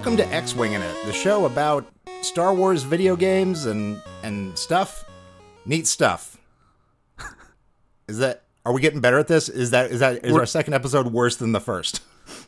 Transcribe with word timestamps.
Welcome 0.00 0.16
to 0.16 0.26
X 0.28 0.54
Winging 0.54 0.80
It, 0.80 1.04
the 1.04 1.12
show 1.12 1.44
about 1.44 1.84
Star 2.22 2.54
Wars 2.54 2.84
video 2.84 3.16
games 3.16 3.66
and 3.66 4.00
and 4.22 4.56
stuff. 4.56 5.04
Neat 5.66 5.86
stuff. 5.86 6.38
Is 8.08 8.16
that 8.16 8.44
are 8.64 8.72
we 8.72 8.80
getting 8.80 9.00
better 9.00 9.18
at 9.18 9.28
this? 9.28 9.50
Is 9.50 9.72
that 9.72 9.90
is 9.90 10.00
that 10.00 10.24
is 10.24 10.34
our 10.34 10.46
second 10.46 10.72
episode 10.72 11.08
worse 11.08 11.36
than 11.36 11.52
the 11.52 11.60
first? 11.60 12.00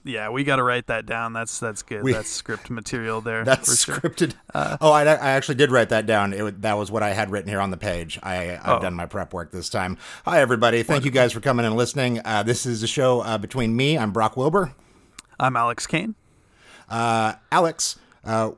Yeah, 0.02 0.30
we 0.30 0.44
got 0.44 0.56
to 0.56 0.62
write 0.62 0.86
that 0.86 1.04
down. 1.04 1.34
That's 1.34 1.60
that's 1.60 1.82
good. 1.82 2.02
We- 2.02 2.14
that's 2.14 2.30
script 2.30 2.70
material 2.70 3.20
there. 3.20 3.44
That's 3.44 3.84
for 3.84 3.92
sure. 3.92 4.00
scripted. 4.00 4.32
oh, 4.54 4.90
I, 4.90 5.02
I 5.02 5.32
actually 5.32 5.56
did 5.56 5.70
write 5.70 5.90
that 5.90 6.06
down. 6.06 6.32
It, 6.32 6.62
that 6.62 6.78
was 6.78 6.90
what 6.90 7.02
I 7.02 7.10
had 7.10 7.30
written 7.30 7.50
here 7.50 7.60
on 7.60 7.70
the 7.70 7.76
page. 7.76 8.18
I, 8.22 8.52
I've 8.54 8.78
Oh. 8.78 8.80
done 8.80 8.94
my 8.94 9.04
prep 9.04 9.34
work 9.34 9.52
this 9.52 9.68
time. 9.68 9.98
Hi, 10.24 10.40
everybody. 10.40 10.82
Thank 10.84 11.04
you 11.04 11.10
guys 11.10 11.34
for 11.34 11.40
coming 11.40 11.66
and 11.66 11.76
listening. 11.76 12.18
Uh, 12.24 12.42
this 12.44 12.64
is 12.64 12.82
a 12.82 12.86
show 12.88 13.20
uh, 13.20 13.36
between 13.36 13.76
me. 13.76 13.98
I'm 13.98 14.10
Brock 14.10 14.38
Wilbur. 14.38 14.72
I'm 15.38 15.54
Alex 15.54 15.86
Kane. 15.86 16.14
Uh, 16.92 17.36
Alex 17.50 17.98
uh, 18.22 18.50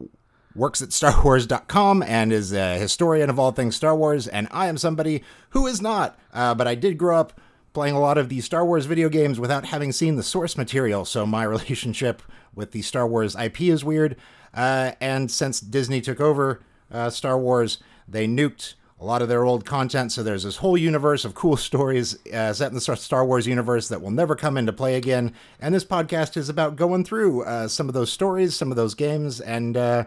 works 0.56 0.82
at 0.82 0.88
StarWars.com 0.88 2.02
and 2.02 2.32
is 2.32 2.52
a 2.52 2.76
historian 2.78 3.30
of 3.30 3.38
all 3.38 3.52
things 3.52 3.76
Star 3.76 3.94
Wars, 3.94 4.26
and 4.26 4.48
I 4.50 4.66
am 4.66 4.76
somebody 4.76 5.22
who 5.50 5.68
is 5.68 5.80
not. 5.80 6.18
Uh, 6.32 6.52
but 6.54 6.66
I 6.66 6.74
did 6.74 6.98
grow 6.98 7.18
up 7.18 7.40
playing 7.72 7.94
a 7.94 8.00
lot 8.00 8.18
of 8.18 8.28
the 8.28 8.40
Star 8.40 8.66
Wars 8.66 8.86
video 8.86 9.08
games 9.08 9.38
without 9.38 9.66
having 9.66 9.92
seen 9.92 10.16
the 10.16 10.22
source 10.24 10.56
material, 10.56 11.04
so 11.04 11.24
my 11.24 11.44
relationship 11.44 12.22
with 12.54 12.72
the 12.72 12.82
Star 12.82 13.06
Wars 13.06 13.36
IP 13.36 13.62
is 13.62 13.84
weird. 13.84 14.16
Uh, 14.52 14.92
and 15.00 15.30
since 15.30 15.60
Disney 15.60 16.00
took 16.00 16.20
over 16.20 16.60
uh, 16.90 17.10
Star 17.10 17.38
Wars, 17.38 17.78
they 18.08 18.26
nuked 18.26 18.74
a 19.04 19.06
lot 19.06 19.20
of 19.20 19.28
their 19.28 19.44
old 19.44 19.66
content. 19.66 20.12
So 20.12 20.22
there's 20.22 20.44
this 20.44 20.56
whole 20.56 20.78
universe 20.78 21.26
of 21.26 21.34
cool 21.34 21.56
stories 21.68 22.16
uh, 22.32 22.54
set 22.54 22.68
in 22.68 22.74
the 22.74 22.80
Star- 22.80 23.26
Wars 23.26 23.46
universe 23.46 23.88
that 23.88 24.00
will 24.00 24.10
never 24.10 24.34
come 24.34 24.56
into 24.56 24.72
play 24.72 24.96
again. 24.96 25.34
And 25.60 25.74
this 25.74 25.84
podcast 25.84 26.36
is 26.38 26.48
about 26.48 26.76
going 26.76 27.04
through 27.04 27.44
uh, 27.44 27.68
some 27.68 27.88
of 27.88 27.94
those 27.94 28.10
stories, 28.10 28.56
some 28.56 28.70
of 28.70 28.76
those 28.76 28.94
games, 28.94 29.40
and 29.40 29.76
uh, 29.76 30.04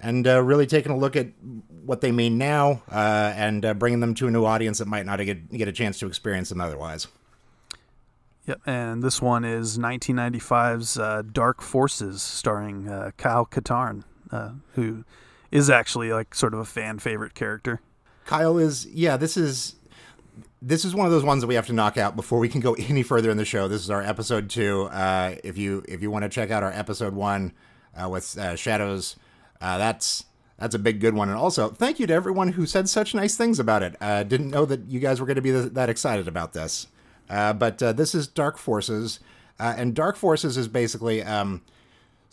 and 0.00 0.26
uh, 0.26 0.42
really 0.42 0.66
taking 0.66 0.90
a 0.90 0.96
look 0.96 1.16
at 1.16 1.28
what 1.84 2.00
they 2.00 2.12
mean 2.12 2.38
now 2.38 2.82
uh, 2.90 3.32
and 3.36 3.64
uh, 3.64 3.74
bringing 3.74 4.00
them 4.00 4.14
to 4.14 4.26
a 4.26 4.30
new 4.30 4.44
audience 4.44 4.78
that 4.78 4.88
might 4.88 5.06
not 5.06 5.18
get 5.18 5.52
get 5.52 5.68
a 5.68 5.72
chance 5.72 5.98
to 5.98 6.06
experience 6.06 6.48
them 6.48 6.60
otherwise. 6.62 7.06
Yep, 8.46 8.60
and 8.66 9.02
this 9.02 9.22
one 9.22 9.44
is 9.44 9.78
1995's 9.78 10.98
uh, 10.98 11.22
Dark 11.30 11.62
Forces, 11.62 12.22
starring 12.22 13.12
Kyle 13.16 13.46
Katarn, 13.46 14.04
who 14.72 15.04
is 15.50 15.70
actually 15.70 16.12
like 16.12 16.34
sort 16.34 16.52
of 16.52 16.60
a 16.60 16.64
fan 16.64 16.98
favorite 16.98 17.34
character. 17.34 17.80
Kyle 18.24 18.58
is 18.58 18.86
yeah. 18.86 19.16
This 19.16 19.36
is 19.36 19.76
this 20.62 20.84
is 20.84 20.94
one 20.94 21.06
of 21.06 21.12
those 21.12 21.24
ones 21.24 21.42
that 21.42 21.46
we 21.46 21.54
have 21.54 21.66
to 21.66 21.72
knock 21.72 21.98
out 21.98 22.16
before 22.16 22.38
we 22.38 22.48
can 22.48 22.60
go 22.60 22.74
any 22.78 23.02
further 23.02 23.30
in 23.30 23.36
the 23.36 23.44
show. 23.44 23.68
This 23.68 23.82
is 23.82 23.90
our 23.90 24.02
episode 24.02 24.50
two. 24.50 24.84
Uh, 24.84 25.36
if 25.44 25.58
you 25.58 25.84
if 25.88 26.02
you 26.02 26.10
want 26.10 26.24
to 26.24 26.28
check 26.28 26.50
out 26.50 26.62
our 26.62 26.72
episode 26.72 27.14
one 27.14 27.52
uh, 27.96 28.08
with 28.08 28.36
uh, 28.38 28.56
Shadows, 28.56 29.16
uh, 29.60 29.78
that's 29.78 30.24
that's 30.58 30.74
a 30.74 30.78
big 30.78 31.00
good 31.00 31.14
one. 31.14 31.28
And 31.28 31.38
also, 31.38 31.68
thank 31.68 31.98
you 31.98 32.06
to 32.06 32.14
everyone 32.14 32.48
who 32.52 32.66
said 32.66 32.88
such 32.88 33.14
nice 33.14 33.36
things 33.36 33.58
about 33.58 33.82
it. 33.82 33.96
Uh, 34.00 34.22
didn't 34.22 34.50
know 34.50 34.64
that 34.66 34.88
you 34.88 35.00
guys 35.00 35.20
were 35.20 35.26
going 35.26 35.36
to 35.36 35.42
be 35.42 35.52
th- 35.52 35.72
that 35.72 35.88
excited 35.88 36.28
about 36.28 36.52
this. 36.52 36.88
Uh, 37.28 37.52
but 37.52 37.78
this 37.78 38.14
is 38.14 38.26
Dark 38.26 38.58
Forces, 38.58 39.18
uh, 39.58 39.74
and 39.76 39.94
Dark 39.94 40.16
Forces 40.16 40.58
is 40.58 40.68
basically 40.68 41.22
um, 41.22 41.62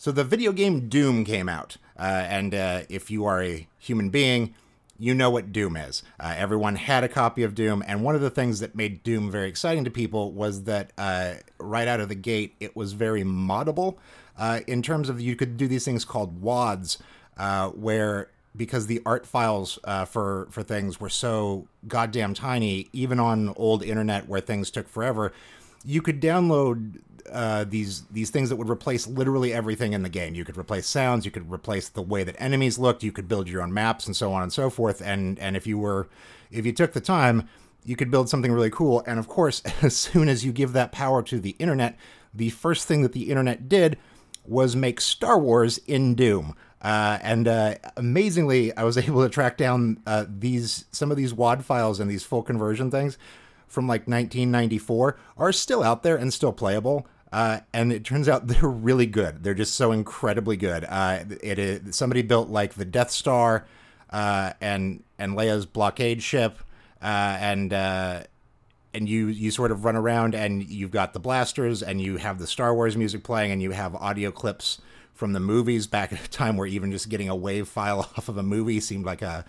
so 0.02 0.10
the 0.10 0.24
video 0.24 0.50
game 0.50 0.88
Doom 0.88 1.24
came 1.24 1.48
out, 1.48 1.76
uh, 1.96 2.26
and 2.26 2.56
uh, 2.56 2.80
if 2.88 3.08
you 3.08 3.24
are 3.24 3.40
a 3.40 3.68
human 3.78 4.10
being, 4.10 4.52
you 4.98 5.14
know 5.14 5.30
what 5.30 5.52
Doom 5.52 5.76
is. 5.76 6.02
Uh, 6.20 6.34
everyone 6.36 6.76
had 6.76 7.04
a 7.04 7.08
copy 7.08 7.42
of 7.42 7.54
Doom, 7.54 7.82
and 7.86 8.02
one 8.02 8.14
of 8.14 8.20
the 8.20 8.30
things 8.30 8.60
that 8.60 8.74
made 8.74 9.02
Doom 9.02 9.30
very 9.30 9.48
exciting 9.48 9.84
to 9.84 9.90
people 9.90 10.32
was 10.32 10.64
that 10.64 10.92
uh, 10.98 11.34
right 11.58 11.88
out 11.88 12.00
of 12.00 12.08
the 12.08 12.14
gate, 12.14 12.54
it 12.60 12.76
was 12.76 12.92
very 12.92 13.22
moddable 13.22 13.96
uh, 14.38 14.60
in 14.66 14.82
terms 14.82 15.08
of 15.08 15.20
you 15.20 15.36
could 15.36 15.56
do 15.56 15.68
these 15.68 15.84
things 15.84 16.04
called 16.04 16.40
WADs, 16.40 16.98
uh, 17.36 17.68
where 17.70 18.30
because 18.54 18.86
the 18.86 19.00
art 19.06 19.26
files 19.26 19.78
uh, 19.84 20.04
for 20.04 20.46
for 20.50 20.62
things 20.62 21.00
were 21.00 21.08
so 21.08 21.66
goddamn 21.88 22.34
tiny, 22.34 22.88
even 22.92 23.18
on 23.18 23.52
old 23.56 23.82
internet 23.82 24.28
where 24.28 24.40
things 24.40 24.70
took 24.70 24.88
forever, 24.88 25.32
you 25.84 26.02
could 26.02 26.20
download 26.20 27.00
uh, 27.30 27.64
these 27.64 28.02
these 28.10 28.30
things 28.30 28.48
that 28.48 28.56
would 28.56 28.70
replace 28.70 29.06
literally 29.06 29.52
everything 29.52 29.92
in 29.92 30.02
the 30.02 30.08
game. 30.08 30.34
You 30.34 30.44
could 30.44 30.56
replace 30.56 30.86
sounds, 30.86 31.24
you 31.24 31.30
could 31.30 31.50
replace 31.50 31.88
the 31.88 32.02
way 32.02 32.24
that 32.24 32.36
enemies 32.38 32.78
looked, 32.78 33.02
you 33.02 33.12
could 33.12 33.28
build 33.28 33.48
your 33.48 33.62
own 33.62 33.72
maps 33.72 34.06
and 34.06 34.16
so 34.16 34.32
on 34.32 34.42
and 34.42 34.52
so 34.52 34.70
forth. 34.70 35.00
And 35.00 35.38
and 35.38 35.56
if 35.56 35.66
you 35.66 35.78
were 35.78 36.08
if 36.50 36.66
you 36.66 36.72
took 36.72 36.92
the 36.92 37.00
time, 37.00 37.48
you 37.84 37.96
could 37.96 38.10
build 38.10 38.28
something 38.28 38.52
really 38.52 38.70
cool. 38.70 39.02
And 39.06 39.18
of 39.18 39.28
course, 39.28 39.62
as 39.82 39.96
soon 39.96 40.28
as 40.28 40.44
you 40.44 40.52
give 40.52 40.72
that 40.72 40.92
power 40.92 41.22
to 41.22 41.40
the 41.40 41.56
internet, 41.58 41.96
the 42.34 42.50
first 42.50 42.86
thing 42.86 43.02
that 43.02 43.12
the 43.12 43.30
internet 43.30 43.68
did 43.68 43.98
was 44.44 44.74
make 44.74 45.00
Star 45.00 45.38
Wars 45.38 45.78
in 45.86 46.14
Doom. 46.14 46.54
Uh, 46.80 47.18
and 47.22 47.46
uh, 47.46 47.76
amazingly, 47.96 48.76
I 48.76 48.82
was 48.84 48.98
able 48.98 49.22
to 49.22 49.28
track 49.28 49.56
down 49.56 50.00
uh, 50.06 50.26
these 50.28 50.84
some 50.92 51.10
of 51.10 51.16
these 51.16 51.32
WAD 51.32 51.64
files 51.64 52.00
and 52.00 52.10
these 52.10 52.24
full 52.24 52.42
conversion 52.42 52.90
things 52.90 53.18
from 53.72 53.88
like 53.88 54.02
1994 54.02 55.16
are 55.38 55.52
still 55.52 55.82
out 55.82 56.02
there 56.02 56.16
and 56.16 56.32
still 56.32 56.52
playable. 56.52 57.06
Uh, 57.32 57.60
and 57.72 57.92
it 57.92 58.04
turns 58.04 58.28
out 58.28 58.46
they're 58.48 58.68
really 58.68 59.06
good. 59.06 59.42
They're 59.42 59.54
just 59.54 59.74
so 59.74 59.92
incredibly 59.92 60.56
good. 60.56 60.84
Uh, 60.88 61.24
it 61.42 61.58
is 61.58 61.96
somebody 61.96 62.22
built 62.22 62.48
like 62.48 62.74
the 62.74 62.84
Death 62.84 63.10
Star 63.10 63.66
uh, 64.10 64.52
and 64.60 65.02
and 65.18 65.34
Leia's 65.36 65.66
blockade 65.66 66.22
ship, 66.22 66.58
uh, 67.00 67.36
and 67.40 67.72
uh, 67.72 68.22
and 68.94 69.08
you 69.08 69.28
you 69.28 69.50
sort 69.50 69.70
of 69.70 69.84
run 69.84 69.96
around 69.96 70.34
and 70.34 70.68
you've 70.68 70.90
got 70.90 71.12
the 71.12 71.20
blasters 71.20 71.82
and 71.82 72.00
you 72.00 72.18
have 72.18 72.38
the 72.38 72.46
Star 72.46 72.74
Wars 72.74 72.96
music 72.96 73.24
playing 73.24 73.50
and 73.50 73.62
you 73.62 73.70
have 73.70 73.94
audio 73.94 74.30
clips 74.30 74.80
from 75.14 75.32
the 75.32 75.40
movies 75.40 75.86
back 75.86 76.12
at 76.12 76.24
a 76.24 76.30
time 76.30 76.56
where 76.56 76.66
even 76.66 76.90
just 76.90 77.08
getting 77.08 77.28
a 77.28 77.36
wave 77.36 77.68
file 77.68 78.00
off 78.16 78.28
of 78.28 78.36
a 78.36 78.42
movie 78.42 78.80
seemed 78.80 79.06
like 79.06 79.22
a 79.22 79.44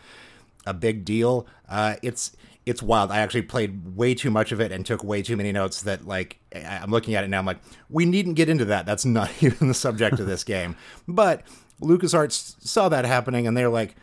a 0.66 0.74
big 0.74 1.04
deal. 1.04 1.46
Uh, 1.68 1.96
it's 2.02 2.32
it's 2.66 2.82
wild. 2.82 3.12
I 3.12 3.20
actually 3.20 3.42
played 3.44 3.96
way 3.96 4.16
too 4.16 4.32
much 4.32 4.52
of 4.52 4.62
it 4.62 4.72
and 4.72 4.86
took 4.86 5.04
way 5.04 5.22
too 5.22 5.36
many 5.36 5.52
notes 5.52 5.82
that 5.84 6.08
like 6.08 6.40
I'm 6.56 6.92
looking 6.92 7.16
at 7.16 7.24
it 7.24 7.28
now. 7.28 7.40
I'm 7.40 7.46
like, 7.46 7.60
we 7.90 8.06
needn't 8.06 8.36
get 8.36 8.50
into 8.50 8.66
that. 8.66 8.86
That's 8.86 9.06
not 9.06 9.32
even 9.42 9.68
the 9.68 9.74
subject 9.74 10.20
of 10.20 10.28
this 10.28 10.44
game. 10.44 10.76
But 11.08 11.44
LucasArts 11.82 12.66
saw 12.66 12.90
that 12.90 13.06
happening 13.06 13.48
and 13.48 13.58
they're 13.58 13.70
like, 13.70 13.96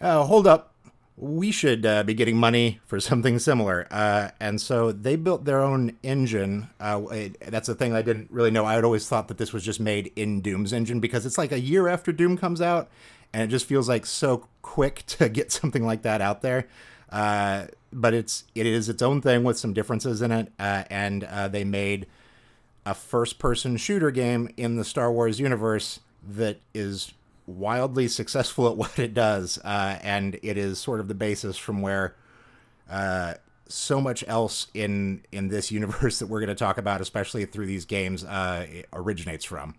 oh, 0.00 0.24
hold 0.24 0.46
up. 0.46 0.74
We 1.16 1.50
should 1.50 1.84
uh, 1.84 2.04
be 2.04 2.14
getting 2.14 2.36
money 2.36 2.80
for 2.86 3.00
something 3.00 3.40
similar. 3.40 3.88
Uh, 3.90 4.30
and 4.38 4.60
so 4.60 4.92
they 4.92 5.16
built 5.16 5.44
their 5.44 5.60
own 5.60 5.96
engine. 6.04 6.68
Uh, 6.78 7.02
it, 7.10 7.40
that's 7.50 7.68
a 7.68 7.74
thing 7.74 7.92
I 7.92 8.02
didn't 8.02 8.30
really 8.30 8.52
know. 8.52 8.64
I 8.64 8.74
had 8.74 8.84
always 8.84 9.08
thought 9.08 9.26
that 9.28 9.38
this 9.38 9.52
was 9.52 9.64
just 9.64 9.80
made 9.80 10.12
in 10.14 10.40
Doom's 10.40 10.72
engine 10.72 11.00
because 11.00 11.26
it's 11.26 11.38
like 11.38 11.50
a 11.50 11.58
year 11.58 11.88
after 11.88 12.12
Doom 12.12 12.36
comes 12.36 12.60
out, 12.60 12.88
and 13.32 13.42
it 13.42 13.48
just 13.48 13.66
feels 13.66 13.88
like 13.88 14.06
so 14.06 14.46
quick 14.62 15.02
to 15.06 15.28
get 15.28 15.50
something 15.50 15.84
like 15.84 16.02
that 16.02 16.20
out 16.20 16.42
there. 16.42 16.68
Uh, 17.10 17.66
but 17.92 18.12
it's 18.14 18.44
it 18.54 18.66
is 18.66 18.88
its 18.88 19.02
own 19.02 19.20
thing 19.20 19.44
with 19.44 19.58
some 19.58 19.72
differences 19.72 20.20
in 20.20 20.30
it, 20.30 20.52
uh, 20.58 20.84
and 20.90 21.24
uh, 21.24 21.48
they 21.48 21.64
made 21.64 22.06
a 22.84 22.94
first-person 22.94 23.76
shooter 23.76 24.10
game 24.10 24.48
in 24.56 24.76
the 24.76 24.84
Star 24.84 25.10
Wars 25.10 25.40
universe 25.40 26.00
that 26.26 26.60
is 26.74 27.12
wildly 27.46 28.08
successful 28.08 28.68
at 28.68 28.76
what 28.76 28.98
it 28.98 29.14
does, 29.14 29.58
uh, 29.64 29.98
and 30.02 30.38
it 30.42 30.58
is 30.58 30.78
sort 30.78 31.00
of 31.00 31.08
the 31.08 31.14
basis 31.14 31.56
from 31.56 31.80
where 31.80 32.14
uh, 32.90 33.34
so 33.68 34.00
much 34.00 34.22
else 34.28 34.68
in 34.74 35.22
in 35.32 35.48
this 35.48 35.70
universe 35.72 36.18
that 36.18 36.26
we're 36.26 36.40
going 36.40 36.48
to 36.48 36.54
talk 36.54 36.76
about, 36.76 37.00
especially 37.00 37.46
through 37.46 37.66
these 37.66 37.86
games, 37.86 38.24
originates 38.92 39.44
from. 39.44 39.74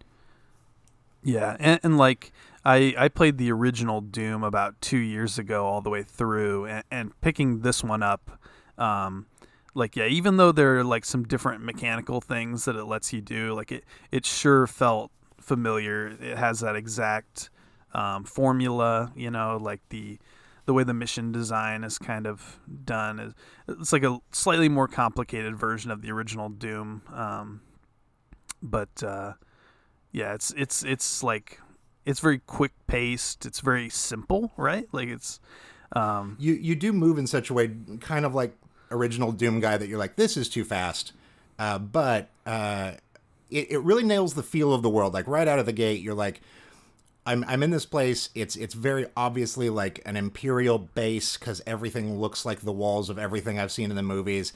Yeah, 1.23 1.57
and, 1.59 1.79
and 1.83 1.97
like 1.97 2.31
I 2.63 2.93
I 2.97 3.07
played 3.09 3.37
the 3.37 3.51
original 3.51 4.01
Doom 4.01 4.43
about 4.43 4.79
two 4.81 4.97
years 4.97 5.37
ago 5.37 5.65
all 5.65 5.81
the 5.81 5.89
way 5.89 6.03
through, 6.03 6.65
and, 6.65 6.83
and 6.89 7.21
picking 7.21 7.59
this 7.59 7.83
one 7.83 8.03
up, 8.03 8.39
um, 8.77 9.25
like 9.73 9.95
yeah, 9.95 10.05
even 10.05 10.37
though 10.37 10.51
there 10.51 10.79
are 10.79 10.83
like 10.83 11.05
some 11.05 11.23
different 11.23 11.63
mechanical 11.63 12.21
things 12.21 12.65
that 12.65 12.75
it 12.75 12.85
lets 12.85 13.11
you 13.11 13.21
do, 13.21 13.53
like 13.53 13.71
it 13.71 13.83
it 14.11 14.25
sure 14.25 14.65
felt 14.67 15.11
familiar. 15.39 16.07
It 16.07 16.37
has 16.37 16.61
that 16.61 16.75
exact 16.75 17.49
um, 17.93 18.23
formula, 18.23 19.11
you 19.15 19.31
know, 19.31 19.57
like 19.61 19.81
the 19.89 20.19
the 20.65 20.73
way 20.73 20.83
the 20.83 20.93
mission 20.93 21.31
design 21.31 21.83
is 21.83 21.97
kind 21.97 22.27
of 22.27 22.59
done 22.85 23.19
is 23.19 23.33
it's 23.67 23.91
like 23.91 24.03
a 24.03 24.19
slightly 24.31 24.69
more 24.69 24.87
complicated 24.87 25.57
version 25.57 25.91
of 25.91 26.01
the 26.01 26.11
original 26.11 26.47
Doom, 26.49 27.01
um, 27.13 27.61
but. 28.61 29.03
Uh, 29.03 29.33
yeah 30.11 30.33
it's 30.33 30.51
it's 30.57 30.83
it's 30.83 31.23
like 31.23 31.59
it's 32.05 32.19
very 32.19 32.39
quick 32.39 32.71
paced 32.87 33.45
it's 33.45 33.59
very 33.59 33.89
simple 33.89 34.51
right 34.57 34.87
like 34.91 35.07
it's 35.09 35.39
um 35.93 36.35
You 36.39 36.53
you 36.53 36.75
do 36.75 36.93
move 36.93 37.17
in 37.17 37.27
such 37.27 37.49
a 37.49 37.53
way, 37.53 37.71
kind 37.99 38.25
of 38.25 38.35
like 38.35 38.53
original 38.91 39.31
Doom 39.31 39.59
guy, 39.59 39.77
that 39.77 39.87
you're 39.87 39.99
like, 39.99 40.15
this 40.15 40.37
is 40.37 40.49
too 40.49 40.63
fast, 40.63 41.13
uh, 41.57 41.79
but 41.79 42.29
uh, 42.45 42.93
it 43.49 43.71
it 43.71 43.79
really 43.79 44.03
nails 44.03 44.33
the 44.35 44.43
feel 44.43 44.73
of 44.73 44.81
the 44.83 44.89
world. 44.89 45.13
Like 45.13 45.27
right 45.27 45.47
out 45.47 45.59
of 45.59 45.65
the 45.65 45.73
gate, 45.73 46.01
you're 46.01 46.13
like. 46.15 46.41
I'm, 47.25 47.43
I'm 47.47 47.61
in 47.61 47.69
this 47.69 47.85
place. 47.85 48.29
It's 48.33 48.55
it's 48.55 48.73
very 48.73 49.05
obviously 49.15 49.69
like 49.69 50.01
an 50.03 50.15
imperial 50.15 50.79
base 50.79 51.37
because 51.37 51.61
everything 51.67 52.19
looks 52.19 52.43
like 52.43 52.61
the 52.61 52.71
walls 52.71 53.07
of 53.09 53.19
everything 53.19 53.59
I've 53.59 53.71
seen 53.71 53.91
in 53.91 53.95
the 53.95 54.01
movies, 54.01 54.51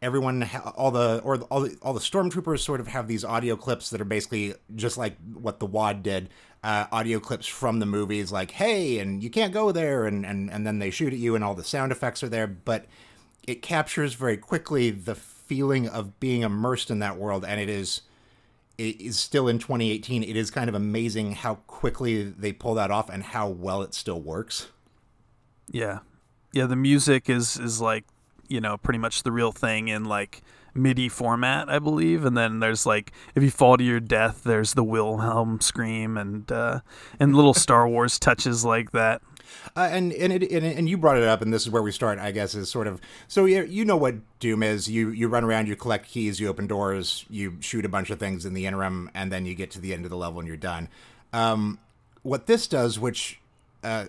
everyone 0.00 0.48
all 0.76 0.90
the 0.90 1.20
or 1.24 1.36
all 1.50 1.60
the, 1.60 1.76
all 1.82 1.92
the 1.92 2.00
stormtroopers 2.00 2.60
sort 2.60 2.80
of 2.80 2.88
have 2.88 3.08
these 3.08 3.24
audio 3.24 3.56
clips 3.56 3.90
that 3.90 4.00
are 4.00 4.06
basically 4.06 4.54
just 4.76 4.96
like 4.96 5.16
what 5.34 5.58
the 5.58 5.66
wad 5.66 6.02
did 6.02 6.28
uh, 6.62 6.86
audio 6.92 7.18
clips 7.18 7.46
from 7.46 7.78
the 7.78 7.86
movies 7.86 8.30
like 8.30 8.52
hey 8.52 8.98
and 8.98 9.22
you 9.22 9.30
can't 9.30 9.52
go 9.52 9.72
there 9.72 10.06
and, 10.06 10.24
and 10.24 10.50
and 10.50 10.66
then 10.66 10.78
they 10.78 10.90
shoot 10.90 11.12
at 11.12 11.18
you 11.18 11.34
and 11.34 11.42
all 11.42 11.54
the 11.54 11.64
sound 11.64 11.90
effects 11.92 12.22
are 12.22 12.28
there 12.28 12.46
but 12.46 12.86
it 13.46 13.62
captures 13.62 14.14
very 14.14 14.36
quickly 14.36 14.90
the 14.90 15.14
feeling 15.14 15.88
of 15.88 16.20
being 16.20 16.42
immersed 16.42 16.90
in 16.90 16.98
that 16.98 17.16
world 17.16 17.44
and 17.44 17.60
it 17.60 17.68
is 17.68 18.02
it 18.76 19.00
is 19.00 19.18
still 19.18 19.48
in 19.48 19.58
2018 19.58 20.22
it 20.22 20.36
is 20.36 20.50
kind 20.50 20.68
of 20.68 20.74
amazing 20.74 21.32
how 21.32 21.56
quickly 21.66 22.22
they 22.22 22.52
pull 22.52 22.74
that 22.74 22.90
off 22.90 23.08
and 23.08 23.22
how 23.22 23.48
well 23.48 23.82
it 23.82 23.94
still 23.94 24.20
works. 24.20 24.68
Yeah. 25.70 26.00
Yeah 26.52 26.66
the 26.66 26.76
music 26.76 27.28
is 27.28 27.56
is 27.56 27.80
like 27.80 28.04
you 28.48 28.60
know 28.60 28.76
pretty 28.76 28.98
much 28.98 29.22
the 29.22 29.32
real 29.32 29.52
thing 29.52 29.88
in 29.88 30.04
like 30.04 30.42
MIDI 30.74 31.08
format, 31.08 31.68
I 31.68 31.78
believe, 31.78 32.24
and 32.24 32.36
then 32.36 32.60
there's 32.60 32.86
like 32.86 33.12
if 33.34 33.42
you 33.42 33.50
fall 33.50 33.76
to 33.76 33.84
your 33.84 34.00
death, 34.00 34.42
there's 34.44 34.74
the 34.74 34.84
Wilhelm 34.84 35.60
scream 35.60 36.16
and 36.16 36.50
uh, 36.50 36.80
and 37.18 37.34
little 37.34 37.54
Star 37.54 37.88
Wars 37.88 38.18
touches 38.18 38.64
like 38.64 38.92
that. 38.92 39.22
Uh, 39.76 39.88
and 39.90 40.12
and, 40.12 40.32
it, 40.32 40.50
and 40.50 40.64
and 40.64 40.88
you 40.88 40.98
brought 40.98 41.16
it 41.16 41.24
up, 41.24 41.42
and 41.42 41.52
this 41.52 41.62
is 41.62 41.70
where 41.70 41.82
we 41.82 41.90
start, 41.90 42.18
I 42.18 42.32
guess, 42.32 42.54
is 42.54 42.68
sort 42.68 42.86
of 42.86 43.00
so 43.26 43.44
you 43.44 43.64
you 43.64 43.84
know 43.84 43.96
what 43.96 44.16
Doom 44.40 44.62
is. 44.62 44.88
You 44.88 45.10
you 45.10 45.28
run 45.28 45.44
around, 45.44 45.68
you 45.68 45.76
collect 45.76 46.08
keys, 46.08 46.38
you 46.40 46.48
open 46.48 46.66
doors, 46.66 47.24
you 47.30 47.56
shoot 47.60 47.84
a 47.84 47.88
bunch 47.88 48.10
of 48.10 48.18
things 48.18 48.44
in 48.44 48.54
the 48.54 48.66
interim, 48.66 49.10
and 49.14 49.32
then 49.32 49.46
you 49.46 49.54
get 49.54 49.70
to 49.72 49.80
the 49.80 49.92
end 49.92 50.04
of 50.04 50.10
the 50.10 50.16
level 50.16 50.38
and 50.38 50.48
you're 50.48 50.56
done. 50.56 50.88
Um, 51.32 51.78
what 52.22 52.46
this 52.46 52.66
does, 52.66 52.98
which 52.98 53.40
uh, 53.82 54.06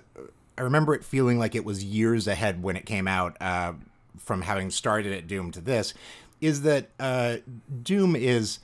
I 0.57 0.61
remember 0.61 0.93
it 0.93 1.03
feeling 1.03 1.39
like 1.39 1.55
it 1.55 1.63
was 1.63 1.83
years 1.83 2.27
ahead 2.27 2.61
when 2.61 2.75
it 2.75 2.85
came 2.85 3.07
out, 3.07 3.37
uh, 3.39 3.73
from 4.17 4.41
having 4.41 4.69
started 4.71 5.13
at 5.13 5.27
Doom 5.27 5.51
to 5.51 5.61
this, 5.61 5.93
is 6.41 6.61
that 6.63 6.89
uh, 6.99 7.37
Doom 7.83 8.15
is 8.15 8.59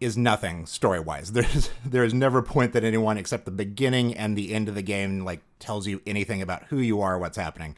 is 0.00 0.16
nothing 0.16 0.66
story 0.66 1.00
wise. 1.00 1.32
There's 1.32 1.70
there 1.84 2.04
is 2.04 2.14
never 2.14 2.38
a 2.38 2.42
point 2.42 2.72
that 2.72 2.84
anyone 2.84 3.16
except 3.18 3.44
the 3.44 3.50
beginning 3.50 4.14
and 4.14 4.36
the 4.36 4.52
end 4.52 4.68
of 4.68 4.74
the 4.74 4.82
game 4.82 5.24
like 5.24 5.40
tells 5.58 5.86
you 5.86 6.00
anything 6.06 6.42
about 6.42 6.64
who 6.64 6.78
you 6.78 7.00
are, 7.00 7.18
what's 7.18 7.36
happening. 7.36 7.76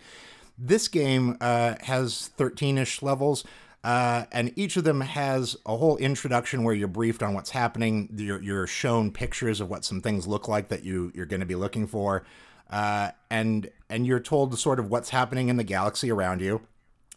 This 0.58 0.88
game 0.88 1.36
uh, 1.40 1.74
has 1.82 2.28
13 2.36 2.78
ish 2.78 3.02
levels. 3.02 3.44
Uh, 3.84 4.24
and 4.32 4.52
each 4.56 4.76
of 4.76 4.82
them 4.82 5.00
has 5.00 5.56
a 5.64 5.76
whole 5.76 5.96
introduction 5.98 6.64
where 6.64 6.74
you're 6.74 6.88
briefed 6.88 7.22
on 7.22 7.34
what's 7.34 7.50
happening. 7.50 8.08
You're, 8.16 8.42
you're 8.42 8.66
shown 8.66 9.12
pictures 9.12 9.60
of 9.60 9.70
what 9.70 9.84
some 9.84 10.00
things 10.00 10.26
look 10.26 10.48
like 10.48 10.68
that 10.68 10.82
you 10.82 11.12
you're 11.14 11.26
going 11.26 11.38
to 11.38 11.46
be 11.46 11.54
looking 11.54 11.86
for, 11.86 12.24
uh, 12.68 13.12
and 13.30 13.70
and 13.88 14.04
you're 14.04 14.18
told 14.18 14.58
sort 14.58 14.80
of 14.80 14.90
what's 14.90 15.10
happening 15.10 15.48
in 15.50 15.56
the 15.56 15.62
galaxy 15.62 16.10
around 16.10 16.40
you. 16.40 16.62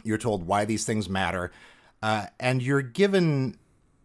You're 0.03 0.17
told 0.17 0.45
why 0.45 0.65
these 0.65 0.85
things 0.85 1.09
matter, 1.09 1.51
uh, 2.01 2.27
and 2.39 2.61
you're 2.61 2.81
given 2.81 3.57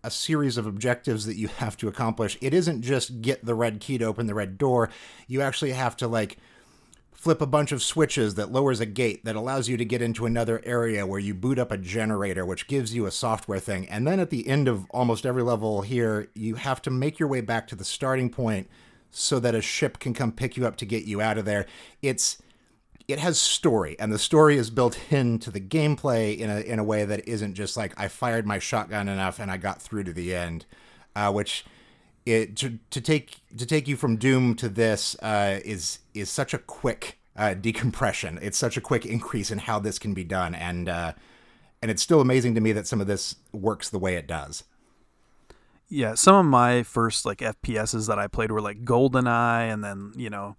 a 0.02 0.10
series 0.10 0.58
of 0.58 0.66
objectives 0.66 1.26
that 1.26 1.36
you 1.36 1.48
have 1.58 1.76
to 1.78 1.88
accomplish. 1.88 2.38
It 2.40 2.54
isn't 2.54 2.82
just 2.82 3.22
get 3.22 3.44
the 3.44 3.54
red 3.54 3.80
key 3.80 3.98
to 3.98 4.04
open 4.04 4.26
the 4.26 4.34
red 4.34 4.58
door. 4.58 4.90
You 5.26 5.40
actually 5.40 5.72
have 5.72 5.96
to 5.96 6.06
like 6.06 6.38
flip 7.12 7.40
a 7.40 7.46
bunch 7.46 7.72
of 7.72 7.82
switches 7.82 8.34
that 8.34 8.52
lowers 8.52 8.80
a 8.80 8.86
gate 8.86 9.24
that 9.24 9.34
allows 9.34 9.66
you 9.66 9.78
to 9.78 9.84
get 9.84 10.02
into 10.02 10.26
another 10.26 10.60
area 10.62 11.06
where 11.06 11.18
you 11.18 11.32
boot 11.32 11.58
up 11.58 11.72
a 11.72 11.78
generator 11.78 12.44
which 12.44 12.66
gives 12.66 12.94
you 12.94 13.06
a 13.06 13.10
software 13.10 13.58
thing. 13.58 13.88
And 13.88 14.06
then 14.06 14.20
at 14.20 14.28
the 14.28 14.46
end 14.46 14.68
of 14.68 14.84
almost 14.90 15.24
every 15.24 15.42
level 15.42 15.80
here, 15.80 16.28
you 16.34 16.56
have 16.56 16.82
to 16.82 16.90
make 16.90 17.18
your 17.18 17.28
way 17.28 17.40
back 17.40 17.66
to 17.68 17.76
the 17.76 17.84
starting 17.84 18.28
point 18.28 18.68
so 19.10 19.40
that 19.40 19.54
a 19.54 19.62
ship 19.62 19.98
can 20.00 20.12
come 20.12 20.32
pick 20.32 20.58
you 20.58 20.66
up 20.66 20.76
to 20.76 20.84
get 20.84 21.04
you 21.04 21.22
out 21.22 21.38
of 21.38 21.46
there. 21.46 21.64
It's 22.02 22.42
it 23.06 23.18
has 23.18 23.38
story 23.38 23.96
and 23.98 24.12
the 24.12 24.18
story 24.18 24.56
is 24.56 24.70
built 24.70 24.98
into 25.12 25.50
the 25.50 25.60
gameplay 25.60 26.36
in 26.38 26.48
a 26.48 26.60
in 26.60 26.78
a 26.78 26.84
way 26.84 27.04
that 27.04 27.26
isn't 27.28 27.54
just 27.54 27.76
like 27.76 27.92
I 27.98 28.08
fired 28.08 28.46
my 28.46 28.58
shotgun 28.58 29.08
enough 29.08 29.38
and 29.38 29.50
I 29.50 29.56
got 29.56 29.82
through 29.82 30.04
to 30.04 30.12
the 30.12 30.34
end, 30.34 30.64
uh, 31.14 31.30
which 31.30 31.64
it 32.24 32.56
to, 32.56 32.78
to 32.90 33.00
take 33.00 33.40
to 33.56 33.66
take 33.66 33.86
you 33.86 33.96
from 33.96 34.16
Doom 34.16 34.54
to 34.56 34.68
this 34.68 35.16
uh, 35.22 35.60
is 35.64 35.98
is 36.14 36.30
such 36.30 36.54
a 36.54 36.58
quick 36.58 37.18
uh, 37.36 37.54
decompression. 37.60 38.38
It's 38.40 38.58
such 38.58 38.76
a 38.76 38.80
quick 38.80 39.04
increase 39.04 39.50
in 39.50 39.58
how 39.58 39.78
this 39.78 39.98
can 39.98 40.14
be 40.14 40.24
done, 40.24 40.54
and 40.54 40.88
uh, 40.88 41.12
and 41.82 41.90
it's 41.90 42.02
still 42.02 42.20
amazing 42.20 42.54
to 42.54 42.60
me 42.60 42.72
that 42.72 42.86
some 42.86 43.00
of 43.00 43.06
this 43.06 43.36
works 43.52 43.90
the 43.90 43.98
way 43.98 44.16
it 44.16 44.26
does. 44.26 44.64
Yeah, 45.88 46.14
some 46.14 46.34
of 46.34 46.46
my 46.46 46.82
first 46.82 47.26
like 47.26 47.38
FPSs 47.38 48.08
that 48.08 48.18
I 48.18 48.26
played 48.26 48.50
were 48.50 48.62
like 48.62 48.84
GoldenEye, 48.84 49.70
and 49.70 49.84
then 49.84 50.12
you 50.16 50.30
know 50.30 50.56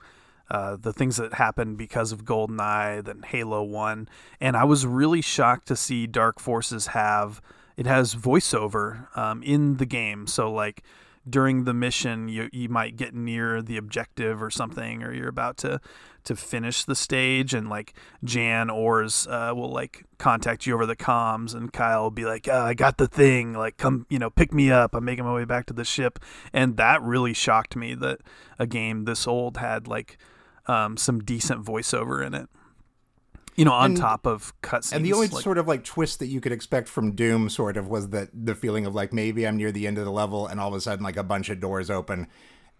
uh, 0.50 0.78
the 0.80 0.94
things 0.94 1.18
that 1.18 1.34
happened 1.34 1.78
because 1.78 2.12
of 2.12 2.24
GoldenEye, 2.24 3.04
then 3.04 3.24
Halo 3.24 3.64
One, 3.64 4.08
and 4.40 4.56
I 4.56 4.64
was 4.64 4.86
really 4.86 5.22
shocked 5.22 5.68
to 5.68 5.76
see 5.76 6.08
Dark 6.08 6.40
Forces 6.40 6.88
have 6.88 7.42
it 7.78 7.86
has 7.86 8.16
voiceover 8.16 9.16
um, 9.18 9.44
in 9.44 9.78
the 9.78 9.86
game. 9.86 10.28
So 10.28 10.52
like 10.52 10.84
during 11.28 11.64
the 11.64 11.74
mission, 11.74 12.28
you 12.30 12.50
you 12.52 12.70
might 12.70 12.96
get 12.96 13.14
near 13.14 13.62
the 13.62 13.78
objective 13.78 14.42
or 14.42 14.52
something, 14.52 15.04
or 15.04 15.12
you're 15.12 15.28
about 15.28 15.58
to 15.58 15.82
to 16.26 16.36
finish 16.36 16.84
the 16.84 16.96
stage, 16.96 17.54
and 17.54 17.70
like 17.70 17.94
Jan 18.24 18.70
Ors 18.70 19.28
uh, 19.28 19.52
will 19.56 19.72
like 19.72 20.06
contact 20.18 20.66
you 20.66 20.74
over 20.74 20.86
the 20.86 20.96
comms, 20.96 21.56
and 21.56 21.74
Kyle 21.74 22.04
will 22.04 22.12
be 22.12 22.26
like, 22.26 22.48
oh, 22.48 22.62
"I 22.62 22.74
got 22.76 22.98
the 22.98 23.08
thing, 23.08 23.54
like 23.54 23.78
come, 23.78 24.06
you 24.10 24.20
know, 24.20 24.30
pick 24.30 24.54
me 24.54 24.72
up. 24.72 24.94
I'm 24.94 25.06
making 25.06 25.26
my 25.26 25.34
way 25.34 25.46
back 25.46 25.66
to 25.68 25.74
the 25.74 25.84
ship," 25.84 26.20
and 26.54 26.78
that 26.78 27.02
really 27.02 27.34
shocked 27.34 27.76
me 27.76 27.96
that 27.96 28.20
a 28.60 28.68
game 28.68 29.06
this 29.06 29.28
old 29.28 29.58
had 29.58 29.88
like 29.88 30.18
um, 30.68 30.98
some 30.98 31.20
decent 31.24 31.64
voiceover 31.64 32.26
in 32.26 32.34
it. 32.34 32.48
You 33.56 33.64
know, 33.64 33.72
on 33.74 33.92
And- 33.92 33.98
top 33.98 34.26
of 34.28 34.54
cutscenes. 34.62 34.94
And 34.94 35.06
the 35.06 35.14
only 35.14 35.28
like- 35.30 35.42
sort 35.44 35.58
of 35.58 35.68
like 35.68 35.84
twist 35.86 36.20
that 36.20 36.28
you 36.28 36.42
could 36.42 36.52
expect 36.52 36.90
from 36.90 37.14
Doom 37.14 37.50
sort 37.50 37.78
of 37.78 37.88
was 37.88 38.10
that 38.10 38.30
the 38.34 38.54
feeling 38.54 38.86
of 38.86 38.94
like 38.94 39.14
maybe 39.14 39.48
I'm 39.48 39.56
near 39.56 39.72
the 39.72 39.88
end 39.88 39.98
of 39.98 40.04
the 40.04 40.12
level 40.12 40.46
and 40.46 40.60
all 40.60 40.68
of 40.68 40.74
a 40.74 40.82
sudden 40.82 41.04
like 41.04 41.16
a 41.16 41.24
bunch 41.24 41.48
of 41.50 41.62
doors 41.62 41.90
open 41.90 42.28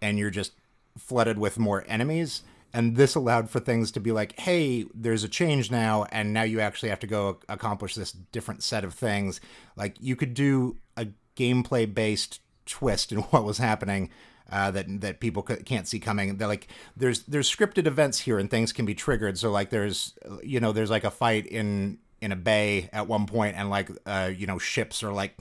and 0.02 0.18
you're 0.18 0.30
just 0.30 0.52
flooded 0.98 1.38
with 1.38 1.58
more 1.58 1.84
enemies. 1.88 2.42
And 2.74 2.96
this 2.96 3.14
allowed 3.14 3.48
for 3.48 3.58
things 3.58 3.90
to 3.92 4.00
be 4.00 4.12
like, 4.12 4.38
hey, 4.38 4.84
there's 4.94 5.24
a 5.24 5.28
change 5.28 5.70
now, 5.70 6.04
and 6.12 6.34
now 6.34 6.42
you 6.42 6.60
actually 6.60 6.90
have 6.90 6.98
to 7.00 7.06
go 7.06 7.38
accomplish 7.48 7.94
this 7.94 8.12
different 8.12 8.62
set 8.62 8.84
of 8.84 8.92
things. 8.92 9.40
Like 9.76 9.96
you 9.98 10.14
could 10.14 10.34
do 10.34 10.76
a 10.94 11.06
gameplay 11.36 11.92
based 11.92 12.40
twist 12.66 13.12
in 13.12 13.18
what 13.30 13.44
was 13.44 13.56
happening 13.56 14.10
uh, 14.50 14.70
that 14.70 15.00
that 15.00 15.20
people 15.20 15.44
c- 15.46 15.56
can't 15.56 15.88
see 15.88 15.98
coming. 15.98 16.36
They're 16.36 16.48
like 16.48 16.68
there's 16.96 17.22
there's 17.24 17.50
scripted 17.50 17.86
events 17.86 18.20
here 18.20 18.38
and 18.38 18.50
things 18.50 18.72
can 18.72 18.86
be 18.86 18.94
triggered. 18.94 19.38
So 19.38 19.50
like 19.50 19.70
there's 19.70 20.14
you 20.42 20.60
know 20.60 20.72
there's 20.72 20.90
like 20.90 21.04
a 21.04 21.10
fight 21.10 21.46
in 21.46 21.98
in 22.20 22.32
a 22.32 22.36
bay 22.36 22.88
at 22.92 23.06
one 23.06 23.26
point 23.26 23.56
and 23.56 23.70
like 23.70 23.90
uh, 24.06 24.30
you 24.34 24.46
know 24.46 24.58
ships 24.58 25.02
are 25.02 25.12
like 25.12 25.38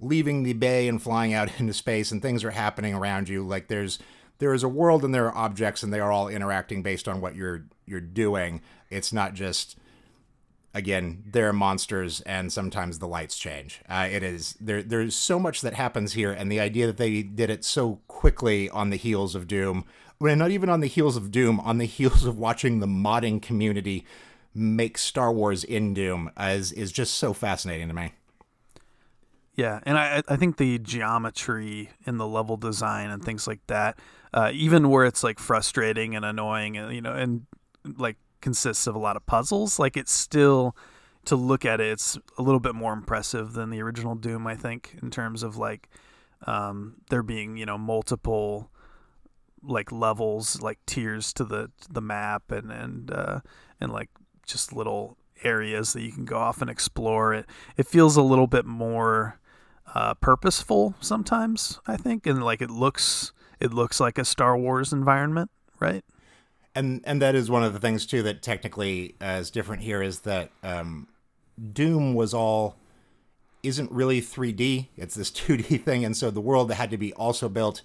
leaving 0.00 0.42
the 0.42 0.52
bay 0.52 0.88
and 0.88 1.00
flying 1.00 1.32
out 1.32 1.48
into 1.60 1.72
space 1.72 2.10
and 2.10 2.20
things 2.20 2.44
are 2.44 2.50
happening 2.50 2.94
around 2.94 3.28
you. 3.28 3.46
Like 3.46 3.68
there's 3.68 3.98
there 4.38 4.52
is 4.52 4.64
a 4.64 4.68
world 4.68 5.04
and 5.04 5.14
there 5.14 5.26
are 5.26 5.36
objects 5.36 5.82
and 5.82 5.92
they 5.92 6.00
are 6.00 6.10
all 6.10 6.28
interacting 6.28 6.82
based 6.82 7.06
on 7.06 7.20
what 7.20 7.36
you're 7.36 7.64
you're 7.86 8.00
doing. 8.00 8.60
It's 8.90 9.12
not 9.12 9.34
just 9.34 9.76
again 10.74 11.22
there 11.26 11.48
are 11.48 11.52
monsters 11.52 12.20
and 12.22 12.52
sometimes 12.52 12.98
the 12.98 13.08
lights 13.08 13.38
change. 13.38 13.80
Uh, 13.88 14.08
it 14.10 14.22
is 14.22 14.56
there 14.60 14.82
there's 14.82 15.14
so 15.14 15.38
much 15.38 15.60
that 15.60 15.74
happens 15.74 16.12
here 16.12 16.32
and 16.32 16.50
the 16.50 16.60
idea 16.60 16.86
that 16.86 16.96
they 16.96 17.22
did 17.22 17.50
it 17.50 17.64
so 17.64 18.00
quickly 18.08 18.68
on 18.70 18.90
the 18.90 18.96
heels 18.96 19.34
of 19.34 19.46
doom 19.46 19.84
well, 20.22 20.36
not 20.36 20.52
even 20.52 20.68
on 20.68 20.78
the 20.78 20.86
heels 20.86 21.16
of 21.16 21.32
doom 21.32 21.58
on 21.60 21.78
the 21.78 21.84
heels 21.98 22.24
of 22.24 22.38
watching 22.38 22.78
the 22.78 22.86
modding 22.86 23.42
community 23.42 24.06
make 24.54 24.96
star 24.98 25.32
wars 25.32 25.64
in 25.64 25.94
doom 25.94 26.30
is 26.38 26.72
is 26.72 26.92
just 26.92 27.14
so 27.14 27.32
fascinating 27.32 27.88
to 27.88 27.94
me. 27.94 28.12
Yeah, 29.54 29.80
and 29.82 29.98
I 29.98 30.22
I 30.28 30.36
think 30.36 30.56
the 30.56 30.78
geometry 30.78 31.90
in 32.06 32.18
the 32.18 32.26
level 32.26 32.56
design 32.56 33.10
and 33.10 33.22
things 33.22 33.46
like 33.46 33.66
that, 33.66 33.98
uh, 34.32 34.50
even 34.54 34.88
where 34.88 35.04
it's 35.04 35.24
like 35.24 35.38
frustrating 35.38 36.14
and 36.14 36.24
annoying, 36.24 36.76
and 36.76 36.94
you 36.94 37.02
know, 37.02 37.12
and 37.12 37.46
like 37.98 38.16
consists 38.42 38.86
of 38.86 38.94
a 38.94 38.98
lot 38.98 39.16
of 39.16 39.24
puzzles, 39.24 39.78
like 39.78 39.96
it's 39.96 40.12
still 40.12 40.76
to 41.24 41.36
look 41.36 41.64
at 41.64 41.80
it, 41.80 41.92
it's 41.92 42.18
a 42.36 42.42
little 42.42 42.60
bit 42.60 42.74
more 42.74 42.92
impressive 42.92 43.52
than 43.52 43.70
the 43.70 43.80
original 43.80 44.14
Doom. 44.14 44.46
I 44.46 44.56
think 44.56 44.96
in 45.02 45.10
terms 45.10 45.42
of 45.42 45.56
like 45.56 45.88
um, 46.46 46.96
there 47.10 47.22
being 47.22 47.56
you 47.56 47.66
know 47.66 47.78
multiple 47.78 48.70
like 49.62 49.92
levels, 49.92 50.60
like 50.60 50.78
tiers 50.86 51.32
to 51.34 51.44
the 51.44 51.70
to 51.80 51.92
the 51.92 52.00
map, 52.00 52.50
and 52.50 52.70
and 52.70 53.10
uh, 53.10 53.40
and 53.80 53.92
like 53.92 54.10
just 54.46 54.72
little 54.72 55.16
areas 55.44 55.92
that 55.92 56.02
you 56.02 56.12
can 56.12 56.24
go 56.24 56.36
off 56.36 56.60
and 56.60 56.70
explore. 56.70 57.32
It 57.32 57.46
it 57.76 57.86
feels 57.86 58.16
a 58.16 58.22
little 58.22 58.48
bit 58.48 58.66
more 58.66 59.38
uh, 59.94 60.14
purposeful 60.14 60.94
sometimes. 61.00 61.80
I 61.86 61.96
think, 61.96 62.26
and 62.26 62.42
like 62.44 62.60
it 62.60 62.70
looks 62.70 63.32
it 63.60 63.72
looks 63.72 64.00
like 64.00 64.18
a 64.18 64.24
Star 64.24 64.58
Wars 64.58 64.92
environment, 64.92 65.50
right? 65.78 66.04
And 66.74 67.00
and 67.04 67.20
that 67.20 67.34
is 67.34 67.50
one 67.50 67.62
of 67.62 67.72
the 67.72 67.80
things 67.80 68.06
too 68.06 68.22
that 68.22 68.42
technically 68.42 69.14
uh, 69.20 69.38
is 69.40 69.50
different 69.50 69.82
here 69.82 70.02
is 70.02 70.20
that 70.20 70.50
um, 70.62 71.08
Doom 71.72 72.14
was 72.14 72.32
all 72.32 72.76
isn't 73.62 73.90
really 73.92 74.20
3D. 74.20 74.88
It's 74.96 75.14
this 75.14 75.30
2D 75.30 75.82
thing, 75.82 76.04
and 76.04 76.16
so 76.16 76.30
the 76.30 76.40
world 76.40 76.72
had 76.72 76.90
to 76.90 76.96
be 76.96 77.12
also 77.14 77.48
built 77.48 77.82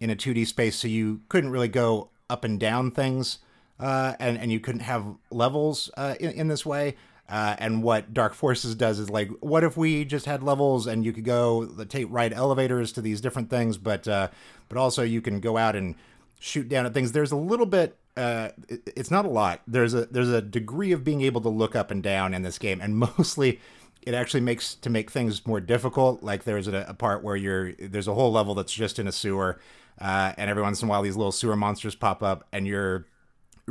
in 0.00 0.10
a 0.10 0.16
2D 0.16 0.46
space, 0.46 0.76
so 0.76 0.88
you 0.88 1.20
couldn't 1.28 1.50
really 1.50 1.68
go 1.68 2.10
up 2.28 2.44
and 2.44 2.58
down 2.58 2.90
things, 2.90 3.38
uh, 3.78 4.14
and 4.18 4.38
and 4.38 4.50
you 4.50 4.60
couldn't 4.60 4.80
have 4.80 5.04
levels 5.30 5.90
uh, 5.96 6.14
in, 6.18 6.30
in 6.32 6.48
this 6.48 6.66
way. 6.66 6.96
Uh, 7.28 7.56
and 7.58 7.82
what 7.82 8.12
Dark 8.12 8.34
Forces 8.34 8.74
does 8.74 8.98
is 8.98 9.08
like, 9.08 9.30
what 9.40 9.64
if 9.64 9.74
we 9.74 10.04
just 10.04 10.26
had 10.26 10.42
levels 10.42 10.86
and 10.86 11.02
you 11.02 11.14
could 11.14 11.24
go 11.24 11.64
take 11.88 12.06
ride 12.10 12.32
elevators 12.34 12.92
to 12.92 13.00
these 13.00 13.22
different 13.22 13.48
things, 13.48 13.78
but 13.78 14.06
uh, 14.06 14.28
but 14.68 14.76
also 14.76 15.02
you 15.02 15.22
can 15.22 15.40
go 15.40 15.56
out 15.56 15.74
and 15.74 15.94
shoot 16.40 16.68
down 16.68 16.84
at 16.84 16.92
things. 16.92 17.12
There's 17.12 17.32
a 17.32 17.36
little 17.36 17.64
bit. 17.66 17.96
Uh, 18.16 18.50
it, 18.68 18.82
it's 18.96 19.10
not 19.10 19.24
a 19.24 19.28
lot. 19.28 19.62
There's 19.66 19.94
a 19.94 20.06
there's 20.06 20.28
a 20.28 20.42
degree 20.42 20.92
of 20.92 21.04
being 21.04 21.22
able 21.22 21.40
to 21.42 21.48
look 21.48 21.74
up 21.74 21.90
and 21.90 22.02
down 22.02 22.34
in 22.34 22.42
this 22.42 22.58
game, 22.58 22.80
and 22.80 22.96
mostly 23.18 23.60
it 24.02 24.14
actually 24.14 24.40
makes 24.40 24.74
to 24.76 24.90
make 24.90 25.10
things 25.10 25.46
more 25.46 25.60
difficult. 25.60 26.22
Like 26.22 26.44
there's 26.44 26.68
a, 26.68 26.86
a 26.88 26.94
part 26.94 27.22
where 27.22 27.36
you're 27.36 27.72
there's 27.74 28.08
a 28.08 28.14
whole 28.14 28.32
level 28.32 28.54
that's 28.54 28.72
just 28.72 28.98
in 28.98 29.06
a 29.06 29.12
sewer, 29.12 29.60
uh, 30.00 30.32
and 30.36 30.50
every 30.50 30.62
once 30.62 30.82
in 30.82 30.88
a 30.88 30.90
while 30.90 31.02
these 31.02 31.16
little 31.16 31.32
sewer 31.32 31.56
monsters 31.56 31.94
pop 31.94 32.22
up, 32.22 32.46
and 32.52 32.66
you're 32.66 33.06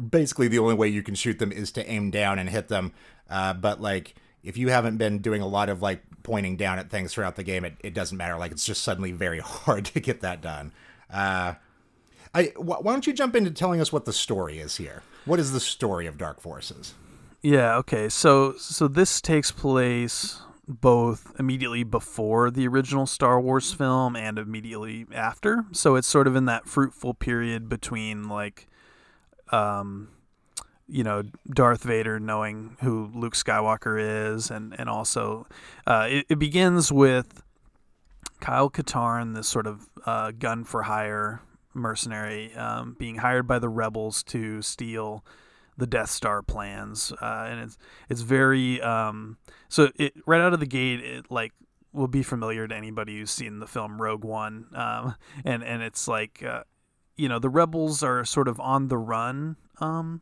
basically 0.09 0.47
the 0.47 0.59
only 0.59 0.75
way 0.75 0.87
you 0.87 1.03
can 1.03 1.15
shoot 1.15 1.39
them 1.39 1.51
is 1.51 1.71
to 1.73 1.87
aim 1.89 2.11
down 2.11 2.39
and 2.39 2.49
hit 2.49 2.67
them. 2.67 2.93
Uh, 3.29 3.53
but 3.53 3.81
like 3.81 4.15
if 4.43 4.57
you 4.57 4.69
haven't 4.69 4.97
been 4.97 5.19
doing 5.19 5.41
a 5.41 5.47
lot 5.47 5.69
of 5.69 5.81
like 5.81 6.01
pointing 6.23 6.57
down 6.57 6.79
at 6.79 6.89
things 6.89 7.13
throughout 7.13 7.35
the 7.35 7.43
game, 7.43 7.65
it, 7.65 7.75
it 7.81 7.93
doesn't 7.93 8.17
matter. 8.17 8.37
Like 8.37 8.51
it's 8.51 8.65
just 8.65 8.83
suddenly 8.83 9.11
very 9.11 9.39
hard 9.43 9.85
to 9.85 9.99
get 9.99 10.21
that 10.21 10.41
done. 10.41 10.71
I 12.33 12.45
wh- 12.55 12.83
why 12.83 12.91
don't 12.91 13.05
you 13.05 13.13
jump 13.13 13.35
into 13.35 13.51
telling 13.51 13.81
us 13.81 13.91
what 13.91 14.05
the 14.05 14.13
story 14.13 14.59
is 14.59 14.77
here? 14.77 15.03
What 15.25 15.39
is 15.39 15.51
the 15.51 15.59
story 15.59 16.07
of 16.07 16.17
Dark 16.17 16.41
Forces? 16.41 16.93
Yeah. 17.41 17.75
Okay. 17.77 18.09
So 18.09 18.53
so 18.57 18.87
this 18.87 19.21
takes 19.21 19.51
place 19.51 20.41
both 20.67 21.33
immediately 21.37 21.83
before 21.83 22.49
the 22.49 22.67
original 22.67 23.05
Star 23.05 23.41
Wars 23.41 23.73
film 23.73 24.15
and 24.15 24.39
immediately 24.39 25.05
after. 25.13 25.65
So 25.71 25.95
it's 25.95 26.07
sort 26.07 26.27
of 26.27 26.35
in 26.35 26.45
that 26.45 26.67
fruitful 26.67 27.15
period 27.15 27.67
between 27.67 28.29
like, 28.29 28.67
um, 29.51 30.09
you 30.87 31.03
know, 31.03 31.23
Darth 31.49 31.83
Vader 31.83 32.19
knowing 32.19 32.77
who 32.81 33.11
Luke 33.13 33.33
Skywalker 33.33 33.97
is, 34.33 34.49
and 34.49 34.73
and 34.79 34.89
also, 34.89 35.47
uh, 35.87 36.07
it, 36.09 36.25
it 36.29 36.39
begins 36.39 36.91
with 36.91 37.43
Kyle 38.39 38.69
Katarn, 38.69 39.35
this 39.35 39.47
sort 39.47 39.67
of 39.67 39.89
uh, 40.05 40.31
gun 40.31 40.63
for 40.63 40.83
hire 40.83 41.41
mercenary, 41.73 42.53
um, 42.55 42.95
being 42.97 43.17
hired 43.17 43.47
by 43.47 43.59
the 43.59 43.69
rebels 43.69 44.23
to 44.23 44.61
steal 44.61 45.23
the 45.77 45.87
Death 45.87 46.09
Star 46.09 46.41
plans, 46.41 47.11
uh, 47.21 47.47
and 47.49 47.59
it's 47.61 47.77
it's 48.09 48.21
very 48.21 48.81
um, 48.81 49.37
so 49.69 49.89
it 49.95 50.13
right 50.25 50.41
out 50.41 50.53
of 50.53 50.59
the 50.59 50.65
gate 50.65 50.99
it 50.99 51.31
like 51.31 51.53
will 51.93 52.07
be 52.07 52.23
familiar 52.23 52.67
to 52.67 52.75
anybody 52.75 53.17
who's 53.17 53.31
seen 53.31 53.59
the 53.59 53.67
film 53.67 54.01
Rogue 54.01 54.23
One, 54.23 54.67
um, 54.73 55.15
and 55.43 55.63
and 55.63 55.81
it's 55.81 56.07
like 56.07 56.43
uh, 56.43 56.63
you 57.15 57.29
know 57.29 57.39
the 57.39 57.49
rebels 57.49 58.03
are 58.03 58.23
sort 58.25 58.47
of 58.47 58.59
on 58.59 58.89
the 58.89 58.97
run, 58.97 59.55
um, 59.79 60.21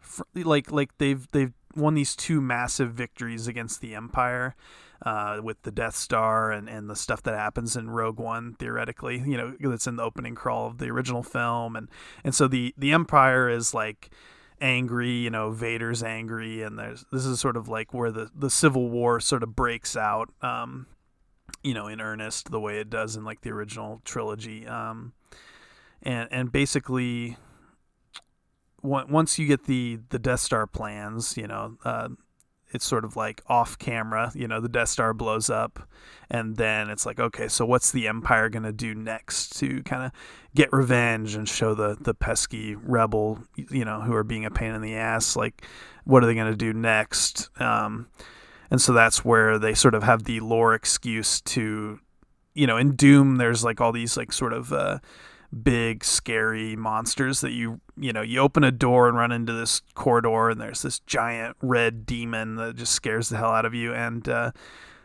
for, 0.00 0.26
like 0.34 0.70
like 0.70 0.96
they've 0.98 1.26
they've 1.32 1.52
won 1.74 1.94
these 1.94 2.14
two 2.14 2.40
massive 2.40 2.92
victories 2.92 3.46
against 3.46 3.80
the 3.80 3.94
Empire. 3.94 4.54
Uh, 5.00 5.40
with 5.40 5.62
the 5.62 5.70
Death 5.70 5.94
Star 5.94 6.50
and, 6.50 6.68
and 6.68 6.90
the 6.90 6.96
stuff 6.96 7.22
that 7.22 7.36
happens 7.36 7.76
in 7.76 7.88
Rogue 7.88 8.18
One, 8.18 8.54
theoretically, 8.54 9.22
you 9.24 9.36
know, 9.36 9.54
that's 9.60 9.86
in 9.86 9.94
the 9.94 10.02
opening 10.02 10.34
crawl 10.34 10.66
of 10.66 10.78
the 10.78 10.90
original 10.90 11.22
film, 11.22 11.76
and 11.76 11.88
and 12.24 12.34
so 12.34 12.48
the 12.48 12.74
the 12.76 12.90
Empire 12.90 13.48
is 13.48 13.72
like 13.72 14.10
angry, 14.60 15.10
you 15.10 15.30
know, 15.30 15.50
Vader's 15.50 16.02
angry, 16.02 16.62
and 16.62 16.78
there's 16.78 17.04
this 17.12 17.24
is 17.24 17.40
sort 17.40 17.56
of 17.56 17.68
like 17.68 17.94
where 17.94 18.10
the 18.10 18.30
the 18.34 18.50
Civil 18.50 18.88
War 18.88 19.20
sort 19.20 19.42
of 19.42 19.54
breaks 19.54 19.96
out, 19.96 20.30
um, 20.42 20.86
you 21.62 21.74
know, 21.74 21.86
in 21.86 22.00
earnest, 22.00 22.50
the 22.50 22.60
way 22.60 22.78
it 22.78 22.90
does 22.90 23.16
in 23.16 23.24
like 23.24 23.42
the 23.42 23.50
original 23.50 24.00
trilogy, 24.04 24.66
um, 24.66 25.12
and 26.02 26.28
and 26.30 26.52
basically, 26.52 27.36
once 28.82 29.38
you 29.38 29.46
get 29.46 29.64
the 29.64 30.00
the 30.10 30.18
Death 30.18 30.40
Star 30.40 30.66
plans, 30.66 31.36
you 31.36 31.46
know, 31.46 31.76
uh, 31.84 32.08
it's 32.70 32.84
sort 32.84 33.04
of 33.04 33.16
like 33.16 33.42
off 33.48 33.78
camera, 33.78 34.32
you 34.34 34.46
know, 34.46 34.60
the 34.60 34.68
Death 34.68 34.88
Star 34.88 35.14
blows 35.14 35.48
up, 35.48 35.88
and 36.30 36.56
then 36.56 36.90
it's 36.90 37.06
like, 37.06 37.18
okay, 37.18 37.48
so 37.48 37.64
what's 37.64 37.90
the 37.90 38.06
Empire 38.08 38.48
gonna 38.48 38.72
do 38.72 38.94
next 38.94 39.58
to 39.58 39.82
kind 39.84 40.04
of 40.04 40.12
get 40.54 40.72
revenge 40.72 41.34
and 41.34 41.48
show 41.48 41.74
the 41.74 41.96
the 42.00 42.14
pesky 42.14 42.74
rebel, 42.74 43.40
you 43.56 43.84
know, 43.84 44.00
who 44.00 44.14
are 44.14 44.24
being 44.24 44.44
a 44.44 44.50
pain 44.50 44.74
in 44.74 44.82
the 44.82 44.94
ass? 44.94 45.36
Like, 45.36 45.64
what 46.04 46.22
are 46.22 46.26
they 46.26 46.34
gonna 46.34 46.56
do 46.56 46.72
next? 46.72 47.48
Um, 47.60 48.08
and 48.70 48.80
so 48.80 48.92
that's 48.92 49.24
where 49.24 49.58
they 49.58 49.74
sort 49.74 49.94
of 49.94 50.02
have 50.02 50.24
the 50.24 50.40
lore 50.40 50.74
excuse 50.74 51.40
to, 51.40 52.00
you 52.54 52.66
know, 52.66 52.76
in 52.76 52.96
Doom, 52.96 53.36
there's 53.36 53.64
like 53.64 53.80
all 53.80 53.92
these 53.92 54.16
like 54.16 54.32
sort 54.32 54.52
of 54.52 54.72
uh, 54.72 54.98
big 55.62 56.04
scary 56.04 56.76
monsters 56.76 57.40
that 57.40 57.52
you 57.52 57.80
you 57.96 58.12
know 58.12 58.20
you 58.20 58.38
open 58.38 58.64
a 58.64 58.70
door 58.70 59.08
and 59.08 59.16
run 59.16 59.32
into 59.32 59.52
this 59.52 59.80
corridor 59.94 60.50
and 60.50 60.60
there's 60.60 60.82
this 60.82 60.98
giant 61.00 61.56
red 61.62 62.04
demon 62.04 62.56
that 62.56 62.76
just 62.76 62.92
scares 62.92 63.28
the 63.28 63.36
hell 63.36 63.50
out 63.50 63.64
of 63.64 63.74
you. 63.74 63.94
And 63.94 64.28
uh, 64.28 64.52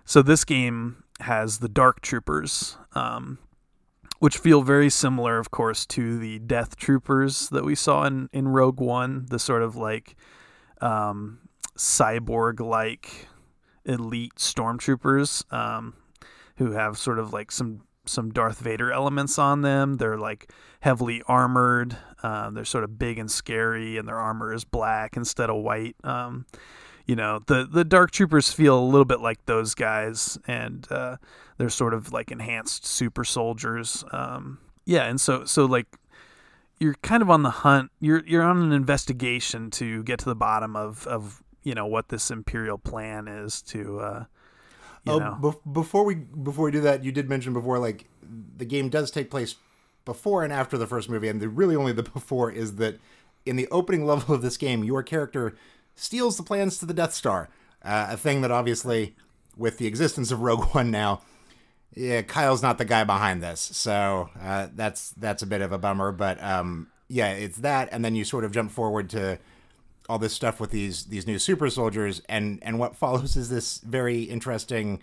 so 0.05 0.21
this 0.21 0.43
game 0.43 1.03
has 1.21 1.59
the 1.59 1.69
dark 1.69 2.01
troopers 2.01 2.77
um, 2.93 3.37
which 4.19 4.37
feel 4.37 4.61
very 4.61 4.89
similar 4.89 5.37
of 5.37 5.51
course 5.51 5.85
to 5.85 6.17
the 6.17 6.39
death 6.39 6.75
troopers 6.75 7.49
that 7.49 7.63
we 7.63 7.75
saw 7.75 8.03
in 8.03 8.29
in 8.33 8.47
rogue 8.47 8.81
one 8.81 9.25
the 9.29 9.39
sort 9.39 9.61
of 9.61 9.75
like 9.75 10.15
um, 10.81 11.39
cyborg 11.77 12.59
like 12.59 13.27
elite 13.85 14.35
stormtroopers 14.35 15.51
um, 15.53 15.93
who 16.57 16.71
have 16.71 16.97
sort 16.97 17.19
of 17.19 17.31
like 17.31 17.51
some 17.51 17.81
some 18.05 18.31
Darth 18.31 18.59
Vader 18.59 18.91
elements 18.91 19.37
on 19.39 19.61
them. 19.61 19.97
They're 19.97 20.17
like 20.17 20.51
heavily 20.81 21.21
armored. 21.27 21.97
Uh, 22.21 22.49
they're 22.49 22.65
sort 22.65 22.83
of 22.83 22.97
big 22.97 23.17
and 23.19 23.29
scary, 23.29 23.97
and 23.97 24.07
their 24.07 24.19
armor 24.19 24.53
is 24.53 24.63
black 24.63 25.15
instead 25.17 25.49
of 25.49 25.57
white. 25.57 25.95
Um, 26.03 26.45
you 27.05 27.15
know, 27.15 27.39
the 27.47 27.67
the 27.69 27.83
Dark 27.83 28.11
Troopers 28.11 28.51
feel 28.51 28.79
a 28.79 28.83
little 28.83 29.05
bit 29.05 29.19
like 29.19 29.45
those 29.45 29.75
guys, 29.75 30.37
and 30.47 30.87
uh, 30.89 31.17
they're 31.57 31.69
sort 31.69 31.93
of 31.93 32.13
like 32.13 32.31
enhanced 32.31 32.85
super 32.85 33.23
soldiers. 33.23 34.03
Um, 34.11 34.59
yeah, 34.85 35.03
and 35.05 35.19
so 35.19 35.45
so 35.45 35.65
like 35.65 35.87
you're 36.79 36.95
kind 36.95 37.21
of 37.21 37.29
on 37.29 37.43
the 37.43 37.49
hunt. 37.49 37.91
You're 37.99 38.23
you're 38.25 38.43
on 38.43 38.61
an 38.61 38.71
investigation 38.71 39.69
to 39.71 40.03
get 40.03 40.19
to 40.19 40.25
the 40.25 40.35
bottom 40.35 40.75
of 40.75 41.05
of 41.07 41.43
you 41.63 41.73
know 41.73 41.85
what 41.85 42.09
this 42.09 42.31
imperial 42.31 42.77
plan 42.77 43.27
is 43.27 43.61
to. 43.63 43.99
Uh, 43.99 44.23
oh, 45.07 45.51
be- 45.51 45.71
before 45.71 46.03
we 46.03 46.15
before 46.15 46.65
we 46.65 46.71
do 46.71 46.81
that, 46.81 47.03
you 47.03 47.11
did 47.11 47.29
mention 47.29 47.53
before 47.53 47.79
like 47.79 48.05
the 48.57 48.65
game 48.65 48.89
does 48.89 49.11
take 49.11 49.29
place 49.29 49.55
before 50.05 50.43
and 50.43 50.51
after 50.51 50.77
the 50.77 50.87
first 50.87 51.09
movie, 51.09 51.27
and 51.27 51.41
the 51.41 51.49
really 51.49 51.75
only 51.75 51.91
the 51.91 52.03
before 52.13 52.51
is 52.51 52.75
that 52.75 52.99
in 53.45 53.55
the 53.55 53.67
opening 53.69 54.05
level 54.05 54.33
of 54.33 54.41
this 54.41 54.57
game, 54.57 54.83
your 54.83 55.03
character 55.03 55.55
steals 55.95 56.37
the 56.37 56.43
plans 56.43 56.77
to 56.77 56.85
the 56.85 56.93
Death 56.93 57.13
Star, 57.13 57.49
uh, 57.83 58.07
a 58.11 58.17
thing 58.17 58.41
that 58.41 58.51
obviously, 58.51 59.15
with 59.57 59.77
the 59.77 59.87
existence 59.87 60.31
of 60.31 60.41
Rogue 60.41 60.73
One 60.73 60.91
now, 60.91 61.21
yeah, 61.95 62.21
Kyle's 62.21 62.63
not 62.63 62.77
the 62.77 62.85
guy 62.85 63.03
behind 63.03 63.43
this, 63.43 63.59
so 63.59 64.29
uh, 64.41 64.67
that's 64.75 65.11
that's 65.11 65.43
a 65.43 65.47
bit 65.47 65.61
of 65.61 65.71
a 65.71 65.77
bummer. 65.77 66.11
But 66.11 66.41
um, 66.41 66.87
yeah, 67.07 67.31
it's 67.33 67.57
that, 67.57 67.89
and 67.91 68.03
then 68.03 68.15
you 68.15 68.23
sort 68.23 68.43
of 68.43 68.51
jump 68.51 68.71
forward 68.71 69.09
to 69.11 69.37
all 70.09 70.19
this 70.19 70.33
stuff 70.33 70.59
with 70.59 70.71
these 70.71 71.05
these 71.05 71.27
new 71.27 71.39
super 71.39 71.69
soldiers, 71.69 72.21
and 72.27 72.59
and 72.61 72.79
what 72.79 72.95
follows 73.03 73.35
is 73.35 73.49
this 73.49 73.79
very 73.79 74.23
interesting 74.23 75.01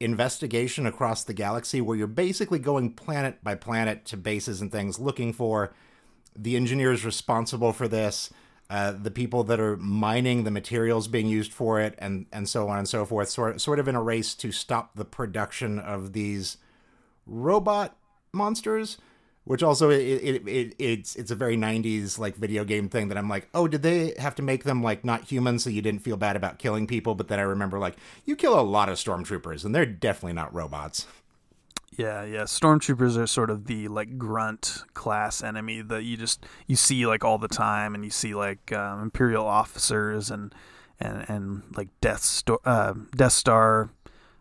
investigation 0.00 0.86
across 0.86 1.24
the 1.24 1.34
galaxy 1.34 1.80
where 1.80 1.96
you're 1.96 2.06
basically 2.06 2.58
going 2.58 2.92
planet 2.92 3.42
by 3.42 3.54
planet 3.54 4.04
to 4.04 4.16
bases 4.16 4.60
and 4.60 4.70
things 4.70 5.00
looking 5.00 5.32
for 5.32 5.74
the 6.36 6.54
engineers 6.54 7.04
responsible 7.04 7.72
for 7.72 7.88
this 7.88 8.30
uh, 8.70 8.92
the 8.92 9.10
people 9.10 9.44
that 9.44 9.58
are 9.58 9.78
mining 9.78 10.44
the 10.44 10.50
materials 10.50 11.08
being 11.08 11.26
used 11.26 11.52
for 11.52 11.80
it 11.80 11.94
and 11.98 12.26
and 12.32 12.48
so 12.48 12.68
on 12.68 12.78
and 12.78 12.88
so 12.88 13.04
forth. 13.04 13.28
Sort, 13.28 13.60
sort 13.60 13.78
of 13.78 13.88
in 13.88 13.94
a 13.94 14.02
race 14.02 14.34
to 14.34 14.52
stop 14.52 14.94
the 14.94 15.06
production 15.06 15.78
of 15.78 16.12
these 16.12 16.58
robot 17.26 17.96
monsters 18.32 18.98
which 19.48 19.62
also 19.62 19.88
it, 19.88 20.00
it, 20.00 20.46
it, 20.46 20.74
it's 20.78 21.16
it's 21.16 21.30
a 21.30 21.34
very 21.34 21.56
90s 21.56 22.18
like 22.18 22.36
video 22.36 22.64
game 22.64 22.86
thing 22.90 23.08
that 23.08 23.16
i'm 23.16 23.30
like 23.30 23.48
oh 23.54 23.66
did 23.66 23.82
they 23.82 24.12
have 24.18 24.34
to 24.34 24.42
make 24.42 24.64
them 24.64 24.82
like 24.82 25.06
not 25.06 25.24
human 25.24 25.58
so 25.58 25.70
you 25.70 25.80
didn't 25.80 26.02
feel 26.02 26.18
bad 26.18 26.36
about 26.36 26.58
killing 26.58 26.86
people? 26.86 27.14
But 27.14 27.28
then 27.28 27.38
i 27.38 27.42
remember 27.42 27.78
like 27.78 27.96
you 28.26 28.36
kill 28.36 28.58
a 28.58 28.60
lot 28.60 28.90
of 28.90 28.96
stormtroopers 28.96 29.64
and 29.64 29.74
they're 29.74 29.86
definitely 29.86 30.34
not 30.34 30.52
robots. 30.52 31.06
Yeah 31.96 32.24
yeah. 32.24 32.42
Stormtroopers 32.42 33.16
are 33.16 33.26
sort 33.26 33.48
of 33.48 33.66
the 33.66 33.88
like 33.88 34.18
grunt 34.18 34.82
class 34.92 35.42
enemy 35.42 35.80
that 35.80 36.04
you 36.04 36.18
just 36.18 36.44
you 36.66 36.76
see 36.76 37.06
like 37.06 37.24
all 37.24 37.38
the 37.38 37.48
time 37.48 37.94
and 37.94 38.04
you 38.04 38.10
see 38.10 38.34
like 38.34 38.70
um, 38.72 39.02
imperial 39.02 39.46
officers 39.46 40.30
and 40.30 40.54
and 41.00 41.24
and 41.28 41.62
like 41.74 41.88
death 42.02 42.20
star 42.20 42.60
uh, 42.66 42.92
death 43.16 43.32
star 43.32 43.88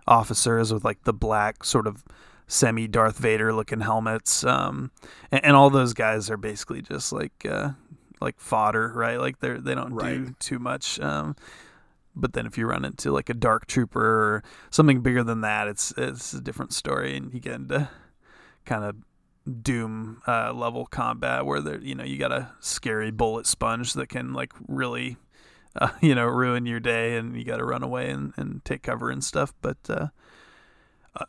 officers 0.05 0.73
with 0.73 0.83
like 0.83 1.03
the 1.03 1.13
black 1.13 1.63
sort 1.63 1.87
of 1.87 2.03
semi 2.47 2.87
Darth 2.87 3.17
Vader 3.17 3.53
looking 3.53 3.81
helmets. 3.81 4.43
Um, 4.43 4.91
and, 5.31 5.43
and, 5.45 5.55
all 5.55 5.69
those 5.69 5.93
guys 5.93 6.29
are 6.29 6.37
basically 6.37 6.81
just 6.81 7.11
like 7.11 7.45
uh, 7.45 7.71
like 8.21 8.39
fodder, 8.39 8.91
right? 8.95 9.19
Like 9.19 9.39
they're 9.39 9.59
they 9.59 9.75
don't 9.75 9.93
right. 9.93 10.25
do 10.25 10.35
too 10.39 10.59
much. 10.59 10.99
Um, 10.99 11.35
but 12.15 12.33
then 12.33 12.45
if 12.45 12.57
you 12.57 12.65
run 12.65 12.83
into 12.83 13.11
like 13.11 13.29
a 13.29 13.33
dark 13.33 13.67
trooper 13.67 14.01
or 14.01 14.43
something 14.71 15.01
bigger 15.01 15.23
than 15.23 15.41
that, 15.41 15.67
it's 15.67 15.93
it's 15.97 16.33
a 16.33 16.41
different 16.41 16.73
story, 16.73 17.15
and 17.15 17.33
you 17.33 17.39
get 17.39 17.53
into 17.53 17.89
kind 18.65 18.83
of 18.83 18.95
doom 19.63 20.21
uh, 20.27 20.51
level 20.51 20.85
combat 20.85 21.45
where 21.45 21.61
there 21.61 21.79
you 21.79 21.95
know 21.95 22.03
you 22.03 22.17
got 22.17 22.31
a 22.31 22.51
scary 22.59 23.11
bullet 23.11 23.45
sponge 23.45 23.93
that 23.93 24.09
can 24.09 24.33
like 24.33 24.51
really 24.67 25.17
uh, 25.79 25.89
you 26.01 26.15
know, 26.15 26.25
ruin 26.25 26.65
your 26.65 26.79
day 26.79 27.17
and 27.17 27.35
you 27.35 27.43
got 27.43 27.57
to 27.57 27.65
run 27.65 27.83
away 27.83 28.09
and, 28.09 28.33
and 28.37 28.63
take 28.65 28.83
cover 28.83 29.09
and 29.09 29.23
stuff. 29.23 29.53
But 29.61 29.77
uh, 29.89 30.07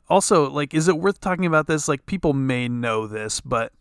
also, 0.08 0.50
like, 0.50 0.74
is 0.74 0.88
it 0.88 0.98
worth 0.98 1.20
talking 1.20 1.46
about 1.46 1.66
this? 1.66 1.88
Like, 1.88 2.06
people 2.06 2.32
may 2.32 2.68
know 2.68 3.06
this, 3.06 3.40
but 3.40 3.72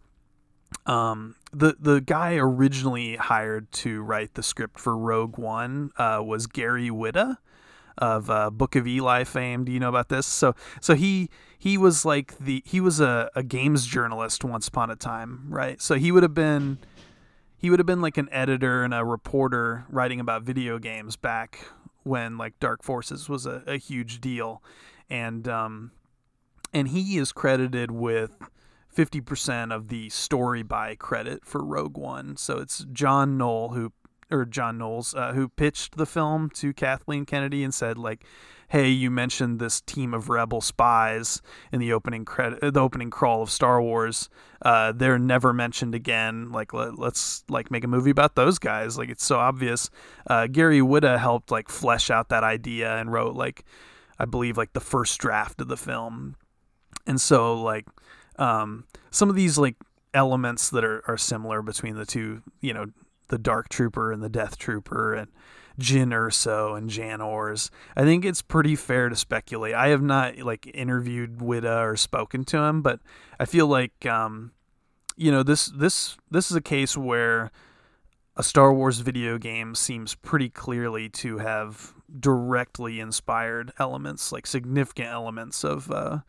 um, 0.86 1.36
the 1.54 1.76
the 1.80 2.02
guy 2.02 2.36
originally 2.36 3.16
hired 3.16 3.72
to 3.72 4.02
write 4.02 4.34
the 4.34 4.44
script 4.44 4.80
for 4.80 4.98
Rogue 4.98 5.38
One 5.38 5.92
uh, 5.98 6.22
was 6.26 6.48
Gary 6.48 6.90
Whitta 6.90 7.38
of 7.98 8.30
uh, 8.30 8.50
Book 8.50 8.76
of 8.76 8.88
Eli 8.88 9.24
fame. 9.24 9.66
Do 9.66 9.72
you 9.72 9.80
know 9.80 9.90
about 9.90 10.10
this? 10.10 10.26
So 10.26 10.56
so 10.82 10.96
he 10.96 11.30
he 11.58 11.78
was 11.78 12.06
like 12.06 12.38
the 12.38 12.62
he 12.66 12.80
was 12.80 13.00
a, 13.00 13.30
a 13.36 13.44
games 13.44 13.86
journalist 13.86 14.44
once 14.44 14.68
upon 14.68 14.90
a 14.90 14.96
time, 14.96 15.46
right? 15.50 15.82
So 15.82 15.96
he 15.96 16.12
would 16.12 16.24
have 16.24 16.34
been 16.34 16.78
he 17.58 17.70
would 17.70 17.80
have 17.80 17.88
been 17.88 18.02
like 18.02 18.18
an 18.18 18.30
editor 18.32 18.84
and 18.84 18.94
a 18.94 19.04
reporter 19.04 19.86
writing 19.90 20.20
about 20.20 20.44
video 20.44 20.78
games 20.80 21.16
back 21.16 21.60
when 22.04 22.38
like 22.38 22.60
Dark 22.60 22.84
Forces 22.84 23.28
was 23.28 23.46
a, 23.46 23.64
a 23.68 23.78
huge 23.78 24.22
deal, 24.22 24.62
and 25.10 25.48
um, 25.48 25.92
and 26.74 26.90
he 26.90 27.18
is 27.18 27.32
credited 27.32 27.92
with 27.92 28.38
50% 28.96 29.74
of 29.74 29.90
the 29.90 30.10
story 30.10 30.64
by 30.64 30.96
credit 30.96 31.46
for 31.46 31.64
Rogue 31.64 31.98
One. 31.98 32.36
So 32.36 32.58
it's 32.58 32.86
John 32.92 33.38
Knoll 33.38 33.70
who 33.70 33.94
or 34.30 34.44
John 34.46 34.78
Knowles 34.78 35.14
uh, 35.16 35.34
who 35.34 35.48
pitched 35.48 35.98
the 35.98 36.06
film 36.06 36.50
to 36.56 36.74
Kathleen 36.74 37.26
Kennedy 37.26 37.64
and 37.64 37.74
said 37.74 37.98
like 37.98 38.26
hey 38.70 38.90
you 38.90 39.10
mentioned 39.10 39.60
this 39.60 39.80
team 39.80 40.14
of 40.14 40.28
rebel 40.30 40.60
spies 40.60 41.42
in 41.72 41.80
the 41.80 41.94
opening 41.94 42.26
credit 42.26 42.74
the 42.74 42.80
opening 42.80 43.10
crawl 43.10 43.42
of 43.44 43.52
Star 43.52 43.82
Wars. 43.82 44.30
Uh, 44.62 44.92
they're 44.92 45.20
never 45.20 45.54
mentioned 45.54 45.94
again. 45.94 46.52
Like 46.52 46.74
let, 46.74 46.98
us 47.00 47.44
like 47.48 47.70
make 47.70 47.84
a 47.84 47.88
movie 47.88 48.10
about 48.10 48.36
those 48.36 48.58
guys. 48.60 48.98
Like 48.98 49.10
it's 49.10 49.26
so 49.26 49.38
obvious. 49.38 49.90
Uh, 50.28 50.48
Gary 50.48 50.80
Whitta 50.80 51.20
helped 51.20 51.52
like 51.52 51.70
flesh 51.70 52.10
out 52.10 52.30
that 52.30 52.44
idea 52.44 52.98
and 52.98 53.12
wrote 53.12 53.36
like 53.36 53.64
I 54.20 54.26
believe 54.26 54.58
like 54.58 54.74
the 54.74 54.80
first 54.80 55.20
draft 55.20 55.62
of 55.62 55.68
the 55.68 55.78
film 55.78 56.36
and 57.08 57.20
so 57.20 57.60
like 57.60 57.86
um, 58.38 58.86
some 59.10 59.30
of 59.30 59.36
these 59.36 59.58
like 59.58 59.76
elements 60.14 60.70
that 60.70 60.84
are, 60.84 61.04
are 61.08 61.18
similar 61.18 61.62
between 61.62 61.96
the 61.96 62.06
two, 62.06 62.42
you 62.62 62.74
know, 62.74 62.88
the 63.30 63.38
Dark 63.38 63.70
Trooper 63.70 64.12
and 64.12 64.22
the 64.22 64.30
Death 64.30 64.58
Trooper 64.58 65.14
and 65.14 65.28
Jyn 65.80 66.10
Erso 66.10 66.78
and 66.78 66.90
Jan 66.90 67.22
Ors. 67.22 67.70
I 67.96 68.04
think 68.04 68.26
it's 68.26 68.42
pretty 68.42 68.76
fair 68.76 69.10
to 69.10 69.16
speculate. 69.16 69.74
I 69.74 69.90
have 69.90 70.02
not 70.02 70.40
like 70.40 70.70
interviewed 70.74 71.40
Whitta 71.40 71.84
or 71.84 71.96
spoken 71.96 72.46
to 72.46 72.58
him, 72.58 72.82
but 72.82 73.00
I 73.40 73.46
feel 73.46 73.68
like 73.68 74.06
um, 74.06 74.52
you 75.16 75.32
know 75.32 75.44
this 75.44 75.68
this 75.68 76.18
this 76.32 76.50
is 76.50 76.58
a 76.58 76.62
case 76.62 76.98
where 76.98 77.52
a 78.36 78.44
Star 78.44 78.74
Wars 78.74 79.00
video 79.00 79.38
game 79.38 79.76
seems 79.76 80.16
pretty 80.16 80.50
clearly 80.50 81.10
to 81.10 81.40
have 81.40 81.94
directly 82.20 83.00
inspired 83.00 83.74
elements, 83.80 84.32
like 84.32 84.48
significant 84.48 85.10
elements 85.10 85.64
of 85.64 85.92
uh, 85.92 86.20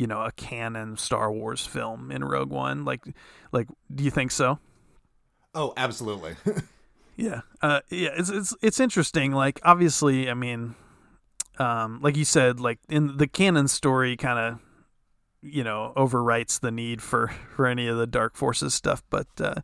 you 0.00 0.06
know 0.06 0.22
a 0.22 0.32
canon 0.32 0.96
Star 0.96 1.30
Wars 1.30 1.66
film 1.66 2.10
in 2.10 2.24
Rogue 2.24 2.48
One. 2.48 2.86
Like, 2.86 3.04
like, 3.52 3.68
do 3.94 4.02
you 4.02 4.10
think 4.10 4.30
so? 4.30 4.58
Oh, 5.54 5.74
absolutely. 5.76 6.36
yeah, 7.16 7.42
uh, 7.60 7.80
yeah. 7.90 8.08
It's 8.16 8.30
it's 8.30 8.56
it's 8.62 8.80
interesting. 8.80 9.32
Like, 9.32 9.60
obviously, 9.62 10.30
I 10.30 10.34
mean, 10.34 10.74
um, 11.58 12.00
like 12.00 12.16
you 12.16 12.24
said, 12.24 12.60
like 12.60 12.78
in 12.88 13.18
the 13.18 13.26
canon 13.26 13.68
story, 13.68 14.16
kind 14.16 14.38
of, 14.38 14.58
you 15.42 15.62
know, 15.62 15.92
overwrites 15.98 16.58
the 16.58 16.70
need 16.70 17.02
for 17.02 17.28
for 17.54 17.66
any 17.66 17.86
of 17.86 17.98
the 17.98 18.06
Dark 18.06 18.36
Forces 18.36 18.72
stuff. 18.72 19.02
But 19.10 19.28
uh, 19.38 19.56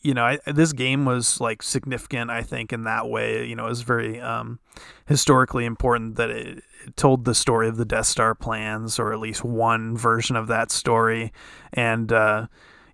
you 0.00 0.14
know, 0.14 0.24
I, 0.24 0.38
this 0.46 0.72
game 0.72 1.04
was 1.04 1.40
like 1.40 1.62
significant. 1.62 2.30
I 2.30 2.42
think 2.42 2.72
in 2.72 2.84
that 2.84 3.08
way, 3.08 3.44
you 3.44 3.56
know, 3.56 3.66
it 3.66 3.70
was 3.70 3.82
very 3.82 4.20
um, 4.20 4.60
historically 5.06 5.64
important 5.64 6.16
that 6.16 6.30
it, 6.30 6.62
it, 6.86 6.96
told 6.96 7.24
the 7.24 7.34
story 7.34 7.68
of 7.68 7.76
the 7.76 7.84
Death 7.84 8.06
Star 8.06 8.34
plans, 8.34 8.98
or 8.98 9.12
at 9.12 9.18
least 9.18 9.44
one 9.44 9.96
version 9.96 10.36
of 10.36 10.46
that 10.46 10.70
story, 10.70 11.32
and 11.72 12.12
uh, 12.12 12.46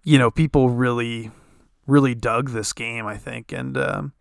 you 0.02 0.18
know, 0.18 0.30
people 0.30 0.70
really, 0.70 1.30
really 1.86 2.14
dug 2.14 2.50
this 2.50 2.72
game. 2.72 3.06
I 3.06 3.16
think, 3.16 3.52
and 3.52 3.76
um, 3.76 4.12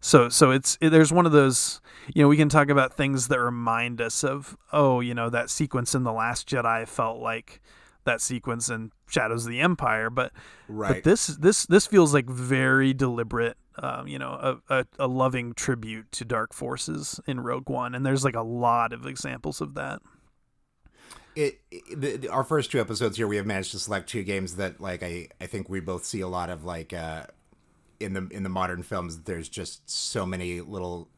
so 0.00 0.28
so 0.28 0.50
it's 0.50 0.78
it, 0.80 0.90
there's 0.90 1.12
one 1.12 1.26
of 1.26 1.32
those. 1.32 1.80
You 2.14 2.22
know, 2.22 2.28
we 2.28 2.36
can 2.36 2.48
talk 2.48 2.68
about 2.68 2.96
things 2.96 3.28
that 3.28 3.40
remind 3.40 4.00
us 4.00 4.24
of, 4.24 4.56
oh, 4.72 5.00
you 5.00 5.14
know, 5.14 5.30
that 5.30 5.50
sequence 5.50 5.94
in 5.94 6.02
the 6.02 6.12
Last 6.12 6.48
Jedi 6.48 6.88
felt 6.88 7.20
like 7.20 7.60
that 8.04 8.20
sequence 8.20 8.68
in 8.68 8.90
Shadows 9.12 9.44
of 9.44 9.50
the 9.50 9.60
Empire, 9.60 10.10
but 10.10 10.32
right. 10.68 10.94
but 10.94 11.04
this 11.04 11.26
this 11.26 11.66
this 11.66 11.86
feels 11.86 12.14
like 12.14 12.26
very 12.26 12.94
deliberate, 12.94 13.56
um, 13.76 14.06
you 14.06 14.18
know, 14.18 14.60
a, 14.68 14.78
a, 14.78 14.86
a, 15.00 15.06
loving 15.06 15.52
tribute 15.52 16.10
to 16.12 16.24
Dark 16.24 16.54
Forces 16.54 17.20
in 17.26 17.40
Rogue 17.40 17.68
One, 17.68 17.94
and 17.94 18.06
there's 18.06 18.24
like 18.24 18.36
a 18.36 18.42
lot 18.42 18.92
of 18.92 19.06
examples 19.06 19.60
of 19.60 19.74
that. 19.74 20.00
It, 21.36 21.60
it 21.70 22.22
the, 22.22 22.28
our 22.28 22.44
first 22.44 22.70
two 22.70 22.80
episodes 22.80 23.18
here, 23.18 23.26
we 23.26 23.36
have 23.36 23.46
managed 23.46 23.72
to 23.72 23.78
select 23.78 24.08
two 24.08 24.22
games 24.22 24.56
that 24.56 24.80
like 24.80 25.02
I 25.02 25.28
I 25.40 25.46
think 25.46 25.68
we 25.68 25.80
both 25.80 26.04
see 26.04 26.22
a 26.22 26.28
lot 26.28 26.48
of 26.48 26.64
like 26.64 26.94
uh, 26.94 27.24
in 28.00 28.14
the 28.14 28.28
in 28.30 28.44
the 28.44 28.48
modern 28.48 28.82
films. 28.82 29.22
There's 29.24 29.48
just 29.48 29.90
so 29.90 30.24
many 30.24 30.62
little 30.62 31.08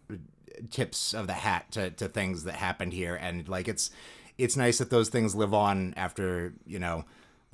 tips 0.71 1.15
of 1.15 1.27
the 1.29 1.33
hat 1.33 1.71
to, 1.73 1.91
to 1.91 2.09
things 2.09 2.45
that 2.45 2.55
happened 2.55 2.93
here 2.93 3.17
and 3.17 3.49
like 3.49 3.67
it's 3.67 3.91
it's 4.39 4.57
nice 4.57 4.79
that 4.79 4.89
those 4.89 5.09
things 5.09 5.35
live 5.35 5.53
on 5.53 5.93
after 5.97 6.55
you 6.65 6.79
know 6.79 7.05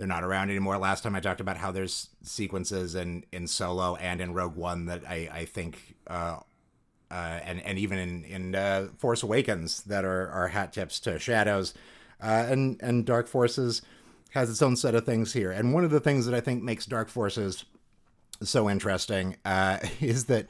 they're 0.01 0.09
not 0.09 0.25
around 0.25 0.49
anymore. 0.49 0.79
Last 0.79 1.03
time 1.03 1.15
I 1.15 1.21
talked 1.21 1.43
about 1.43 1.59
how 1.59 1.71
there's 1.71 2.09
sequences 2.23 2.95
in 2.95 3.23
in 3.33 3.47
Solo 3.47 3.97
and 3.97 4.23
in 4.23 4.33
Rogue 4.33 4.57
One 4.57 4.87
that 4.87 5.03
I 5.07 5.29
I 5.31 5.45
think. 5.45 5.95
Uh, 6.07 6.39
uh, 7.11 7.41
and 7.43 7.61
and 7.63 7.77
even 7.79 7.99
in 7.99 8.25
in 8.25 8.55
uh, 8.55 8.87
Force 8.97 9.23
Awakens 9.23 9.83
that 9.83 10.05
are, 10.05 10.31
are 10.31 10.49
hat 10.49 10.73
tips 10.73 11.01
to 11.01 11.19
Shadows, 11.19 11.75
uh, 12.23 12.47
and 12.49 12.81
and 12.81 13.05
Dark 13.05 13.27
Forces 13.27 13.83
has 14.31 14.49
its 14.49 14.63
own 14.63 14.77
set 14.77 14.95
of 14.95 15.05
things 15.05 15.33
here. 15.33 15.51
And 15.51 15.75
one 15.75 15.85
of 15.85 15.91
the 15.91 16.01
things 16.01 16.25
that 16.27 16.35
I 16.35 16.41
think 16.41 16.63
makes 16.63 16.87
Dark 16.87 17.09
Forces 17.09 17.65
so 18.43 18.71
interesting 18.71 19.37
uh, 19.45 19.79
is 20.01 20.27
that 20.27 20.47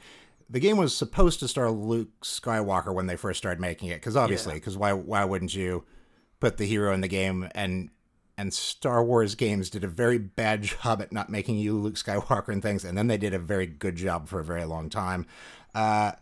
the 0.49 0.59
game 0.59 0.77
was 0.77 0.95
supposed 0.95 1.39
to 1.39 1.47
star 1.47 1.71
Luke 1.71 2.21
Skywalker 2.21 2.93
when 2.93 3.07
they 3.07 3.17
first 3.17 3.39
started 3.39 3.59
making 3.59 3.89
it, 3.89 3.95
because 3.95 4.15
obviously, 4.15 4.53
because 4.53 4.75
yeah. 4.75 4.79
why 4.79 4.93
why 4.93 5.25
wouldn't 5.25 5.53
you 5.53 5.83
put 6.39 6.57
the 6.57 6.65
hero 6.65 6.93
in 6.93 7.01
the 7.01 7.07
game 7.07 7.49
and 7.55 7.89
and 8.41 8.51
Star 8.51 9.03
Wars 9.03 9.35
games 9.35 9.69
did 9.69 9.83
a 9.83 9.87
very 9.87 10.17
bad 10.17 10.63
job 10.83 10.99
at 10.99 11.11
not 11.11 11.29
making 11.29 11.57
you 11.57 11.77
Luke 11.77 11.93
Skywalker 11.93 12.49
and 12.49 12.61
things, 12.61 12.83
and 12.83 12.97
then 12.97 13.05
they 13.05 13.17
did 13.17 13.35
a 13.35 13.39
very 13.39 13.67
good 13.67 13.95
job 13.95 14.27
for 14.27 14.39
a 14.39 14.43
very 14.43 14.65
long 14.65 14.89
time. 14.89 15.27
Uh, 15.75 16.13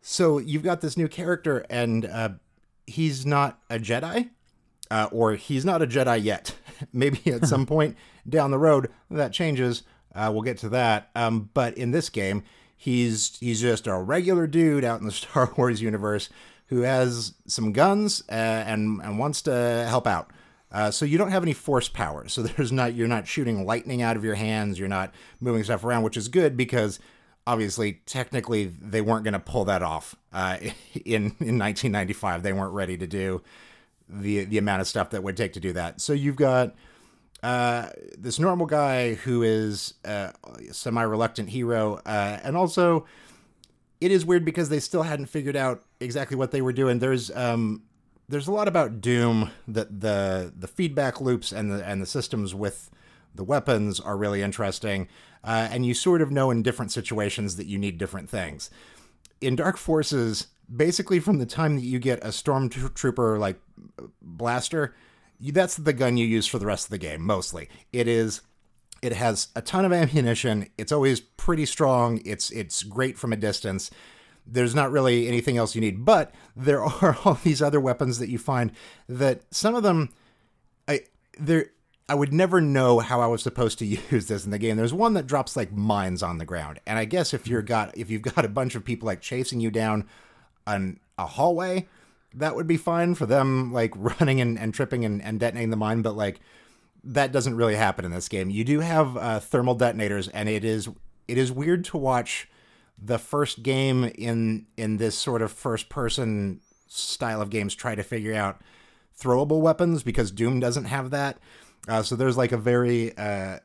so 0.00 0.38
you've 0.38 0.62
got 0.62 0.80
this 0.80 0.96
new 0.96 1.08
character, 1.08 1.66
and 1.68 2.06
uh, 2.06 2.30
he's 2.86 3.26
not 3.26 3.60
a 3.68 3.78
Jedi, 3.78 4.30
uh, 4.90 5.08
or 5.12 5.34
he's 5.34 5.62
not 5.62 5.82
a 5.82 5.86
Jedi 5.86 6.24
yet. 6.24 6.54
Maybe 6.92 7.30
at 7.30 7.46
some 7.46 7.66
point 7.66 7.98
down 8.26 8.50
the 8.50 8.58
road 8.58 8.90
that 9.10 9.32
changes. 9.34 9.82
Uh, 10.14 10.30
we'll 10.32 10.42
get 10.42 10.56
to 10.58 10.70
that. 10.70 11.10
Um, 11.14 11.50
but 11.52 11.76
in 11.76 11.90
this 11.90 12.08
game, 12.08 12.44
he's 12.74 13.36
he's 13.40 13.60
just 13.60 13.86
a 13.86 13.94
regular 13.94 14.46
dude 14.46 14.84
out 14.84 15.00
in 15.00 15.06
the 15.06 15.12
Star 15.22 15.52
Wars 15.56 15.82
universe 15.82 16.30
who 16.68 16.80
has 16.80 17.34
some 17.46 17.72
guns 17.72 18.22
uh, 18.30 18.32
and 18.32 19.02
and 19.02 19.18
wants 19.18 19.42
to 19.42 19.84
help 19.86 20.06
out. 20.06 20.32
Uh, 20.72 20.90
so 20.90 21.04
you 21.04 21.18
don't 21.18 21.30
have 21.30 21.42
any 21.42 21.52
force 21.52 21.88
power. 21.88 22.26
So 22.28 22.42
there's 22.42 22.72
not 22.72 22.94
you're 22.94 23.08
not 23.08 23.28
shooting 23.28 23.64
lightning 23.66 24.02
out 24.02 24.16
of 24.16 24.24
your 24.24 24.34
hands. 24.34 24.78
You're 24.78 24.88
not 24.88 25.14
moving 25.40 25.62
stuff 25.62 25.84
around, 25.84 26.02
which 26.02 26.16
is 26.16 26.28
good 26.28 26.56
because 26.56 26.98
obviously 27.46 28.00
technically 28.06 28.66
they 28.66 29.00
weren't 29.00 29.24
going 29.24 29.34
to 29.34 29.40
pull 29.40 29.64
that 29.66 29.82
off 29.82 30.16
uh, 30.32 30.56
in 31.04 31.36
in 31.40 31.58
1995. 31.58 32.42
They 32.42 32.52
weren't 32.52 32.72
ready 32.72 32.96
to 32.96 33.06
do 33.06 33.42
the 34.08 34.44
the 34.44 34.58
amount 34.58 34.80
of 34.80 34.88
stuff 34.88 35.10
that 35.10 35.22
would 35.22 35.36
take 35.36 35.52
to 35.54 35.60
do 35.60 35.72
that. 35.74 36.00
So 36.00 36.12
you've 36.12 36.36
got 36.36 36.74
uh, 37.42 37.90
this 38.16 38.38
normal 38.38 38.66
guy 38.66 39.14
who 39.14 39.42
is 39.42 39.94
a 40.04 40.32
semi 40.70 41.02
reluctant 41.02 41.50
hero, 41.50 42.00
uh, 42.06 42.38
and 42.42 42.56
also 42.56 43.06
it 44.00 44.10
is 44.10 44.24
weird 44.24 44.44
because 44.44 44.68
they 44.68 44.80
still 44.80 45.02
hadn't 45.02 45.26
figured 45.26 45.56
out 45.56 45.82
exactly 46.00 46.36
what 46.36 46.50
they 46.50 46.60
were 46.60 46.72
doing. 46.72 46.98
There's 46.98 47.30
um, 47.30 47.82
there's 48.32 48.48
a 48.48 48.52
lot 48.52 48.66
about 48.66 49.02
Doom 49.02 49.50
that 49.68 50.00
the 50.00 50.50
the 50.56 50.66
feedback 50.66 51.20
loops 51.20 51.52
and 51.52 51.70
the 51.70 51.86
and 51.86 52.00
the 52.00 52.06
systems 52.06 52.54
with 52.54 52.90
the 53.34 53.44
weapons 53.44 54.00
are 54.00 54.16
really 54.16 54.40
interesting, 54.40 55.06
uh, 55.44 55.68
and 55.70 55.84
you 55.84 55.92
sort 55.92 56.22
of 56.22 56.30
know 56.30 56.50
in 56.50 56.62
different 56.62 56.92
situations 56.92 57.56
that 57.56 57.66
you 57.66 57.78
need 57.78 57.98
different 57.98 58.30
things. 58.30 58.70
In 59.42 59.54
Dark 59.54 59.76
Forces, 59.76 60.46
basically 60.74 61.20
from 61.20 61.38
the 61.38 61.46
time 61.46 61.76
that 61.76 61.84
you 61.84 61.98
get 61.98 62.24
a 62.24 62.28
stormtrooper 62.28 63.38
like 63.38 63.60
blaster, 64.22 64.94
that's 65.38 65.76
the 65.76 65.92
gun 65.92 66.16
you 66.16 66.26
use 66.26 66.46
for 66.46 66.58
the 66.58 66.66
rest 66.66 66.86
of 66.86 66.90
the 66.90 66.98
game. 66.98 67.20
Mostly, 67.20 67.68
it 67.92 68.08
is 68.08 68.40
it 69.02 69.12
has 69.12 69.48
a 69.54 69.60
ton 69.60 69.84
of 69.84 69.92
ammunition. 69.92 70.68
It's 70.78 70.92
always 70.92 71.20
pretty 71.20 71.66
strong. 71.66 72.22
It's 72.24 72.50
it's 72.50 72.82
great 72.82 73.18
from 73.18 73.34
a 73.34 73.36
distance. 73.36 73.90
There's 74.46 74.74
not 74.74 74.90
really 74.90 75.28
anything 75.28 75.56
else 75.56 75.74
you 75.74 75.80
need, 75.80 76.04
but 76.04 76.34
there 76.56 76.82
are 76.84 77.16
all 77.24 77.34
these 77.42 77.62
other 77.62 77.80
weapons 77.80 78.18
that 78.18 78.28
you 78.28 78.38
find 78.38 78.72
that 79.08 79.42
some 79.50 79.74
of 79.74 79.82
them 79.82 80.10
I 80.88 81.00
they're 81.38 81.70
I 82.08 82.14
would 82.14 82.32
never 82.32 82.60
know 82.60 82.98
how 82.98 83.20
I 83.20 83.26
was 83.26 83.42
supposed 83.42 83.78
to 83.78 83.86
use 84.10 84.26
this 84.26 84.44
in 84.44 84.50
the 84.50 84.58
game. 84.58 84.76
There's 84.76 84.92
one 84.92 85.14
that 85.14 85.26
drops 85.26 85.56
like 85.56 85.72
mines 85.72 86.22
on 86.22 86.38
the 86.38 86.44
ground, 86.44 86.80
and 86.86 86.98
I 86.98 87.04
guess 87.04 87.32
if 87.32 87.46
you're 87.46 87.62
got 87.62 87.96
if 87.96 88.10
you've 88.10 88.22
got 88.22 88.44
a 88.44 88.48
bunch 88.48 88.74
of 88.74 88.84
people 88.84 89.06
like 89.06 89.20
chasing 89.20 89.60
you 89.60 89.70
down 89.70 90.08
an, 90.66 91.00
a 91.18 91.26
hallway, 91.26 91.88
that 92.34 92.54
would 92.54 92.66
be 92.66 92.76
fine 92.76 93.14
for 93.14 93.26
them 93.26 93.72
like 93.72 93.92
running 93.96 94.40
and, 94.40 94.58
and 94.58 94.74
tripping 94.74 95.04
and, 95.04 95.22
and 95.22 95.40
detonating 95.40 95.70
the 95.70 95.76
mine. 95.76 96.02
But 96.02 96.16
like 96.16 96.40
that 97.04 97.32
doesn't 97.32 97.56
really 97.56 97.74
happen 97.74 98.04
in 98.04 98.12
this 98.12 98.28
game. 98.28 98.50
You 98.50 98.64
do 98.64 98.80
have 98.80 99.16
uh, 99.16 99.40
thermal 99.40 99.74
detonators, 99.74 100.28
and 100.28 100.48
it 100.48 100.64
is 100.64 100.88
it 101.28 101.38
is 101.38 101.50
weird 101.50 101.84
to 101.86 101.96
watch 101.96 102.48
the 103.04 103.18
first 103.18 103.62
game 103.62 104.04
in 104.04 104.66
in 104.76 104.96
this 104.96 105.16
sort 105.16 105.42
of 105.42 105.50
first 105.50 105.88
person 105.88 106.60
style 106.86 107.40
of 107.40 107.50
games 107.50 107.74
try 107.74 107.94
to 107.94 108.02
figure 108.02 108.34
out 108.34 108.60
throwable 109.18 109.60
weapons 109.60 110.02
because 110.02 110.30
Doom 110.30 110.60
doesn't 110.60 110.84
have 110.84 111.10
that. 111.10 111.38
Uh, 111.88 112.02
so 112.02 112.14
there's 112.14 112.36
like 112.36 112.52
a 112.52 112.56
very 112.56 113.16
uh, 113.16 113.58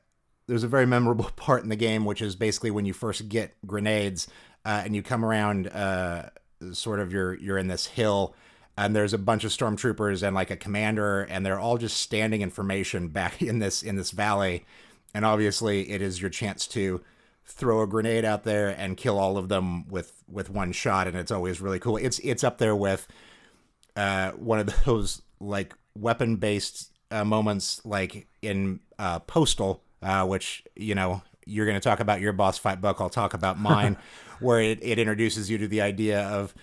there's 0.47 0.63
a 0.63 0.67
very 0.67 0.86
memorable 0.86 1.30
part 1.36 1.63
in 1.63 1.69
the 1.69 1.76
game, 1.76 2.06
which 2.06 2.21
is 2.21 2.36
basically 2.36 2.71
when 2.71 2.86
you 2.86 2.93
first 2.93 3.30
get 3.30 3.56
grenades 3.65 4.28
uh, 4.65 4.82
and 4.84 4.95
you 4.95 5.04
come 5.04 5.23
around, 5.23 5.67
uh, 5.67 6.30
sort 6.71 7.00
of 7.00 7.12
you're 7.12 7.36
you're 7.36 7.58
in 7.58 7.67
this 7.67 7.86
hill, 7.86 8.34
and 8.78 8.95
there's 8.95 9.13
a 9.13 9.17
bunch 9.17 9.43
of 9.43 9.52
stormtroopers 9.52 10.23
and 10.26 10.36
like 10.36 10.50
a 10.50 10.58
commander, 10.58 11.21
and 11.21 11.45
they're 11.45 11.60
all 11.60 11.78
just 11.78 11.97
standing 11.97 12.41
in 12.41 12.50
formation 12.50 13.08
back 13.10 13.41
in 13.41 13.60
this 13.60 13.84
in 13.84 13.95
this 13.97 14.12
valley, 14.12 14.65
and 15.13 15.26
obviously 15.26 15.91
it 15.91 16.02
is 16.02 16.19
your 16.19 16.32
chance 16.32 16.65
to 16.67 17.02
throw 17.47 17.81
a 17.81 17.88
grenade 17.88 18.25
out 18.25 18.43
there 18.43 18.69
and 18.69 18.97
kill 18.97 19.17
all 19.17 19.38
of 19.38 19.49
them 19.49 19.88
with 19.88 20.23
with 20.29 20.49
one 20.49 20.71
shot, 20.71 21.07
and 21.07 21.15
it's 21.15 21.31
always 21.31 21.62
really 21.62 21.79
cool. 21.79 21.97
It's 21.97 22.19
it's 22.19 22.43
up 22.43 22.57
there 22.57 22.75
with 22.75 23.07
uh, 23.95 24.31
one 24.31 24.60
of 24.60 24.69
those 24.86 25.21
like 25.39 25.73
weapon 25.95 26.36
based 26.36 26.91
uh, 27.10 27.23
moments 27.23 27.83
like 27.86 28.27
in 28.41 28.81
uh, 28.99 29.19
Postal, 29.19 29.83
uh, 30.01 30.25
which 30.25 30.63
you 30.75 30.93
know 30.93 31.21
you're 31.45 31.65
going 31.65 31.79
to 31.79 31.89
talk 31.89 31.99
about 32.01 32.19
your 32.19 32.33
boss 32.33 32.57
fight 32.57 32.81
book. 32.81 32.97
I'll 32.99 33.10
talk 33.10 33.33
about 33.33 33.57
mine, 33.57 33.97
where 34.39 34.62
it, 34.62 34.79
it 34.81 34.99
introduces 34.99 35.49
you 35.49 35.57
to 35.57 35.67
the 35.67 35.81
idea 35.81 36.21
of 36.27 36.53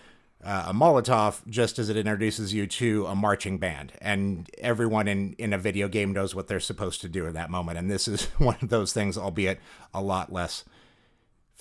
uh, 0.44 0.66
a 0.68 0.74
Molotov, 0.74 1.40
just 1.48 1.78
as 1.78 1.88
it 1.88 1.96
introduces 1.96 2.52
you 2.52 2.66
to 2.66 3.06
a 3.06 3.14
marching 3.14 3.56
band, 3.56 3.92
and 4.02 4.50
everyone 4.58 5.08
in 5.08 5.32
in 5.38 5.54
a 5.54 5.58
video 5.58 5.88
game 5.88 6.12
knows 6.12 6.34
what 6.34 6.46
they're 6.46 6.60
supposed 6.60 7.00
to 7.00 7.08
do 7.08 7.24
in 7.24 7.32
that 7.32 7.50
moment. 7.50 7.78
And 7.78 7.90
this 7.90 8.06
is 8.06 8.24
one 8.38 8.58
of 8.60 8.68
those 8.68 8.92
things, 8.92 9.16
albeit 9.16 9.58
a 9.94 10.02
lot 10.02 10.30
less 10.30 10.64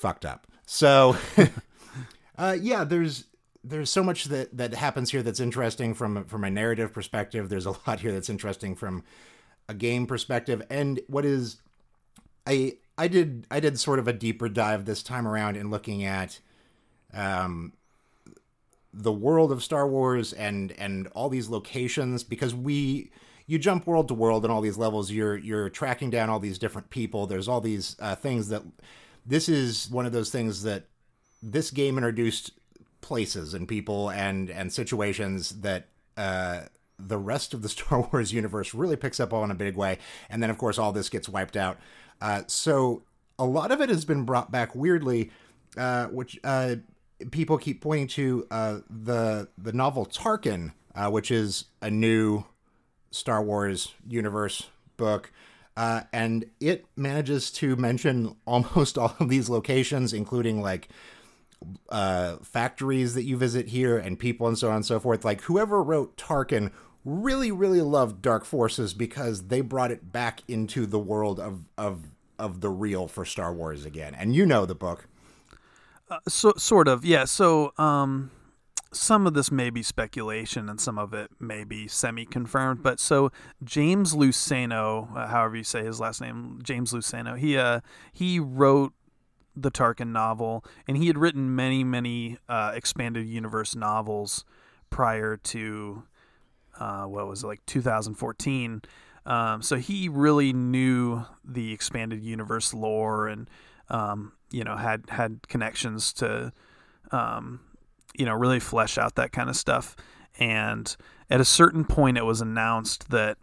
fucked 0.04 0.26
up. 0.26 0.48
So, 0.66 1.16
uh, 2.38 2.58
yeah, 2.60 2.84
there's 2.84 3.24
there's 3.64 3.90
so 3.90 4.04
much 4.04 4.26
that 4.26 4.56
that 4.58 4.74
happens 4.74 5.12
here 5.12 5.24
that's 5.24 5.40
interesting 5.40 5.94
from 5.94 6.26
from 6.26 6.44
a 6.44 6.52
narrative 6.52 6.92
perspective. 6.92 7.48
There's 7.48 7.66
a 7.66 7.72
lot 7.88 8.02
here 8.02 8.12
that's 8.12 8.30
interesting 8.30 8.76
from 8.76 9.04
a 9.70 9.74
game 9.74 10.06
perspective, 10.06 10.62
and 10.70 11.00
what 11.08 11.24
is 11.24 11.62
I 12.46 12.74
I 12.98 13.08
did 13.08 13.48
I 13.50 13.62
did 13.62 13.80
sort 13.80 13.98
of 13.98 14.10
a 14.10 14.14
deeper 14.14 14.50
dive 14.50 14.84
this 14.84 15.02
time 15.02 15.26
around 15.26 15.56
in 15.56 15.72
looking 15.72 16.04
at 16.04 16.40
um 17.14 17.72
the 18.94 19.14
world 19.14 19.54
of 19.54 19.64
Star 19.64 19.88
Wars 19.88 20.34
and 20.34 20.74
and 20.74 21.08
all 21.16 21.30
these 21.30 21.48
locations 21.48 22.26
because 22.26 22.54
we 22.54 23.10
you 23.48 23.58
jump 23.58 23.88
world 23.88 24.10
to 24.10 24.14
world 24.14 24.44
in 24.44 24.52
all 24.52 24.62
these 24.62 24.78
levels 24.78 25.12
you're 25.12 25.38
you're 25.38 25.70
tracking 25.70 26.10
down 26.10 26.30
all 26.30 26.40
these 26.40 26.60
different 26.60 26.90
people 26.90 27.26
there's 27.26 27.48
all 27.48 27.60
these 27.60 27.96
uh, 28.00 28.16
things 28.16 28.50
that 28.50 28.62
this 29.26 29.48
is 29.50 29.90
one 29.90 30.06
of 30.06 30.12
those 30.12 30.30
things 30.30 30.64
that 30.64 30.86
this 31.42 31.72
game 31.72 31.98
introduced 31.98 32.52
places 33.02 33.54
and 33.54 33.68
people 33.68 34.10
and 34.10 34.50
and 34.50 34.72
situations 34.72 35.62
that 35.62 35.88
uh, 36.18 36.62
the 37.00 37.18
rest 37.18 37.54
of 37.54 37.62
the 37.62 37.70
Star 37.76 38.08
Wars 38.12 38.34
universe 38.34 38.74
really 38.74 38.96
picks 38.96 39.20
up 39.20 39.34
on 39.34 39.46
in 39.46 39.52
a 39.52 39.56
big 39.56 39.76
way. 39.76 39.98
And 40.30 40.42
then, 40.42 40.50
of 40.50 40.58
course, 40.58 40.78
all 40.78 40.92
this 40.92 41.10
gets 41.10 41.30
wiped 41.30 41.58
out. 41.58 41.78
Uh, 42.22 42.44
so 42.48 43.04
a 43.38 43.46
lot 43.46 43.72
of 43.72 43.82
it 43.82 43.90
has 43.90 44.06
been 44.06 44.24
brought 44.24 44.52
back 44.52 44.76
weirdly, 44.76 45.32
uh, 45.78 46.08
which 46.08 46.40
uh, 46.44 46.76
people 47.32 47.58
keep 47.58 47.82
pointing 47.82 48.08
to 48.08 48.48
uh, 48.52 48.80
the 48.90 49.50
the 49.58 49.74
novel 49.74 50.06
Tarkin, 50.06 50.74
uh, 50.96 51.10
which 51.10 51.32
is 51.32 51.66
a 51.82 51.90
new 51.90 52.46
Star 53.12 53.44
Wars 53.44 53.94
universe 54.08 54.70
book. 54.98 55.32
Uh, 55.76 56.02
and 56.14 56.46
it 56.60 56.86
manages 56.96 57.52
to 57.52 57.76
mention 57.76 58.36
almost 58.46 58.98
all 59.00 59.16
of 59.20 59.30
these 59.30 59.50
locations, 59.50 60.14
including 60.14 60.62
like 60.62 60.90
uh, 61.90 62.38
factories 62.38 63.14
that 63.16 63.24
you 63.24 63.38
visit 63.38 63.70
here 63.70 63.98
and 63.98 64.20
people 64.20 64.48
and 64.48 64.58
so 64.58 64.70
on 64.70 64.78
and 64.78 64.86
so 64.86 65.00
forth. 65.00 65.26
Like 65.26 65.42
whoever 65.42 65.82
wrote 65.82 66.18
Tarkin 66.18 66.72
really, 67.06 67.52
really 67.52 67.82
loved 67.82 68.22
Dark 68.22 68.46
Forces 68.46 68.94
because 68.94 69.48
they 69.48 69.62
brought 69.62 69.92
it 69.92 70.12
back 70.12 70.42
into 70.48 70.86
the 70.86 71.00
world 71.00 71.40
of 71.40 71.66
of 71.78 72.04
of 72.40 72.62
the 72.62 72.70
real 72.70 73.08
for 73.08 73.26
Star 73.26 73.54
Wars 73.54 73.86
again. 73.86 74.16
And 74.16 74.36
you 74.36 74.46
know 74.46 74.66
the 74.66 74.76
book. 74.76 75.08
Uh, 76.10 76.20
so 76.28 76.54
sort 76.58 76.88
of, 76.88 77.06
yeah. 77.06 77.26
So 77.26 77.74
um, 77.78 78.32
some 78.94 79.28
of 79.28 79.34
this 79.34 79.52
may 79.52 79.70
be 79.70 79.84
speculation 79.84 80.70
and 80.70 80.80
some 80.80 80.98
of 80.98 81.14
it 81.14 81.32
may 81.40 81.64
be 81.64 81.88
semi-confirmed. 81.88 82.84
But 82.84 83.00
so 83.00 83.32
James 83.64 84.14
Luceno, 84.14 85.16
uh, 85.16 85.28
however 85.28 85.58
you 85.58 85.64
say 85.64 85.84
his 85.84 86.00
last 86.00 86.22
name, 86.22 86.60
James 86.64 86.94
Luceno, 86.94 87.38
he 87.38 87.58
uh, 87.58 87.82
he 88.12 88.40
wrote 88.40 88.94
the 89.56 89.72
Tarkin 89.72 90.12
novel, 90.12 90.66
and 90.88 90.98
he 90.98 91.08
had 91.08 91.18
written 91.18 91.56
many, 91.56 91.84
many 91.84 92.38
uh, 92.50 92.72
expanded 92.74 93.28
universe 93.28 93.76
novels 93.76 94.46
prior 94.90 95.38
to 95.38 96.04
uh, 96.80 97.04
what 97.04 97.28
was 97.28 97.44
it, 97.44 97.48
like 97.48 97.66
2014. 97.66 98.82
Um, 99.26 99.62
so 99.62 99.78
he 99.78 100.10
really 100.10 100.54
knew 100.54 101.26
the 101.44 101.72
expanded 101.72 102.24
universe 102.24 102.74
lore, 102.74 103.28
and 103.28 103.50
um, 103.90 104.34
you 104.52 104.64
know 104.64 104.76
had 104.76 105.10
had 105.10 105.48
connections 105.48 106.14
to 106.14 106.52
um, 107.12 107.62
you 108.14 108.26
know 108.26 108.34
really 108.34 108.60
flesh 108.60 108.98
out 108.98 109.16
that 109.16 109.32
kind 109.32 109.50
of 109.50 109.56
stuff. 109.56 109.96
And 110.40 110.96
at 111.30 111.40
a 111.40 111.46
certain 111.46 111.86
point, 111.86 112.18
it 112.18 112.26
was 112.26 112.42
announced 112.42 113.10
that 113.10 113.38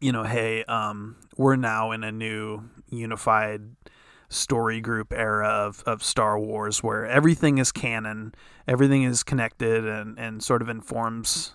you 0.00 0.12
know, 0.12 0.24
hey, 0.24 0.64
um, 0.64 1.16
we're 1.36 1.56
now 1.56 1.92
in 1.92 2.02
a 2.02 2.10
new 2.10 2.62
unified 2.88 3.62
story 4.30 4.80
group 4.80 5.12
era 5.12 5.48
of, 5.48 5.82
of 5.86 6.02
Star 6.02 6.38
Wars 6.38 6.82
where 6.82 7.04
everything 7.06 7.58
is 7.58 7.72
canon, 7.72 8.34
everything 8.66 9.02
is 9.02 9.22
connected 9.22 9.86
and, 9.86 10.18
and 10.18 10.42
sort 10.42 10.62
of 10.62 10.68
informs 10.68 11.52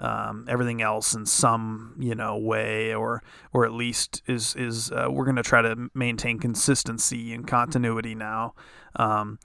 um, 0.00 0.46
everything 0.48 0.80
else 0.80 1.14
in 1.14 1.26
some 1.26 1.94
you 1.98 2.14
know 2.14 2.36
way 2.36 2.94
or 2.94 3.22
or 3.52 3.66
at 3.66 3.72
least 3.72 4.22
is 4.26 4.56
is 4.56 4.90
uh, 4.92 5.08
we're 5.10 5.26
going 5.26 5.36
to 5.36 5.42
try 5.42 5.60
to 5.60 5.90
maintain 5.94 6.38
consistency 6.38 7.34
and 7.34 7.46
continuity 7.46 8.14
now 8.14 8.54
um, 8.96 9.38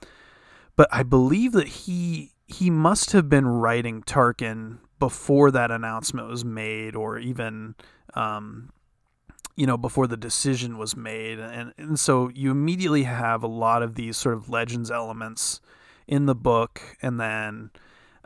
but 0.76 0.88
I 0.92 1.02
believe 1.02 1.52
that 1.52 1.68
he 1.68 2.32
he 2.46 2.70
must 2.70 3.12
have 3.12 3.28
been 3.28 3.46
writing 3.46 4.02
Tarkin 4.02 4.78
before 4.98 5.50
that 5.50 5.70
announcement 5.70 6.28
was 6.28 6.44
made 6.44 6.94
or 6.94 7.18
even 7.18 7.74
um, 8.14 8.70
you 9.56 9.66
know, 9.66 9.78
before 9.78 10.06
the 10.06 10.16
decision 10.16 10.76
was 10.76 10.94
made. 10.94 11.38
And, 11.38 11.72
and 11.78 11.98
so 11.98 12.28
you 12.28 12.50
immediately 12.50 13.04
have 13.04 13.42
a 13.42 13.48
lot 13.48 13.82
of 13.82 13.94
these 13.94 14.16
sort 14.16 14.34
of 14.34 14.50
legends 14.50 14.90
elements 14.90 15.60
in 16.06 16.26
the 16.26 16.34
book. 16.34 16.80
And 17.00 17.18
then, 17.18 17.70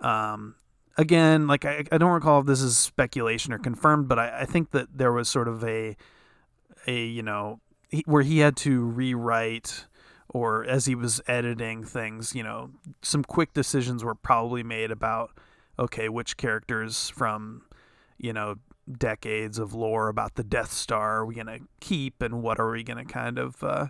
um, 0.01 0.57
again, 0.97 1.47
like 1.47 1.65
I, 1.65 1.85
I 1.93 1.99
don't 1.99 2.11
recall 2.11 2.41
if 2.41 2.47
this 2.47 2.61
is 2.61 2.77
speculation 2.77 3.53
or 3.53 3.59
confirmed, 3.59 4.09
but 4.09 4.19
I, 4.19 4.41
I 4.41 4.45
think 4.45 4.73
that 4.73 4.89
there 4.99 5.13
was 5.13 5.29
sort 5.29 5.47
of 5.47 5.63
a, 5.65 5.97
a, 6.89 7.05
you 7.07 7.23
know, 7.23 7.61
he, 7.89 8.03
where 8.07 8.23
he 8.23 8.41
had 8.41 8.57
to 8.59 8.85
rewrite 8.85 9.87
or 10.31 10.65
as 10.65 10.87
he 10.87 10.95
was 10.95 11.21
editing 11.27 11.85
things, 11.85 12.35
you 12.35 12.43
know, 12.43 12.71
some 13.03 13.25
quick 13.25 13.53
decisions 13.53 14.05
were 14.05 14.15
probably 14.15 14.63
made 14.63 14.91
about, 14.91 15.37
okay, 15.79 16.09
which 16.09 16.37
characters 16.37 17.11
from, 17.11 17.63
you 18.17 18.33
know, 18.33 18.57
decades 18.99 19.59
of 19.59 19.75
lore 19.75 20.09
about 20.09 20.35
the 20.37 20.45
Death 20.45 20.73
Star 20.73 21.19
are 21.19 21.27
we 21.27 21.35
going 21.35 21.47
to 21.47 21.61
keep 21.81 22.23
and 22.23 22.43
what 22.43 22.59
are 22.59 22.71
we 22.71 22.83
going 22.83 23.05
to 23.05 23.13
kind 23.13 23.39
of 23.39 23.63
uh, 23.63 23.87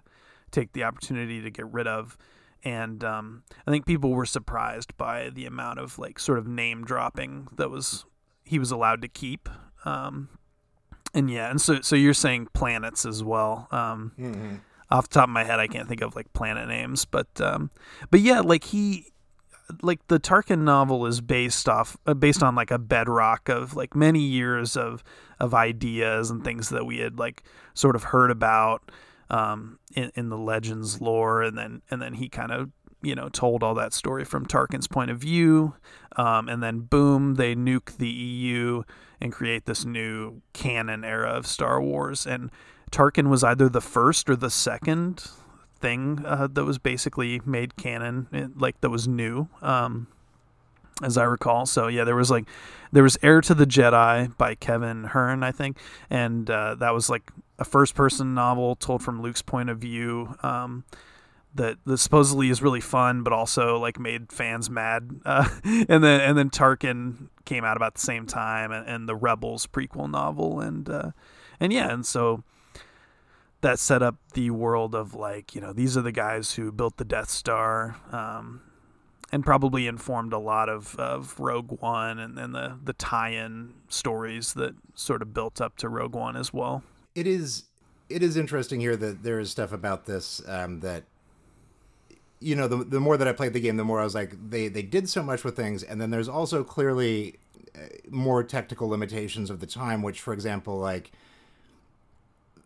take 0.50 0.72
the 0.72 0.84
opportunity 0.84 1.40
to 1.42 1.50
get 1.50 1.66
rid 1.66 1.86
of? 1.86 2.16
And 2.62 3.02
um, 3.04 3.42
I 3.66 3.70
think 3.70 3.86
people 3.86 4.10
were 4.10 4.26
surprised 4.26 4.96
by 4.96 5.30
the 5.30 5.46
amount 5.46 5.78
of 5.78 5.98
like 5.98 6.18
sort 6.18 6.38
of 6.38 6.46
name 6.46 6.84
dropping 6.84 7.48
that 7.56 7.70
was 7.70 8.04
he 8.44 8.58
was 8.58 8.70
allowed 8.70 9.00
to 9.02 9.08
keep. 9.08 9.48
Um, 9.84 10.28
and 11.14 11.30
yeah, 11.30 11.50
and 11.50 11.60
so 11.60 11.80
so 11.80 11.96
you're 11.96 12.14
saying 12.14 12.48
planets 12.52 13.06
as 13.06 13.24
well. 13.24 13.66
Um, 13.70 14.12
mm-hmm. 14.18 14.56
Off 14.90 15.08
the 15.08 15.14
top 15.14 15.24
of 15.24 15.30
my 15.30 15.44
head, 15.44 15.60
I 15.60 15.68
can't 15.68 15.88
think 15.88 16.00
of 16.00 16.16
like 16.16 16.32
planet 16.32 16.68
names, 16.68 17.04
but 17.04 17.40
um, 17.40 17.70
but 18.10 18.20
yeah, 18.20 18.40
like 18.40 18.64
he 18.64 19.06
like 19.82 20.06
the 20.08 20.18
Tarkin 20.18 20.62
novel 20.62 21.06
is 21.06 21.20
based 21.20 21.68
off 21.68 21.96
uh, 22.06 22.14
based 22.14 22.42
on 22.42 22.54
like 22.54 22.70
a 22.70 22.78
bedrock 22.78 23.48
of 23.48 23.76
like 23.76 23.94
many 23.94 24.20
years 24.20 24.76
of 24.76 25.02
of 25.38 25.54
ideas 25.54 26.30
and 26.30 26.44
things 26.44 26.68
that 26.70 26.84
we 26.86 26.98
had 26.98 27.18
like 27.18 27.44
sort 27.74 27.96
of 27.96 28.04
heard 28.04 28.30
about 28.30 28.90
um, 29.30 29.78
in, 29.94 30.10
in 30.14 30.28
the 30.28 30.38
legends 30.38 31.00
lore, 31.00 31.42
and 31.42 31.56
then 31.56 31.82
and 31.90 32.02
then 32.02 32.14
he 32.14 32.28
kind 32.28 32.52
of 32.52 32.70
you 33.02 33.14
know 33.14 33.28
told 33.28 33.62
all 33.62 33.74
that 33.74 33.92
story 33.92 34.24
from 34.24 34.46
Tarkin's 34.46 34.88
point 34.88 35.10
of 35.10 35.18
view, 35.18 35.74
um, 36.16 36.48
and 36.48 36.62
then 36.62 36.80
boom, 36.80 37.34
they 37.34 37.54
nuke 37.54 37.96
the 37.96 38.08
EU 38.08 38.82
and 39.20 39.32
create 39.32 39.66
this 39.66 39.84
new 39.84 40.40
canon 40.52 41.04
era 41.04 41.30
of 41.30 41.46
Star 41.46 41.80
Wars. 41.80 42.26
And 42.26 42.50
Tarkin 42.90 43.28
was 43.28 43.44
either 43.44 43.68
the 43.68 43.80
first 43.80 44.28
or 44.28 44.36
the 44.36 44.50
second 44.50 45.24
thing 45.78 46.22
uh, 46.26 46.48
that 46.52 46.64
was 46.64 46.78
basically 46.78 47.40
made 47.44 47.76
canon, 47.76 48.26
eh, 48.32 48.46
like 48.56 48.80
that 48.80 48.90
was 48.90 49.08
new. 49.08 49.48
Um, 49.62 50.08
as 51.02 51.16
I 51.16 51.24
recall. 51.24 51.66
So 51.66 51.88
yeah, 51.88 52.04
there 52.04 52.16
was 52.16 52.30
like 52.30 52.46
there 52.92 53.02
was 53.02 53.18
Heir 53.22 53.40
to 53.42 53.54
the 53.54 53.66
Jedi 53.66 54.36
by 54.36 54.54
Kevin 54.54 55.04
Hearne, 55.04 55.42
I 55.42 55.52
think, 55.52 55.78
and 56.08 56.48
uh, 56.50 56.74
that 56.76 56.92
was 56.92 57.08
like 57.08 57.30
a 57.58 57.64
first-person 57.64 58.34
novel 58.34 58.76
told 58.76 59.02
from 59.02 59.22
Luke's 59.22 59.42
point 59.42 59.70
of 59.70 59.78
view. 59.78 60.34
Um, 60.42 60.84
that, 61.52 61.78
that 61.84 61.98
supposedly 61.98 62.48
is 62.48 62.62
really 62.62 62.80
fun, 62.80 63.24
but 63.24 63.32
also 63.32 63.76
like 63.76 63.98
made 63.98 64.32
fans 64.32 64.70
mad. 64.70 65.20
Uh, 65.26 65.48
and 65.64 66.02
then 66.04 66.20
and 66.20 66.36
then 66.36 66.50
Tarkin 66.50 67.28
came 67.44 67.64
out 67.64 67.76
about 67.76 67.94
the 67.94 68.00
same 68.00 68.26
time, 68.26 68.72
and, 68.72 68.88
and 68.88 69.08
the 69.08 69.16
Rebels 69.16 69.66
prequel 69.66 70.10
novel, 70.10 70.60
and 70.60 70.88
uh, 70.88 71.10
and 71.58 71.72
yeah, 71.72 71.92
and 71.92 72.04
so 72.04 72.42
that 73.60 73.78
set 73.78 74.02
up 74.02 74.16
the 74.34 74.50
world 74.50 74.94
of 74.94 75.14
like 75.14 75.54
you 75.54 75.60
know 75.60 75.72
these 75.72 75.96
are 75.96 76.02
the 76.02 76.12
guys 76.12 76.54
who 76.54 76.72
built 76.72 76.96
the 76.96 77.04
Death 77.04 77.30
Star. 77.30 77.96
Um, 78.12 78.62
and 79.32 79.44
probably 79.44 79.86
informed 79.86 80.32
a 80.32 80.38
lot 80.38 80.68
of, 80.68 80.96
of 80.96 81.38
Rogue 81.38 81.80
One 81.80 82.18
and, 82.18 82.36
then 82.36 82.50
the, 82.50 82.78
the 82.82 82.92
tie 82.92 83.30
in 83.30 83.74
stories 83.88 84.54
that 84.54 84.74
sort 84.96 85.22
of 85.22 85.32
built 85.32 85.60
up 85.60 85.76
to 85.78 85.88
Rogue 85.88 86.14
One 86.14 86.36
as 86.36 86.52
well. 86.52 86.82
It 87.14 87.26
is 87.26 87.64
it 88.08 88.22
is 88.22 88.36
interesting 88.36 88.80
here 88.80 88.96
that 88.96 89.22
there 89.22 89.38
is 89.38 89.50
stuff 89.50 89.72
about 89.72 90.06
this 90.06 90.42
um, 90.48 90.80
that 90.80 91.04
you 92.40 92.56
know 92.56 92.66
the 92.66 92.78
the 92.78 93.00
more 93.00 93.16
that 93.16 93.28
I 93.28 93.32
played 93.32 93.52
the 93.52 93.60
game, 93.60 93.76
the 93.76 93.84
more 93.84 94.00
I 94.00 94.04
was 94.04 94.14
like 94.14 94.34
they 94.50 94.68
they 94.68 94.82
did 94.82 95.08
so 95.08 95.22
much 95.22 95.44
with 95.44 95.56
things, 95.56 95.82
and 95.82 96.00
then 96.00 96.10
there's 96.10 96.28
also 96.28 96.64
clearly 96.64 97.36
uh, 97.74 97.86
more 98.08 98.42
technical 98.42 98.88
limitations 98.88 99.50
of 99.50 99.60
the 99.60 99.66
time. 99.66 100.02
Which, 100.02 100.20
for 100.20 100.32
example, 100.32 100.78
like 100.78 101.12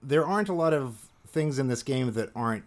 there 0.06 0.26
aren't 0.26 0.48
a 0.48 0.54
lot 0.54 0.72
of 0.72 1.08
things 1.26 1.58
in 1.58 1.68
this 1.68 1.82
game 1.82 2.12
that 2.12 2.30
aren't 2.34 2.64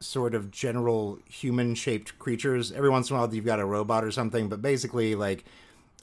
sort 0.00 0.34
of 0.34 0.50
general 0.50 1.18
human 1.28 1.74
shaped 1.74 2.18
creatures. 2.18 2.72
Every 2.72 2.90
once 2.90 3.10
in 3.10 3.16
a 3.16 3.18
while, 3.18 3.34
you've 3.34 3.44
got 3.44 3.60
a 3.60 3.64
robot 3.64 4.04
or 4.04 4.10
something, 4.10 4.48
but 4.48 4.62
basically, 4.62 5.14
like, 5.14 5.44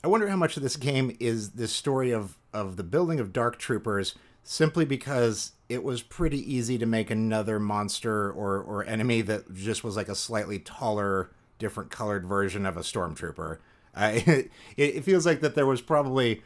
I 0.03 0.07
wonder 0.07 0.27
how 0.27 0.35
much 0.35 0.57
of 0.57 0.63
this 0.63 0.75
game 0.75 1.15
is 1.19 1.51
this 1.51 1.71
story 1.71 2.11
of 2.11 2.37
of 2.53 2.75
the 2.75 2.83
building 2.83 3.19
of 3.19 3.31
Dark 3.31 3.57
Troopers 3.59 4.15
simply 4.43 4.83
because 4.83 5.53
it 5.69 5.83
was 5.83 6.01
pretty 6.01 6.39
easy 6.53 6.77
to 6.77 6.85
make 6.85 7.09
another 7.11 7.59
monster 7.59 8.31
or 8.31 8.61
or 8.61 8.83
enemy 8.85 9.21
that 9.21 9.53
just 9.53 9.83
was 9.83 9.95
like 9.95 10.09
a 10.09 10.15
slightly 10.15 10.59
taller, 10.59 11.29
different 11.59 11.91
colored 11.91 12.25
version 12.25 12.65
of 12.65 12.77
a 12.77 12.81
stormtrooper. 12.81 13.59
Uh, 13.95 14.11
it, 14.25 14.51
it 14.77 15.03
feels 15.03 15.25
like 15.25 15.41
that 15.41 15.55
there 15.55 15.67
was 15.67 15.81
probably 15.81 16.41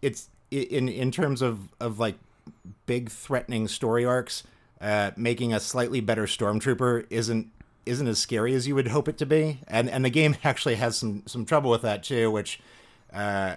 it's 0.00 0.28
in 0.50 0.88
in 0.88 1.10
terms 1.10 1.42
of 1.42 1.68
of 1.80 1.98
like 1.98 2.16
big 2.86 3.10
threatening 3.10 3.68
story 3.68 4.04
arcs 4.04 4.42
uh, 4.80 5.12
making 5.16 5.54
a 5.54 5.60
slightly 5.60 6.00
better 6.00 6.24
stormtrooper 6.24 7.06
isn't 7.10 7.50
isn't 7.86 8.06
as 8.06 8.18
scary 8.18 8.54
as 8.54 8.66
you 8.66 8.74
would 8.74 8.88
hope 8.88 9.08
it 9.08 9.18
to 9.18 9.26
be, 9.26 9.60
and 9.66 9.88
and 9.88 10.04
the 10.04 10.10
game 10.10 10.36
actually 10.44 10.74
has 10.74 10.96
some 10.96 11.22
some 11.26 11.44
trouble 11.46 11.70
with 11.70 11.82
that 11.82 12.02
too, 12.02 12.30
which 12.30 12.60
uh, 13.12 13.56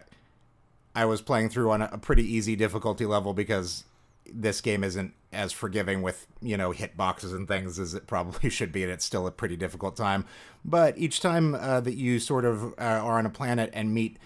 I 0.95 1.05
was 1.05 1.21
playing 1.21 1.49
through 1.49 1.71
on 1.71 1.81
a, 1.81 1.89
a 1.91 1.97
pretty 1.97 2.23
easy 2.23 2.55
difficulty 2.55 3.05
level 3.05 3.33
because 3.33 3.83
this 4.31 4.61
game 4.61 4.83
isn't 4.83 5.13
as 5.33 5.51
forgiving 5.51 6.01
with 6.01 6.27
you 6.41 6.55
know 6.55 6.71
hitboxes 6.71 7.35
and 7.35 7.47
things 7.47 7.77
as 7.77 7.93
it 7.93 8.07
probably 8.07 8.49
should 8.49 8.71
be, 8.71 8.83
and 8.83 8.91
it's 8.91 9.05
still 9.05 9.27
a 9.27 9.31
pretty 9.31 9.57
difficult 9.57 9.97
time. 9.97 10.23
But 10.63 10.97
each 10.97 11.19
time 11.19 11.55
uh, 11.55 11.81
that 11.81 11.95
you 11.95 12.19
sort 12.19 12.45
of 12.45 12.73
uh, 12.77 13.01
are 13.03 13.17
on 13.17 13.25
a 13.25 13.29
planet 13.29 13.69
and 13.73 13.93
meet 13.93 14.17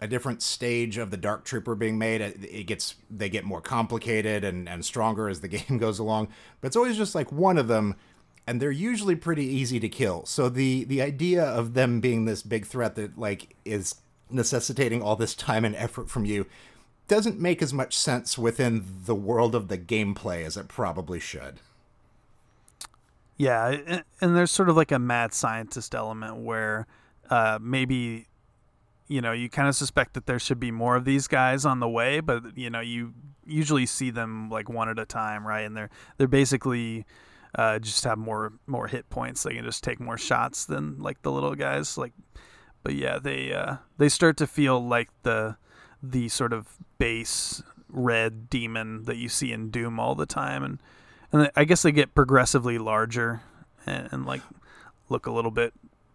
a 0.00 0.06
different 0.06 0.42
stage 0.42 0.96
of 0.96 1.10
the 1.10 1.16
Dark 1.16 1.44
Trooper 1.44 1.74
being 1.74 1.98
made. 1.98 2.20
It 2.20 2.66
gets 2.66 2.96
they 3.10 3.28
get 3.28 3.44
more 3.44 3.60
complicated 3.60 4.44
and, 4.44 4.68
and 4.68 4.84
stronger 4.84 5.28
as 5.28 5.40
the 5.40 5.48
game 5.48 5.78
goes 5.78 5.98
along. 5.98 6.28
But 6.60 6.68
it's 6.68 6.76
always 6.76 6.96
just 6.96 7.14
like 7.14 7.32
one 7.32 7.58
of 7.58 7.68
them, 7.68 7.96
and 8.46 8.62
they're 8.62 8.70
usually 8.70 9.16
pretty 9.16 9.44
easy 9.44 9.80
to 9.80 9.88
kill. 9.88 10.24
So 10.26 10.48
the 10.48 10.84
the 10.84 11.02
idea 11.02 11.44
of 11.44 11.74
them 11.74 12.00
being 12.00 12.24
this 12.24 12.42
big 12.42 12.66
threat 12.66 12.94
that 12.94 13.18
like 13.18 13.56
is 13.64 13.96
necessitating 14.30 15.02
all 15.02 15.16
this 15.16 15.34
time 15.34 15.64
and 15.64 15.74
effort 15.74 16.10
from 16.10 16.24
you 16.24 16.46
doesn't 17.08 17.40
make 17.40 17.62
as 17.62 17.72
much 17.72 17.96
sense 17.96 18.36
within 18.36 18.84
the 19.06 19.14
world 19.14 19.54
of 19.54 19.68
the 19.68 19.78
gameplay 19.78 20.44
as 20.44 20.56
it 20.56 20.68
probably 20.68 21.18
should. 21.18 21.60
Yeah, 23.38 24.02
and 24.20 24.36
there's 24.36 24.50
sort 24.50 24.68
of 24.68 24.76
like 24.76 24.92
a 24.92 24.98
mad 24.98 25.32
scientist 25.32 25.94
element 25.94 26.38
where 26.38 26.86
uh, 27.30 27.58
maybe 27.62 28.26
you 29.08 29.20
know, 29.20 29.32
you 29.32 29.48
kind 29.48 29.68
of 29.68 29.74
suspect 29.74 30.14
that 30.14 30.26
there 30.26 30.38
should 30.38 30.60
be 30.60 30.70
more 30.70 30.94
of 30.94 31.04
these 31.04 31.26
guys 31.26 31.64
on 31.64 31.80
the 31.80 31.88
way, 31.88 32.20
but 32.20 32.56
you 32.56 32.70
know, 32.70 32.80
you 32.80 33.14
usually 33.46 33.86
see 33.86 34.10
them 34.10 34.50
like 34.50 34.68
one 34.68 34.88
at 34.88 34.98
a 34.98 35.06
time, 35.06 35.46
right? 35.46 35.62
And 35.62 35.76
they're 35.76 35.90
they're 36.18 36.28
basically 36.28 37.06
uh, 37.54 37.78
just 37.78 38.04
have 38.04 38.18
more 38.18 38.52
more 38.66 38.86
hit 38.86 39.08
points. 39.08 39.42
They 39.42 39.54
can 39.54 39.64
just 39.64 39.82
take 39.82 39.98
more 39.98 40.18
shots 40.18 40.66
than 40.66 40.98
like 40.98 41.22
the 41.22 41.32
little 41.32 41.54
guys. 41.54 41.96
Like, 41.96 42.12
but 42.82 42.94
yeah, 42.94 43.18
they 43.18 43.52
uh, 43.52 43.76
they 43.96 44.08
start 44.08 44.36
to 44.38 44.46
feel 44.46 44.86
like 44.86 45.08
the 45.22 45.56
the 46.02 46.28
sort 46.28 46.52
of 46.52 46.68
base 46.98 47.62
red 47.88 48.50
demon 48.50 49.04
that 49.04 49.16
you 49.16 49.28
see 49.30 49.52
in 49.52 49.70
Doom 49.70 49.98
all 49.98 50.14
the 50.14 50.26
time, 50.26 50.62
and 50.62 50.82
and 51.32 51.50
I 51.56 51.64
guess 51.64 51.82
they 51.82 51.92
get 51.92 52.14
progressively 52.14 52.76
larger 52.78 53.40
and, 53.86 54.08
and 54.12 54.26
like 54.26 54.42
look 55.08 55.26
a 55.26 55.32
little 55.32 55.50
bit 55.50 55.72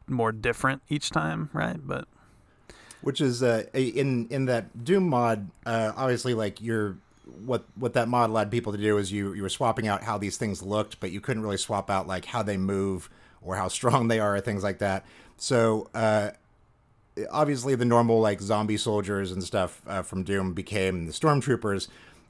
more 0.08 0.32
different 0.32 0.84
each 0.89 1.10
time, 1.10 1.49
right? 1.53 1.77
But 1.82 2.08
which 3.04 3.20
is 3.20 3.44
uh, 3.44 3.66
in 3.74 4.28
in 4.30 4.46
that 4.46 4.84
Doom 4.84 5.10
mod. 5.10 5.50
Uh, 5.66 5.92
obviously, 5.96 6.34
like 6.34 6.62
you're 6.62 6.98
what 7.46 7.66
what 7.76 7.94
that 7.94 8.08
mod 8.08 8.30
allowed 8.30 8.50
people 8.50 8.72
to 8.72 8.78
do 8.78 8.98
is 8.98 9.12
you 9.12 9.34
you 9.34 9.42
were 9.42 9.50
swapping 9.50 9.88
out 9.88 10.04
how 10.04 10.18
these 10.18 10.38
things 10.38 10.63
looked, 10.63 11.00
but 11.00 11.12
you 11.12 11.22
couldn't 11.22 11.44
really 11.44 11.58
swap 11.58 11.89
out 11.89 12.08
like 12.08 12.26
how 12.26 12.42
they 12.42 12.58
move 12.58 13.10
or 13.42 13.58
how 13.58 13.68
strong 13.80 14.08
they 14.08 14.20
are 14.20 14.38
or 14.38 14.42
things 14.42 14.63
like 14.63 14.80
that. 14.80 15.06
So 15.38 15.89
uh, 15.94 16.32
obviously, 17.30 17.76
the 17.76 17.86
normal 17.86 18.22
like 18.22 18.42
zombie 18.42 18.78
soldiers 18.78 19.32
and 19.32 19.44
stuff 19.44 19.82
uh, 19.86 20.02
from 20.02 20.24
Doom 20.24 20.54
became 20.54 21.06
the 21.06 21.12
stormtroopers. 21.12 21.89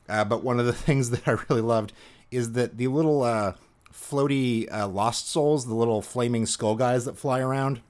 Uh, 0.09 0.25
but 0.25 0.43
one 0.43 0.59
of 0.59 0.65
the 0.65 0.73
things 0.87 1.11
that 1.11 1.27
I 1.27 1.37
really 1.49 1.61
loved 1.61 1.93
is 2.31 2.53
that 2.53 2.77
the 2.77 2.87
little 2.87 3.21
uh, 3.21 3.53
floaty 3.93 4.67
lost 4.91 5.29
souls, 5.29 5.67
the 5.67 5.75
little 5.75 6.01
flaming 6.01 6.47
skull 6.47 6.75
guys 6.75 7.05
that 7.05 7.15
fly 7.15 7.39
around 7.39 7.81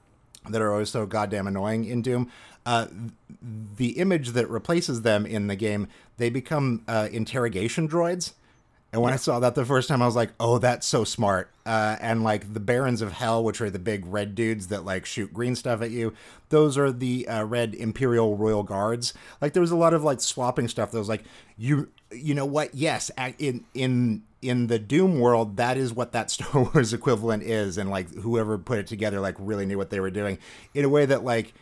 that 0.50 0.62
are 0.62 0.72
always 0.72 0.90
so 0.90 1.06
goddamn 1.06 1.48
annoying 1.48 1.86
in 1.86 2.02
Doom. 2.02 2.30
Uh, 2.66 2.88
the 3.76 3.92
image 4.00 4.30
that 4.30 4.50
replaces 4.50 5.02
them 5.02 5.26
in 5.26 5.48
the 5.48 5.56
game, 5.56 5.88
they 6.18 6.30
become 6.30 6.84
uh, 6.88 7.10
interrogation 7.12 7.88
droids. 7.88 8.34
And 8.94 9.02
when 9.02 9.10
yeah. 9.10 9.16
I 9.16 9.18
saw 9.18 9.40
that 9.40 9.56
the 9.56 9.66
first 9.66 9.90
time, 9.90 10.04
I 10.04 10.06
was 10.06 10.16
like, 10.16 10.30
"Oh, 10.40 10.60
that's 10.60 10.86
so 10.86 11.04
smart!" 11.04 11.50
Uh, 11.66 11.98
and 12.00 12.24
like 12.24 12.54
the 12.54 12.60
Barons 12.60 13.02
of 13.02 13.12
Hell, 13.12 13.44
which 13.44 13.60
are 13.60 13.72
the 13.72 13.80
big 13.80 14.06
red 14.06 14.36
dudes 14.36 14.68
that 14.68 14.86
like 14.86 15.08
shoot 15.08 15.34
green 15.34 15.56
stuff 15.56 15.82
at 15.82 15.90
you, 15.90 16.14
those 16.50 16.78
are 16.78 16.92
the 16.92 17.28
uh, 17.28 17.44
red 17.44 17.74
Imperial 17.74 18.38
Royal 18.38 18.62
Guards. 18.62 19.16
Like 19.42 19.54
there 19.54 19.62
was 19.62 19.72
a 19.72 19.76
lot 19.76 19.96
of 19.96 20.04
like 20.04 20.22
swapping 20.22 20.68
stuff. 20.68 20.92
That 20.92 21.00
was 21.00 21.10
like, 21.10 21.24
you, 21.58 21.90
you 22.12 22.36
know 22.36 22.46
what? 22.46 22.76
Yes, 22.76 23.10
in 23.40 23.66
in 23.74 24.22
in 24.44 24.68
the 24.68 24.78
Doom 24.78 25.20
world, 25.20 25.58
that 25.58 25.76
is 25.76 25.92
what 25.92 26.12
that 26.12 26.30
Star 26.32 26.62
Wars 26.62 26.94
equivalent 26.94 27.42
is, 27.42 27.80
and 27.80 27.90
like 27.90 28.14
whoever 28.14 28.60
put 28.60 28.78
it 28.78 28.86
together 28.86 29.20
like 29.20 29.36
really 29.40 29.66
knew 29.66 29.78
what 29.80 29.90
they 29.90 30.00
were 30.00 30.12
doing 30.12 30.38
in 30.76 30.86
a 30.86 30.90
way 30.90 31.08
that 31.08 31.24
like 31.24 31.56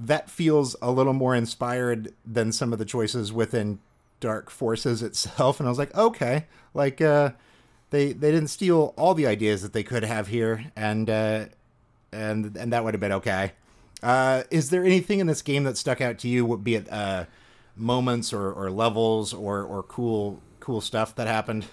that 0.00 0.30
feels 0.30 0.74
a 0.80 0.90
little 0.90 1.12
more 1.12 1.34
inspired 1.34 2.14
than 2.24 2.52
some 2.52 2.72
of 2.72 2.78
the 2.78 2.84
choices 2.84 3.32
within 3.32 3.78
Dark 4.18 4.50
Forces 4.50 5.02
itself. 5.02 5.60
And 5.60 5.66
I 5.66 5.70
was 5.70 5.78
like, 5.78 5.94
okay, 5.94 6.46
like 6.72 7.00
uh, 7.00 7.32
they 7.90 8.12
they 8.12 8.30
didn't 8.30 8.48
steal 8.48 8.94
all 8.96 9.14
the 9.14 9.26
ideas 9.26 9.62
that 9.62 9.72
they 9.72 9.82
could 9.82 10.02
have 10.02 10.28
here, 10.28 10.72
and 10.74 11.10
uh, 11.10 11.46
and 12.12 12.56
and 12.56 12.72
that 12.72 12.82
would 12.82 12.94
have 12.94 13.00
been 13.00 13.12
okay. 13.12 13.52
Uh, 14.02 14.44
is 14.50 14.70
there 14.70 14.84
anything 14.84 15.18
in 15.18 15.26
this 15.26 15.42
game 15.42 15.64
that 15.64 15.76
stuck 15.76 16.00
out 16.00 16.18
to 16.18 16.28
you, 16.28 16.56
be 16.56 16.76
it 16.76 16.90
uh, 16.90 17.26
moments 17.76 18.32
or, 18.32 18.50
or 18.50 18.70
levels 18.70 19.34
or 19.34 19.62
or 19.62 19.82
cool 19.82 20.40
cool 20.60 20.80
stuff 20.80 21.14
that 21.16 21.26
happened? 21.26 21.66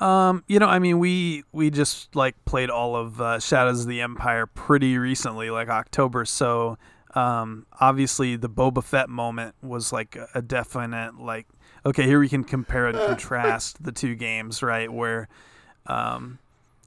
Um, 0.00 0.44
you 0.46 0.58
know, 0.58 0.66
I 0.66 0.78
mean, 0.78 0.98
we 0.98 1.44
we 1.52 1.70
just 1.70 2.14
like 2.14 2.34
played 2.44 2.68
all 2.68 2.94
of 2.94 3.20
uh, 3.20 3.40
Shadows 3.40 3.82
of 3.82 3.88
the 3.88 4.02
Empire 4.02 4.46
pretty 4.46 4.98
recently, 4.98 5.50
like 5.50 5.68
October. 5.68 6.24
So 6.24 6.76
um, 7.18 7.66
obviously, 7.80 8.36
the 8.36 8.48
Boba 8.48 8.82
Fett 8.82 9.08
moment 9.08 9.56
was 9.60 9.92
like 9.92 10.16
a 10.34 10.40
definite 10.40 11.18
like. 11.18 11.48
Okay, 11.84 12.04
here 12.04 12.20
we 12.20 12.28
can 12.28 12.44
compare 12.44 12.86
and 12.86 12.96
contrast 12.96 13.82
the 13.82 13.90
two 13.90 14.14
games, 14.14 14.62
right? 14.62 14.92
Where, 14.92 15.28
um, 15.86 16.38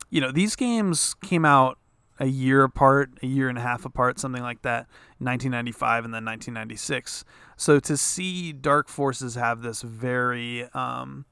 you 0.09 0.21
know, 0.21 0.31
these 0.31 0.55
games 0.55 1.15
came 1.15 1.43
out 1.43 1.79
a 2.19 2.27
year 2.27 2.63
apart, 2.63 3.11
a 3.21 3.27
year 3.27 3.49
and 3.49 3.57
a 3.57 3.61
half 3.61 3.83
apart, 3.83 4.19
something 4.19 4.43
like 4.43 4.61
that, 4.61 4.87
1995 5.17 6.05
and 6.05 6.13
then 6.13 6.23
1996. 6.23 7.25
So 7.57 7.79
to 7.79 7.97
see 7.97 8.53
Dark 8.53 8.87
Forces 8.87 9.35
have 9.35 9.61
this 9.61 9.81
very, 9.81 10.63
um, 10.73 11.25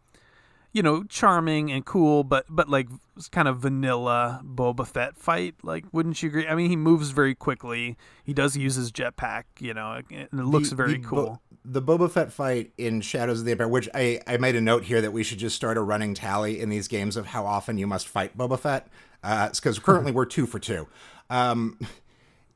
you 0.71 0.83
know, 0.83 1.03
charming 1.03 1.71
and 1.71 1.85
cool, 1.85 2.23
but 2.23 2.45
but 2.49 2.69
like 2.69 2.87
kind 3.31 3.47
of 3.47 3.57
vanilla 3.59 4.41
Boba 4.45 4.85
Fett 4.87 5.17
fight. 5.17 5.55
Like, 5.63 5.85
wouldn't 5.91 6.21
you 6.23 6.29
agree? 6.29 6.47
I 6.47 6.55
mean, 6.55 6.69
he 6.69 6.75
moves 6.75 7.09
very 7.11 7.35
quickly. 7.35 7.97
He 8.23 8.33
does 8.33 8.55
use 8.55 8.75
his 8.75 8.91
jetpack, 8.91 9.43
you 9.59 9.73
know, 9.73 10.01
and 10.11 10.27
it 10.31 10.33
looks 10.33 10.69
The- 10.69 10.75
very 10.75 10.97
the 10.97 11.07
cool. 11.07 11.25
Bo- 11.25 11.39
the 11.65 11.81
Boba 11.81 12.09
Fett 12.09 12.31
fight 12.31 12.71
in 12.77 13.01
Shadows 13.01 13.39
of 13.41 13.45
the 13.45 13.51
Empire, 13.51 13.67
which 13.67 13.89
I, 13.93 14.21
I 14.25 14.37
made 14.37 14.55
a 14.55 14.61
note 14.61 14.85
here 14.85 15.01
that 15.01 15.11
we 15.11 15.23
should 15.23 15.37
just 15.39 15.55
start 15.57 15.77
a 15.77 15.81
running 15.81 16.13
tally 16.13 16.59
in 16.61 16.69
these 16.69 16.87
games 16.87 17.17
of 17.17 17.27
how 17.27 17.45
often 17.45 17.77
you 17.77 17.85
must 17.85 18.07
fight 18.07 18.35
Boba 18.37 18.57
Fett, 18.57 18.87
because 19.21 19.77
currently 19.83 20.11
we're 20.11 20.25
two 20.25 20.45
for 20.45 20.57
two. 20.57 20.87
Um, 21.29 21.77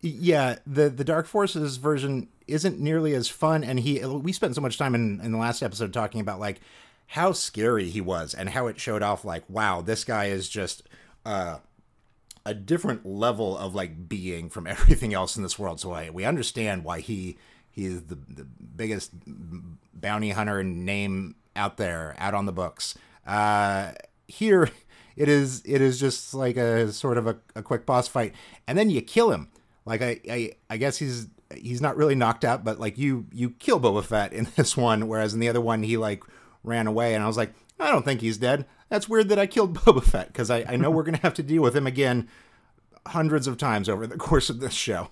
yeah, 0.02 0.56
the 0.66 0.90
the 0.90 1.04
Dark 1.04 1.28
Forces 1.28 1.78
version 1.78 2.28
isn't 2.48 2.80
nearly 2.80 3.14
as 3.14 3.28
fun, 3.28 3.64
and 3.64 3.80
he 3.80 4.04
we 4.06 4.32
spent 4.34 4.56
so 4.56 4.62
much 4.62 4.78
time 4.78 4.96
in 4.96 5.20
in 5.22 5.32
the 5.32 5.38
last 5.38 5.62
episode 5.62 5.94
talking 5.94 6.20
about 6.22 6.40
like 6.40 6.60
how 7.08 7.32
scary 7.32 7.90
he 7.90 8.02
was 8.02 8.34
and 8.34 8.50
how 8.50 8.68
it 8.68 8.80
showed 8.80 9.04
off 9.04 9.24
like 9.24 9.44
wow 9.48 9.82
this 9.82 10.04
guy 10.04 10.26
is 10.26 10.50
just 10.50 10.84
uh 11.26 11.58
a 12.46 12.54
different 12.54 13.06
level 13.06 13.58
of 13.58 13.74
like 13.76 14.10
being 14.10 14.50
from 14.50 14.68
everything 14.68 15.14
else 15.14 15.36
in 15.36 15.44
this 15.44 15.58
world. 15.58 15.80
So 15.80 15.92
I, 15.92 16.10
we 16.10 16.26
understand 16.26 16.84
why 16.84 17.00
he 17.00 17.38
he 17.72 17.86
is 17.86 18.04
the, 18.04 18.16
the 18.16 18.44
biggest 18.44 19.12
bounty 19.94 20.30
hunter 20.30 20.64
name 20.64 21.36
out 21.56 21.78
there, 21.78 22.16
out 22.20 22.34
on 22.34 22.46
the 22.46 22.52
books. 22.52 22.96
Uh, 23.26 23.94
here, 24.28 24.70
it 25.16 25.30
is 25.30 25.62
it 25.66 25.82
is 25.82 26.00
just 26.00 26.34
like 26.34 26.58
a 26.58 26.92
sort 26.92 27.18
of 27.18 27.28
a, 27.28 27.38
a 27.56 27.64
quick 27.64 27.86
boss 27.86 28.08
fight, 28.08 28.34
and 28.68 28.78
then 28.78 28.90
you 28.90 29.02
kill 29.02 29.32
him. 29.32 29.50
Like 29.86 30.02
I, 30.02 30.20
I 30.30 30.52
I 30.70 30.78
guess 30.78 30.98
he's 30.98 31.28
he's 31.56 31.82
not 31.82 31.98
really 31.98 32.16
knocked 32.16 32.46
out, 32.46 32.64
but 32.64 32.80
like 32.80 32.98
you 32.98 33.26
you 33.32 33.52
kill 33.52 33.80
Boba 33.80 34.04
Fett 34.04 34.34
in 34.34 34.48
this 34.56 34.78
one, 34.78 35.08
whereas 35.08 35.34
in 35.34 35.40
the 35.40 35.50
other 35.50 35.62
one 35.62 35.84
he 35.84 35.98
like 35.98 36.24
ran 36.64 36.88
away, 36.88 37.14
and 37.14 37.24
I 37.24 37.28
was 37.28 37.38
like, 37.38 37.54
I 37.80 37.92
don't 37.92 38.06
think 38.06 38.22
he's 38.22 38.38
dead. 38.38 38.66
That's 38.90 39.10
weird 39.10 39.30
that 39.30 39.40
I 39.40 39.48
killed 39.48 39.74
Boba 39.80 40.04
Fett 40.04 40.28
because 40.28 40.50
I, 40.50 40.66
I 40.68 40.76
know 40.76 40.90
we're 40.90 41.04
gonna 41.04 41.18
have 41.18 41.34
to 41.36 41.44
deal 41.44 41.62
with 41.62 41.76
him 41.76 41.88
again 41.88 42.30
hundreds 43.08 43.48
of 43.48 43.58
times 43.58 43.90
over 43.90 44.08
the 44.08 44.18
course 44.30 44.50
of 44.50 44.60
this 44.60 44.74
show. 44.74 45.10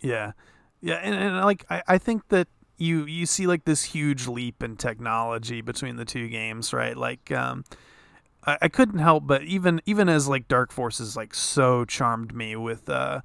Yeah, 0.00 0.32
yeah, 0.80 0.96
and, 0.96 1.14
and 1.14 1.36
like 1.44 1.64
I, 1.70 1.82
I 1.88 1.98
think 1.98 2.28
that 2.28 2.48
you 2.76 3.04
you 3.06 3.26
see 3.26 3.46
like 3.46 3.64
this 3.64 3.84
huge 3.84 4.26
leap 4.26 4.62
in 4.62 4.76
technology 4.76 5.60
between 5.60 5.96
the 5.96 6.04
two 6.04 6.28
games, 6.28 6.72
right? 6.72 6.96
Like, 6.96 7.30
um, 7.30 7.64
I, 8.44 8.58
I 8.62 8.68
couldn't 8.68 8.98
help 8.98 9.26
but 9.26 9.42
even 9.44 9.80
even 9.86 10.08
as 10.08 10.28
like 10.28 10.48
Dark 10.48 10.72
Forces 10.72 11.16
like 11.16 11.34
so 11.34 11.84
charmed 11.84 12.34
me 12.34 12.56
with 12.56 12.88
uh, 12.88 13.20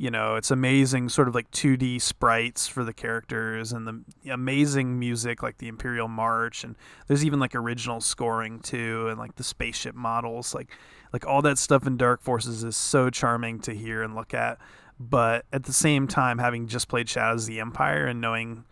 you 0.00 0.10
know, 0.10 0.36
it's 0.36 0.50
amazing 0.50 1.10
sort 1.10 1.28
of 1.28 1.34
like 1.34 1.50
2D 1.50 2.00
sprites 2.00 2.66
for 2.66 2.84
the 2.84 2.92
characters 2.94 3.70
and 3.70 3.86
the 3.86 4.30
amazing 4.30 4.98
music 4.98 5.42
like 5.42 5.58
the 5.58 5.68
Imperial 5.68 6.08
March 6.08 6.64
and 6.64 6.74
there's 7.06 7.22
even 7.22 7.38
like 7.38 7.54
original 7.54 8.00
scoring 8.00 8.60
too 8.60 9.08
and 9.08 9.18
like 9.18 9.36
the 9.36 9.44
spaceship 9.44 9.94
models 9.94 10.54
like 10.54 10.70
like 11.12 11.26
all 11.26 11.42
that 11.42 11.58
stuff 11.58 11.86
in 11.86 11.98
Dark 11.98 12.22
Forces 12.22 12.64
is 12.64 12.78
so 12.78 13.10
charming 13.10 13.60
to 13.60 13.74
hear 13.74 14.02
and 14.02 14.14
look 14.14 14.32
at. 14.32 14.56
But 14.98 15.44
at 15.52 15.64
the 15.64 15.72
same 15.74 16.08
time 16.08 16.38
having 16.38 16.66
just 16.66 16.88
played 16.88 17.06
Shadows 17.06 17.42
of 17.42 17.48
the 17.48 17.60
Empire 17.60 18.06
and 18.06 18.22
knowing 18.22 18.64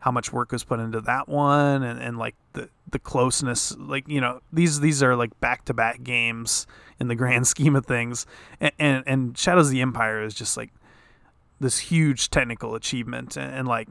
how 0.00 0.10
much 0.10 0.30
work 0.30 0.52
was 0.52 0.62
put 0.62 0.78
into 0.78 1.00
that 1.00 1.26
one 1.26 1.84
and, 1.84 1.98
and 1.98 2.18
like 2.18 2.34
the 2.56 2.68
the 2.90 2.98
closeness 2.98 3.76
like 3.78 4.08
you 4.08 4.20
know 4.20 4.40
these 4.52 4.80
these 4.80 5.02
are 5.02 5.14
like 5.14 5.38
back 5.40 5.64
to 5.66 5.74
back 5.74 6.02
games 6.02 6.66
in 6.98 7.08
the 7.08 7.14
grand 7.14 7.46
scheme 7.52 7.76
of 7.76 7.86
things. 7.86 8.26
And, 8.60 8.72
and 8.78 9.04
and 9.06 9.38
Shadows 9.38 9.66
of 9.66 9.72
the 9.72 9.82
Empire 9.82 10.22
is 10.22 10.34
just 10.34 10.56
like 10.56 10.72
this 11.60 11.78
huge 11.78 12.30
technical 12.30 12.74
achievement. 12.74 13.36
And, 13.36 13.54
and 13.54 13.68
like 13.68 13.88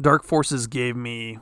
Dark 0.00 0.24
Forces 0.24 0.66
gave 0.66 0.94
me 0.94 1.38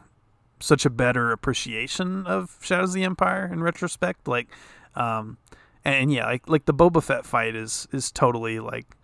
such 0.60 0.86
a 0.86 0.90
better 0.90 1.32
appreciation 1.32 2.26
of 2.26 2.56
Shadows 2.62 2.90
of 2.90 2.94
the 2.94 3.04
Empire 3.04 3.50
in 3.52 3.62
retrospect 3.62 4.28
like 4.28 4.46
um 4.94 5.36
and 5.84 6.12
yeah 6.12 6.24
like 6.24 6.48
like 6.48 6.66
the 6.66 6.74
Boba 6.74 7.02
Fett 7.02 7.26
fight 7.26 7.56
is 7.56 7.88
is 7.90 8.12
totally 8.12 8.60
like 8.60 8.96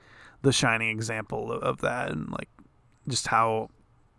the 0.42 0.52
shining 0.52 0.88
example 0.90 1.50
of, 1.50 1.62
of 1.62 1.81
that 1.81 2.12
and 2.12 2.31
like 2.31 2.48
just 3.09 3.26
how 3.26 3.70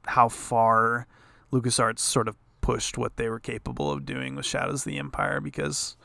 how 0.05 0.27
far 0.27 1.07
LucasArts 1.53 1.99
sort 1.99 2.27
of 2.27 2.35
pushed 2.69 2.99
what 2.99 3.17
they 3.17 3.27
were 3.29 3.39
capable 3.39 3.91
of 3.91 4.05
doing 4.05 4.35
with 4.35 4.45
Shadows 4.45 4.81
of 4.85 4.91
the 4.91 4.99
Empire 4.99 5.41
because 5.41 5.97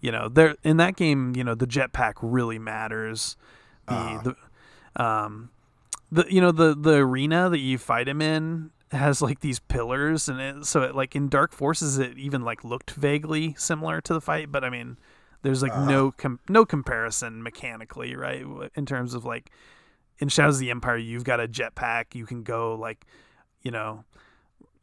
you 0.00 0.12
know 0.12 0.28
there 0.28 0.56
in 0.62 0.76
that 0.76 0.94
game 0.94 1.34
you 1.34 1.42
know 1.42 1.54
the 1.54 1.66
jetpack 1.66 2.14
really 2.20 2.58
matters 2.58 3.36
the 3.88 3.94
Ah. 3.94 4.22
the 4.22 5.02
um 5.02 5.50
the 6.10 6.26
you 6.28 6.42
know 6.42 6.52
the 6.52 6.74
the 6.74 6.96
arena 6.96 7.48
that 7.48 7.60
you 7.60 7.78
fight 7.78 8.08
him 8.08 8.20
in 8.20 8.72
has 8.90 9.22
like 9.22 9.40
these 9.40 9.58
pillars 9.58 10.28
and 10.28 10.38
it, 10.38 10.66
so 10.66 10.82
it, 10.82 10.94
like 10.94 11.16
in 11.16 11.30
Dark 11.30 11.54
Forces 11.54 11.98
it 11.98 12.18
even 12.18 12.42
like 12.42 12.62
looked 12.62 12.90
vaguely 12.90 13.54
similar 13.56 14.02
to 14.02 14.12
the 14.12 14.20
fight 14.20 14.52
but 14.52 14.62
I 14.64 14.68
mean 14.68 14.98
there's 15.40 15.62
like 15.62 15.74
no 15.74 16.12
com- 16.12 16.40
no 16.46 16.66
comparison 16.66 17.42
mechanically 17.42 18.14
right 18.14 18.44
in 18.74 18.84
terms 18.84 19.14
of 19.14 19.24
like 19.24 19.50
in 20.18 20.28
Shadows 20.28 20.56
of 20.56 20.60
the 20.60 20.70
Empire 20.70 20.98
you've 20.98 21.24
got 21.24 21.40
a 21.40 21.48
jetpack 21.48 22.14
you 22.14 22.26
can 22.26 22.42
go 22.42 22.74
like 22.74 23.06
you 23.62 23.70
know 23.70 24.04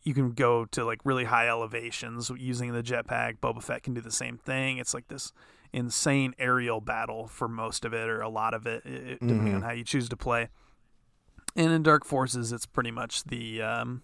you 0.03 0.13
can 0.13 0.31
go 0.31 0.65
to 0.65 0.85
like 0.85 0.99
really 1.03 1.25
high 1.25 1.47
elevations 1.47 2.31
using 2.37 2.71
the 2.71 2.83
jetpack. 2.83 3.39
Boba 3.39 3.61
Fett 3.61 3.83
can 3.83 3.93
do 3.93 4.01
the 4.01 4.11
same 4.11 4.37
thing. 4.37 4.77
It's 4.77 4.93
like 4.93 5.07
this 5.07 5.33
insane 5.71 6.33
aerial 6.39 6.81
battle 6.81 7.27
for 7.27 7.47
most 7.47 7.85
of 7.85 7.93
it 7.93 8.09
or 8.09 8.21
a 8.21 8.29
lot 8.29 8.53
of 8.53 8.65
it, 8.65 8.83
it 8.85 9.19
depending 9.19 9.53
on 9.53 9.61
how 9.61 9.71
you 9.71 9.83
choose 9.83 10.09
to 10.09 10.17
play. 10.17 10.49
And 11.55 11.71
in 11.71 11.83
Dark 11.83 12.05
Forces 12.05 12.51
it's 12.51 12.65
pretty 12.65 12.91
much 12.91 13.23
the 13.25 13.61
um 13.61 14.01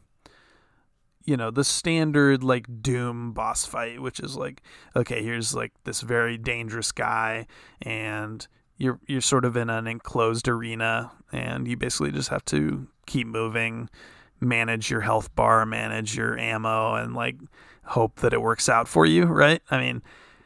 you 1.26 1.36
know 1.36 1.50
the 1.50 1.64
standard 1.64 2.44
like 2.44 2.68
doom 2.82 3.34
boss 3.34 3.66
fight 3.66 4.02
which 4.02 4.20
is 4.20 4.36
like 4.36 4.62
okay 4.96 5.24
here's 5.24 5.56
like 5.56 5.74
this 5.84 6.02
very 6.02 6.38
dangerous 6.38 6.92
guy 6.92 7.48
and 7.82 8.48
you're 8.78 9.00
you're 9.08 9.22
sort 9.22 9.46
of 9.46 9.58
in 9.58 9.70
an 9.70 9.88
enclosed 9.88 10.48
arena 10.48 11.12
and 11.32 11.68
you 11.68 11.76
basically 11.76 12.12
just 12.12 12.30
have 12.30 12.46
to 12.46 12.88
keep 13.06 13.28
moving 13.28 13.90
manage 14.46 14.90
your 14.90 15.02
health 15.02 15.34
bar 15.36 15.66
manage 15.66 16.16
your 16.16 16.38
ammo 16.38 16.96
and 16.96 17.14
like 17.16 17.36
hope 17.84 18.18
that 18.22 18.34
it 18.34 18.42
works 18.42 18.70
out 18.70 18.88
for 18.88 19.06
you 19.06 19.26
right 19.26 19.62
i 19.70 19.78
mean 19.80 20.02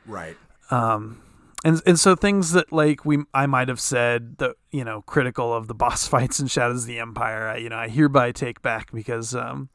Right. 0.06 0.36
um 0.72 1.22
and 1.64 1.82
and 1.86 2.00
so 2.00 2.16
things 2.16 2.54
that 2.54 2.72
like 2.72 3.04
we 3.06 3.20
I 3.34 3.46
might 3.46 3.68
have 3.68 3.82
said 3.82 4.38
that 4.38 4.56
you 4.72 4.84
know 4.86 5.02
critical 5.02 5.54
of 5.54 5.68
the 5.68 5.74
boss 5.84 6.08
fights 6.08 6.40
in 6.40 6.48
Shadows 6.48 6.84
of 6.84 6.88
the 6.88 7.00
Empire 7.00 7.50
I, 7.50 7.58
you 7.58 7.68
know 7.70 7.76
I 7.78 7.90
hereby 7.90 8.32
take 8.32 8.62
back 8.62 8.92
because 8.94 9.36
um 9.36 9.68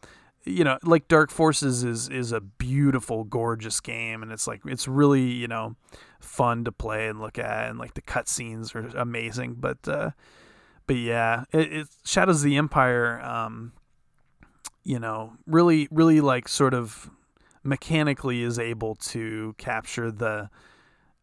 you 0.44 0.64
know 0.64 0.78
like 0.82 1.08
Dark 1.08 1.30
Forces 1.30 1.84
is 1.84 2.08
is 2.08 2.32
a 2.32 2.40
beautiful 2.40 3.24
gorgeous 3.24 3.80
game 3.80 4.22
and 4.22 4.32
it's 4.32 4.46
like 4.46 4.62
it's 4.64 4.88
really 4.88 5.24
you 5.30 5.46
know 5.46 5.76
fun 6.20 6.64
to 6.64 6.72
play 6.72 7.06
and 7.08 7.20
look 7.20 7.38
at 7.38 7.68
and 7.68 7.78
like 7.78 7.92
the 7.94 8.02
cutscenes 8.02 8.74
are 8.74 8.96
amazing 8.96 9.56
but 9.58 9.86
uh 9.86 10.10
but 10.86 10.96
yeah 10.96 11.44
it, 11.52 11.70
it's 11.70 11.98
Shadows 12.04 12.38
of 12.38 12.44
the 12.44 12.56
Empire 12.56 13.20
um 13.20 13.72
you 14.84 14.98
know 14.98 15.32
really 15.46 15.88
really 15.90 16.20
like 16.20 16.48
sort 16.48 16.74
of 16.74 17.10
mechanically 17.62 18.42
is 18.42 18.58
able 18.58 18.94
to 18.96 19.54
capture 19.58 20.10
the 20.10 20.50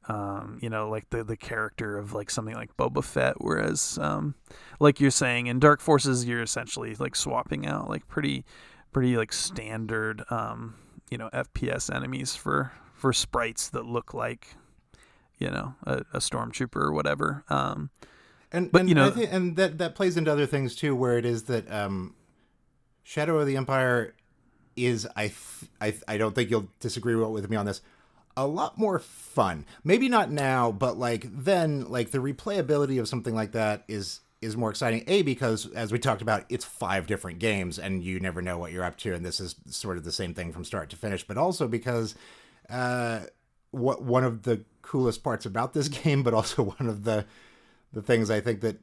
um, 0.08 0.58
you 0.62 0.70
know, 0.70 0.90
like 0.90 1.10
the 1.12 1.24
the 1.24 1.38
character 1.38 1.98
of 1.98 2.14
like 2.14 2.32
something 2.32 2.56
like 2.56 2.76
Boba 2.76 3.04
Fett, 3.04 3.36
whereas 3.38 4.00
um, 4.02 4.34
like 4.80 5.00
you're 5.00 5.12
saying 5.12 5.46
in 5.48 5.60
Dark 5.60 5.80
Forces, 5.80 6.26
you're 6.26 6.42
essentially 6.42 6.96
like 6.96 7.16
swapping 7.16 7.68
out 7.68 7.88
like 7.88 8.08
pretty 8.08 8.44
pretty 8.92 9.16
like 9.16 9.32
standard 9.32 10.24
um, 10.32 10.76
you 11.12 11.18
know 11.18 11.30
FPS 11.34 11.94
enemies 11.94 12.36
for 12.36 12.72
for 12.96 13.14
sprites 13.14 13.70
that 13.70 13.86
look 13.86 14.14
like 14.14 14.56
you 15.38 15.50
know 15.52 15.76
a, 15.84 15.98
a 16.14 16.20
stormtrooper 16.20 16.78
or 16.78 16.92
whatever. 16.94 17.44
Um, 17.50 17.92
And 18.52 18.72
But, 18.72 18.82
and 18.82 18.90
you 18.90 18.96
know- 18.96 19.08
I 19.08 19.12
think, 19.12 19.32
and 19.32 19.56
that 19.56 19.78
that 19.78 19.94
plays 19.94 20.18
into 20.18 20.32
other 20.32 20.48
things 20.48 20.76
too, 20.76 20.96
where 20.96 21.18
it 21.20 21.26
is 21.26 21.44
that 21.44 21.72
um, 21.72 22.16
Shadow 23.12 23.40
of 23.40 23.46
the 23.46 23.58
Empire 23.58 24.16
is 24.78 25.06
I 25.18 25.24
th- 25.24 25.70
I 25.82 25.92
th- 25.92 26.04
I 26.08 26.18
don't 26.18 26.34
think 26.34 26.50
you'll 26.50 26.70
disagree 26.80 27.14
with 27.14 27.50
me 27.50 27.58
on 27.58 27.66
this. 27.66 27.82
A 28.38 28.48
lot 28.48 28.78
more 28.78 29.00
fun. 29.00 29.66
Maybe 29.84 30.08
not 30.08 30.32
now, 30.32 30.72
but 30.72 30.98
like 30.98 31.26
then, 31.30 31.90
like 31.90 32.12
the 32.12 32.20
replayability 32.20 33.02
of 33.02 33.10
something 33.10 33.36
like 33.36 33.52
that 33.52 33.84
is 33.90 34.22
is 34.42 34.56
more 34.56 34.70
exciting. 34.70 35.04
A 35.08 35.24
because 35.24 35.70
as 35.74 35.92
we 35.92 36.00
talked 36.00 36.22
about, 36.22 36.46
it's 36.48 36.64
five 36.64 37.06
different 37.06 37.40
games, 37.40 37.78
and 37.78 38.02
you 38.02 38.22
never 38.22 38.42
know 38.42 38.58
what 38.58 38.72
you're 38.72 38.86
up 38.86 38.96
to, 39.00 39.14
and 39.14 39.26
this 39.26 39.42
is 39.42 39.58
sort 39.66 39.98
of 39.98 40.06
the 40.06 40.14
same 40.14 40.34
thing 40.34 40.54
from 40.54 40.64
start 40.64 40.90
to 40.92 40.96
finish. 40.96 41.28
But 41.28 41.38
also 41.38 41.68
because 41.68 42.16
uh, 42.70 43.24
what 43.72 44.02
one 44.02 44.24
of 44.24 44.44
the 44.44 44.64
coolest 44.84 45.22
parts 45.22 45.46
about 45.46 45.74
this 45.74 45.88
game, 46.04 46.24
but 46.24 46.34
also 46.34 46.64
one 46.64 46.88
of 46.88 47.04
the 47.04 47.26
the 47.92 48.02
things 48.02 48.32
I 48.32 48.40
think 48.40 48.62
that 48.62 48.78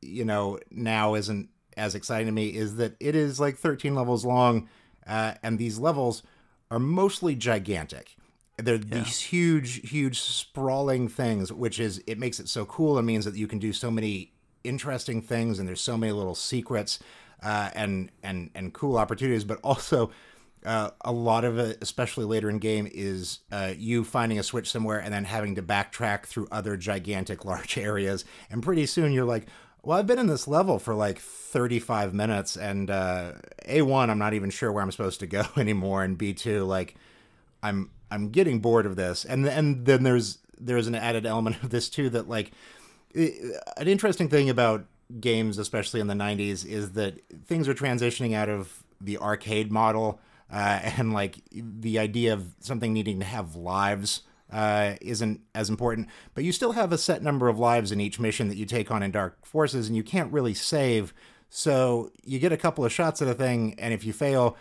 you 0.00 0.24
know 0.24 0.60
now 0.70 1.14
isn't 1.16 1.48
as 1.76 1.94
exciting 1.94 2.26
to 2.26 2.32
me 2.32 2.48
is 2.48 2.76
that 2.76 2.94
it 3.00 3.14
is 3.14 3.40
like 3.40 3.56
13 3.56 3.94
levels 3.94 4.24
long, 4.24 4.68
uh, 5.06 5.34
and 5.42 5.58
these 5.58 5.78
levels 5.78 6.22
are 6.70 6.78
mostly 6.78 7.34
gigantic. 7.34 8.16
They're 8.56 8.78
these 8.78 9.20
huge, 9.20 9.88
huge, 9.90 10.20
sprawling 10.20 11.08
things, 11.08 11.52
which 11.52 11.80
is 11.80 12.02
it 12.06 12.18
makes 12.18 12.38
it 12.38 12.48
so 12.48 12.64
cool 12.64 12.98
and 12.98 13.06
means 13.06 13.24
that 13.24 13.34
you 13.34 13.48
can 13.48 13.58
do 13.58 13.72
so 13.72 13.90
many 13.90 14.32
interesting 14.62 15.20
things, 15.20 15.58
and 15.58 15.68
there's 15.68 15.80
so 15.80 15.96
many 15.96 16.12
little 16.12 16.36
secrets 16.36 17.00
uh, 17.42 17.70
and 17.74 18.10
and 18.22 18.50
and 18.54 18.72
cool 18.72 18.96
opportunities. 18.96 19.44
But 19.44 19.58
also, 19.64 20.12
uh, 20.64 20.90
a 21.00 21.12
lot 21.12 21.44
of 21.44 21.58
it, 21.58 21.78
especially 21.82 22.24
later 22.24 22.48
in 22.48 22.58
game, 22.58 22.88
is 22.92 23.40
uh, 23.52 23.72
you 23.76 24.04
finding 24.04 24.38
a 24.38 24.42
switch 24.42 24.70
somewhere 24.70 25.00
and 25.00 25.12
then 25.12 25.24
having 25.24 25.54
to 25.56 25.62
backtrack 25.62 26.26
through 26.26 26.48
other 26.50 26.76
gigantic, 26.76 27.44
large 27.44 27.76
areas. 27.76 28.24
And 28.50 28.62
pretty 28.62 28.86
soon 28.86 29.12
you're 29.12 29.24
like, 29.24 29.46
well, 29.84 29.98
I've 29.98 30.06
been 30.06 30.18
in 30.18 30.26
this 30.26 30.48
level 30.48 30.78
for 30.78 30.94
like 30.94 31.18
35 31.18 32.14
minutes, 32.14 32.56
and 32.56 32.90
uh, 32.90 33.32
A1, 33.68 34.08
I'm 34.08 34.18
not 34.18 34.34
even 34.34 34.50
sure 34.50 34.72
where 34.72 34.82
I'm 34.82 34.90
supposed 34.90 35.20
to 35.20 35.26
go 35.26 35.44
anymore, 35.56 36.02
and 36.02 36.18
B2, 36.18 36.66
like, 36.66 36.96
I'm 37.62 37.90
I'm 38.10 38.30
getting 38.30 38.60
bored 38.60 38.86
of 38.86 38.96
this. 38.96 39.24
And 39.24 39.46
and 39.46 39.84
then 39.84 40.02
there's 40.04 40.38
there's 40.58 40.86
an 40.86 40.94
added 40.94 41.26
element 41.26 41.56
of 41.62 41.70
this 41.70 41.88
too 41.88 42.10
that 42.10 42.28
like 42.28 42.52
an 43.14 43.88
interesting 43.88 44.28
thing 44.28 44.50
about 44.50 44.86
games, 45.20 45.58
especially 45.58 46.00
in 46.00 46.06
the 46.06 46.14
90s, 46.14 46.66
is 46.66 46.92
that 46.92 47.20
things 47.46 47.68
are 47.68 47.74
transitioning 47.74 48.34
out 48.34 48.48
of 48.48 48.82
the 49.00 49.18
arcade 49.18 49.70
model 49.70 50.20
uh, 50.52 50.80
and 50.98 51.12
like 51.12 51.38
the 51.52 51.98
idea 51.98 52.32
of 52.32 52.54
something 52.60 52.92
needing 52.92 53.20
to 53.20 53.26
have 53.26 53.54
lives 53.56 54.22
uh, 54.52 54.94
isn't 55.00 55.40
as 55.54 55.68
important. 55.68 56.08
But 56.34 56.44
you 56.44 56.52
still 56.52 56.72
have 56.72 56.92
a 56.92 56.98
set 56.98 57.22
number 57.22 57.48
of 57.48 57.58
lives 57.58 57.92
in 57.92 58.00
each 58.00 58.20
mission 58.20 58.48
that 58.48 58.56
you 58.56 58.66
take 58.66 58.90
on 58.90 59.02
in 59.02 59.10
Dark 59.10 59.44
Forces, 59.44 59.88
and 59.88 59.96
you 59.96 60.02
can't 60.02 60.32
really 60.32 60.54
save. 60.54 61.12
So 61.48 62.10
you 62.24 62.38
get 62.38 62.52
a 62.52 62.56
couple 62.56 62.84
of 62.84 62.92
shots 62.92 63.22
at 63.22 63.28
a 63.28 63.34
thing, 63.34 63.74
and 63.78 63.94
if 63.94 64.04
you 64.04 64.12
fail, 64.12 64.56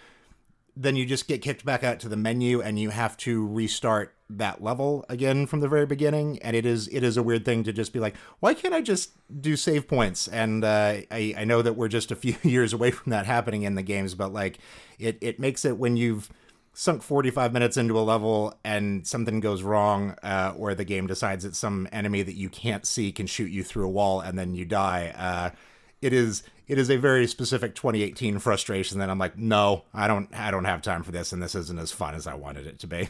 then 0.76 0.96
you 0.96 1.06
just 1.06 1.28
get 1.28 1.42
kicked 1.42 1.64
back 1.66 1.84
out 1.84 2.00
to 2.00 2.10
the 2.10 2.18
menu 2.18 2.62
and 2.62 2.80
you 2.80 2.90
have 2.90 3.16
to 3.18 3.48
restart 3.48 4.16
that 4.30 4.64
level 4.64 5.06
again 5.10 5.46
from 5.46 5.60
the 5.60 5.68
very 5.68 5.86
beginning 5.86 6.40
and 6.42 6.56
it 6.56 6.66
is 6.66 6.88
it 6.88 7.04
is 7.04 7.18
a 7.18 7.24
weird 7.24 7.46
thing 7.46 7.64
to 7.64 7.72
just 7.72 7.94
be 7.94 8.00
like 8.00 8.16
why 8.40 8.54
can't 8.54 8.74
i 8.74 8.82
just 8.82 9.12
do 9.42 9.56
save 9.56 9.88
points 9.88 10.28
and 10.28 10.64
uh, 10.64 10.96
I, 11.12 11.36
I 11.38 11.44
know 11.44 11.62
that 11.62 11.74
we're 11.74 11.88
just 11.88 12.12
a 12.12 12.16
few 12.16 12.36
years 12.44 12.74
away 12.74 12.90
from 12.90 13.12
that 13.12 13.28
happening 13.28 13.64
in 13.64 13.76
the 13.76 13.84
games 13.84 14.16
but 14.16 14.34
like 14.34 14.58
it, 14.98 15.18
it 15.22 15.40
makes 15.40 15.66
it 15.66 15.78
when 15.78 15.98
you've 15.98 16.30
sunk 16.74 17.04
45 17.04 17.54
minutes 17.54 17.78
into 17.78 17.98
a 17.98 18.02
level 18.02 18.58
and 18.64 19.06
something 19.06 19.40
goes 19.40 19.62
wrong 19.62 20.16
uh, 20.24 20.54
or 20.58 20.74
the 20.74 20.84
game 20.84 21.06
decides 21.06 21.44
that 21.44 21.56
some 21.56 21.88
enemy 21.92 22.24
that 22.24 22.36
you 22.36 22.50
can't 22.50 22.88
see 22.88 23.12
can 23.12 23.28
shoot 23.28 23.52
you 23.52 23.64
through 23.64 23.86
a 23.86 23.90
wall 23.90 24.22
and 24.22 24.40
then 24.40 24.56
you 24.56 24.66
die 24.66 25.14
uh, 25.16 25.56
it 26.02 26.14
is 26.14 26.44
it 26.68 26.78
is 26.78 26.90
a 26.90 26.98
very 26.98 27.28
specific 27.28 27.76
2018 27.76 28.40
frustration 28.40 29.00
that 29.00 29.10
I'm 29.10 29.20
like, 29.20 29.38
no, 29.38 29.84
I 29.94 30.08
don't 30.08 30.30
I 30.34 30.52
don't 30.52 30.66
have 30.66 30.82
time 30.82 31.04
for 31.04 31.12
this, 31.12 31.32
and 31.32 31.42
this 31.42 31.56
isn't 31.56 31.80
as 31.80 31.92
fun 31.92 32.16
as 32.16 32.28
I 32.28 32.36
wanted 32.36 32.68
it 32.68 32.80
to 32.80 32.88
be. 32.88 33.10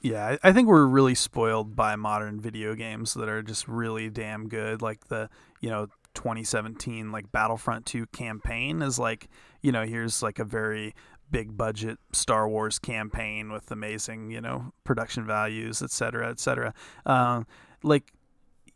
Yeah, 0.00 0.36
I 0.42 0.52
think 0.52 0.68
we're 0.68 0.86
really 0.86 1.14
spoiled 1.14 1.76
by 1.76 1.94
modern 1.96 2.40
video 2.40 2.74
games 2.74 3.14
that 3.14 3.28
are 3.28 3.42
just 3.42 3.68
really 3.68 4.10
damn 4.10 4.48
good. 4.48 4.82
Like 4.82 5.08
the 5.08 5.30
you 5.60 5.70
know 5.70 5.88
2017 6.14 7.10
like 7.10 7.32
Battlefront 7.32 7.86
2 7.86 8.06
campaign 8.06 8.82
is 8.82 8.98
like 8.98 9.28
you 9.62 9.72
know 9.72 9.84
here's 9.84 10.22
like 10.22 10.38
a 10.38 10.44
very 10.44 10.94
big 11.32 11.56
budget 11.56 11.98
Star 12.12 12.48
Wars 12.48 12.78
campaign 12.78 13.50
with 13.50 13.72
amazing 13.72 14.30
you 14.30 14.40
know 14.40 14.72
production 14.84 15.26
values, 15.26 15.82
et 15.82 15.90
cetera, 15.90 16.30
et 16.30 16.38
cetera. 16.38 16.72
Uh, 17.04 17.42
like 17.82 18.12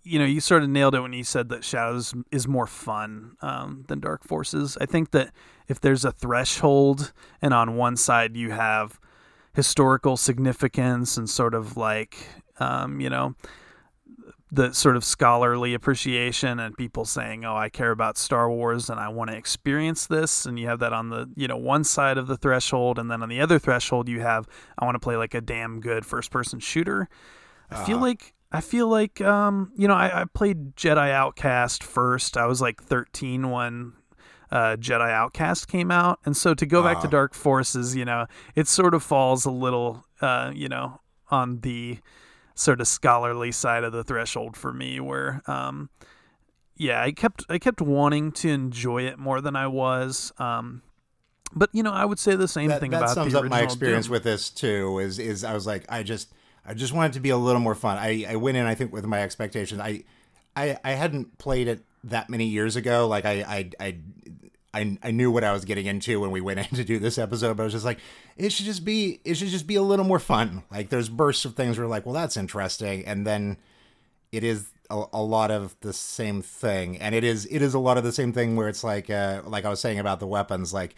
you 0.06 0.20
know, 0.20 0.24
you 0.24 0.40
sort 0.40 0.62
of 0.62 0.68
nailed 0.68 0.94
it 0.94 1.00
when 1.00 1.12
you 1.12 1.24
said 1.24 1.48
that 1.48 1.64
Shadows 1.64 2.14
is 2.30 2.46
more 2.46 2.68
fun 2.68 3.32
um, 3.42 3.84
than 3.88 3.98
Dark 3.98 4.22
Forces. 4.22 4.78
I 4.80 4.86
think 4.86 5.10
that 5.10 5.32
if 5.66 5.80
there's 5.80 6.04
a 6.04 6.12
threshold, 6.12 7.12
and 7.42 7.52
on 7.52 7.76
one 7.76 7.96
side 7.96 8.36
you 8.36 8.52
have 8.52 9.00
historical 9.52 10.16
significance 10.16 11.16
and 11.16 11.28
sort 11.28 11.54
of 11.54 11.76
like, 11.76 12.16
um, 12.60 13.00
you 13.00 13.10
know, 13.10 13.34
the 14.56 14.72
sort 14.72 14.96
of 14.96 15.04
scholarly 15.04 15.74
appreciation 15.74 16.58
and 16.58 16.76
people 16.76 17.04
saying, 17.04 17.44
"Oh, 17.44 17.56
I 17.56 17.68
care 17.68 17.90
about 17.90 18.16
Star 18.16 18.50
Wars 18.50 18.90
and 18.90 18.98
I 18.98 19.08
want 19.08 19.30
to 19.30 19.36
experience 19.36 20.06
this," 20.06 20.46
and 20.46 20.58
you 20.58 20.66
have 20.66 20.80
that 20.80 20.92
on 20.92 21.10
the 21.10 21.30
you 21.36 21.46
know 21.46 21.56
one 21.56 21.84
side 21.84 22.18
of 22.18 22.26
the 22.26 22.36
threshold, 22.36 22.98
and 22.98 23.10
then 23.10 23.22
on 23.22 23.28
the 23.28 23.40
other 23.40 23.58
threshold 23.58 24.08
you 24.08 24.20
have, 24.20 24.48
"I 24.78 24.84
want 24.84 24.96
to 24.96 25.00
play 25.00 25.16
like 25.16 25.34
a 25.34 25.40
damn 25.40 25.80
good 25.80 26.04
first-person 26.04 26.60
shooter." 26.60 27.08
I 27.70 27.84
feel 27.84 27.98
uh, 27.98 28.02
like 28.02 28.34
I 28.50 28.60
feel 28.60 28.88
like 28.88 29.20
um, 29.20 29.72
you 29.76 29.86
know 29.86 29.94
I, 29.94 30.22
I, 30.22 30.24
played 30.24 30.74
Jedi 30.74 31.10
Outcast 31.10 31.84
first. 31.84 32.36
I 32.36 32.46
was 32.46 32.60
like 32.60 32.82
13 32.82 33.50
when 33.50 33.92
uh, 34.50 34.76
Jedi 34.76 35.10
Outcast 35.10 35.68
came 35.68 35.90
out, 35.90 36.18
and 36.24 36.36
so 36.36 36.54
to 36.54 36.64
go 36.64 36.82
back 36.82 37.00
to 37.02 37.08
ah. 37.08 37.10
Dark 37.10 37.34
Forces, 37.34 37.94
you 37.94 38.06
know, 38.06 38.26
it 38.54 38.68
sort 38.68 38.94
of 38.94 39.02
falls 39.02 39.44
a 39.44 39.50
little, 39.50 40.06
uh, 40.22 40.50
you 40.54 40.68
know, 40.68 41.00
on 41.30 41.60
the 41.60 41.98
sort 42.56 42.80
of 42.80 42.88
scholarly 42.88 43.52
side 43.52 43.84
of 43.84 43.92
the 43.92 44.02
threshold 44.02 44.56
for 44.56 44.72
me, 44.72 44.98
where 44.98 45.42
um, 45.46 45.88
yeah, 46.76 47.00
I 47.00 47.12
kept 47.12 47.44
I 47.48 47.58
kept 47.58 47.80
wanting 47.80 48.32
to 48.32 48.48
enjoy 48.48 49.02
it 49.02 49.18
more 49.18 49.40
than 49.40 49.54
I 49.54 49.68
was. 49.68 50.32
Um, 50.38 50.82
but 51.54 51.70
you 51.72 51.84
know, 51.84 51.92
I 51.92 52.04
would 52.04 52.18
say 52.18 52.34
the 52.34 52.48
same 52.48 52.70
that, 52.70 52.80
thing 52.80 52.90
that 52.90 53.02
about 53.02 53.14
sums 53.14 53.34
up 53.34 53.44
my 53.44 53.62
experience 53.62 54.06
Doom. 54.06 54.12
with 54.12 54.24
this 54.24 54.50
too. 54.50 54.98
Is 54.98 55.20
is 55.20 55.44
I 55.44 55.54
was 55.54 55.66
like, 55.66 55.84
I 55.88 56.02
just 56.02 56.32
I 56.66 56.74
just 56.74 56.92
wanted 56.92 57.12
to 57.12 57.20
be 57.20 57.30
a 57.30 57.36
little 57.36 57.60
more 57.60 57.74
fun. 57.74 57.96
I, 57.98 58.26
I 58.28 58.36
went 58.36 58.56
in, 58.56 58.66
I 58.66 58.74
think, 58.74 58.92
with 58.92 59.04
my 59.06 59.22
expectations. 59.22 59.80
I, 59.80 60.02
I, 60.56 60.76
I 60.82 60.92
hadn't 60.92 61.38
played 61.38 61.68
it 61.68 61.84
that 62.04 62.28
many 62.28 62.46
years 62.46 62.74
ago. 62.74 63.06
Like 63.06 63.24
I, 63.24 63.32
I, 63.42 63.70
I, 63.78 63.98
I, 64.76 64.98
I 65.02 65.10
knew 65.10 65.30
what 65.30 65.42
I 65.42 65.52
was 65.52 65.64
getting 65.64 65.86
into 65.86 66.20
when 66.20 66.30
we 66.30 66.42
went 66.42 66.60
in 66.70 66.76
to 66.76 66.84
do 66.84 66.98
this 66.98 67.16
episode, 67.18 67.56
but 67.56 67.62
I 67.62 67.64
was 67.64 67.72
just 67.72 67.84
like, 67.84 67.98
it 68.36 68.52
should 68.52 68.66
just 68.66 68.84
be, 68.84 69.20
it 69.24 69.36
should 69.36 69.48
just 69.48 69.66
be 69.66 69.76
a 69.76 69.82
little 69.82 70.04
more 70.04 70.18
fun. 70.18 70.62
Like 70.70 70.90
there's 70.90 71.08
bursts 71.08 71.44
of 71.44 71.54
things 71.54 71.78
where 71.78 71.86
like, 71.86 72.04
well, 72.04 72.14
that's 72.14 72.36
interesting, 72.36 73.04
and 73.06 73.26
then 73.26 73.56
it 74.32 74.44
is 74.44 74.68
a, 74.90 75.04
a, 75.14 75.22
lot 75.22 75.50
of 75.50 75.74
the 75.80 75.92
same 75.92 76.42
thing, 76.42 76.98
and 76.98 77.14
it 77.14 77.24
is, 77.24 77.46
it 77.46 77.62
is 77.62 77.72
a 77.72 77.78
lot 77.78 77.96
of 77.96 78.04
the 78.04 78.12
same 78.12 78.32
thing 78.32 78.54
where 78.54 78.68
it's 78.68 78.84
like, 78.84 79.08
uh, 79.08 79.40
like 79.46 79.64
I 79.64 79.70
was 79.70 79.80
saying 79.80 79.98
about 79.98 80.20
the 80.20 80.26
weapons, 80.26 80.74
like 80.74 80.94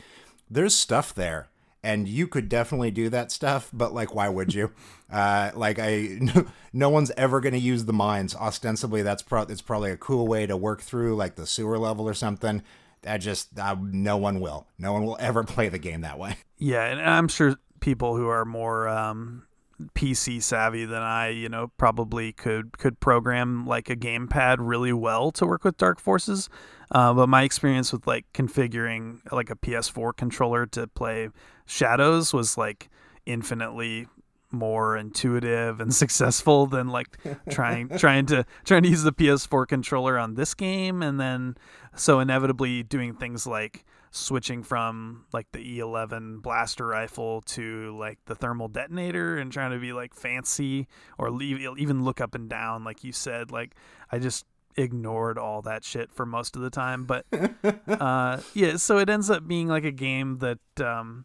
there's 0.50 0.74
stuff 0.74 1.14
there. 1.14 1.48
And 1.80 2.08
you 2.08 2.26
could 2.26 2.48
definitely 2.48 2.90
do 2.90 3.08
that 3.10 3.30
stuff 3.30 3.70
but 3.72 3.94
like 3.94 4.12
why 4.12 4.28
would 4.28 4.52
you? 4.52 4.72
Uh, 5.10 5.50
like 5.54 5.78
i 5.78 6.18
no, 6.20 6.46
no 6.74 6.90
one's 6.90 7.10
ever 7.16 7.40
going 7.40 7.54
to 7.54 7.58
use 7.58 7.86
the 7.86 7.94
mines. 7.94 8.34
Ostensibly 8.34 9.00
that's 9.00 9.22
pro- 9.22 9.42
it's 9.44 9.62
probably 9.62 9.90
a 9.90 9.96
cool 9.96 10.26
way 10.26 10.44
to 10.44 10.54
work 10.54 10.82
through 10.82 11.16
like 11.16 11.36
the 11.36 11.46
sewer 11.46 11.78
level 11.78 12.06
or 12.06 12.12
something 12.12 12.62
that 13.02 13.18
just 13.18 13.50
no 13.56 14.16
one 14.16 14.40
will 14.40 14.66
no 14.78 14.92
one 14.92 15.04
will 15.04 15.16
ever 15.20 15.44
play 15.44 15.68
the 15.68 15.78
game 15.78 16.02
that 16.02 16.18
way 16.18 16.36
yeah 16.58 16.84
and 16.84 17.00
i'm 17.00 17.28
sure 17.28 17.56
people 17.80 18.16
who 18.16 18.28
are 18.28 18.44
more 18.44 18.88
um, 18.88 19.46
PC 19.94 20.42
savvy 20.42 20.84
than 20.84 21.02
I, 21.02 21.28
you 21.28 21.48
know, 21.48 21.70
probably 21.76 22.32
could 22.32 22.78
could 22.78 22.98
program 23.00 23.66
like 23.66 23.88
a 23.90 23.96
gamepad 23.96 24.56
really 24.58 24.92
well 24.92 25.30
to 25.32 25.46
work 25.46 25.64
with 25.64 25.76
Dark 25.76 26.00
Forces. 26.00 26.48
Uh, 26.90 27.12
but 27.12 27.28
my 27.28 27.42
experience 27.42 27.92
with 27.92 28.06
like 28.06 28.24
configuring 28.32 29.20
like 29.30 29.50
a 29.50 29.56
PS4 29.56 30.16
controller 30.16 30.66
to 30.66 30.86
play 30.88 31.28
Shadows 31.66 32.32
was 32.32 32.58
like 32.58 32.88
infinitely 33.26 34.08
more 34.50 34.96
intuitive 34.96 35.80
and 35.80 35.94
successful 36.02 36.66
than 36.66 36.88
like 36.88 37.18
trying 37.50 37.88
trying 37.98 38.26
to 38.26 38.44
trying 38.64 38.82
to 38.82 38.88
use 38.88 39.02
the 39.02 39.12
PS4 39.12 39.66
controller 39.66 40.18
on 40.18 40.34
this 40.34 40.54
game 40.54 41.02
and 41.02 41.20
then 41.20 41.56
so 41.94 42.20
inevitably 42.20 42.82
doing 42.82 43.14
things 43.14 43.46
like 43.46 43.84
switching 44.10 44.62
from 44.62 45.24
like 45.32 45.46
the 45.52 45.78
E11 45.78 46.40
blaster 46.40 46.86
rifle 46.86 47.42
to 47.42 47.96
like 47.98 48.18
the 48.24 48.34
thermal 48.34 48.68
detonator 48.68 49.36
and 49.36 49.52
trying 49.52 49.70
to 49.70 49.78
be 49.78 49.92
like 49.92 50.14
fancy 50.14 50.86
or 51.18 51.30
leave, 51.30 51.60
even 51.76 52.04
look 52.04 52.20
up 52.20 52.34
and 52.34 52.48
down 52.48 52.84
like 52.84 53.04
you 53.04 53.12
said 53.12 53.50
like 53.50 53.74
I 54.10 54.18
just 54.18 54.46
ignored 54.76 55.38
all 55.38 55.60
that 55.62 55.84
shit 55.84 56.12
for 56.12 56.24
most 56.24 56.56
of 56.56 56.62
the 56.62 56.70
time 56.70 57.04
but 57.04 57.26
uh 57.88 58.40
yeah 58.54 58.76
so 58.76 58.98
it 58.98 59.10
ends 59.10 59.28
up 59.28 59.46
being 59.46 59.66
like 59.66 59.84
a 59.84 59.90
game 59.90 60.38
that 60.38 60.58
um 60.80 61.24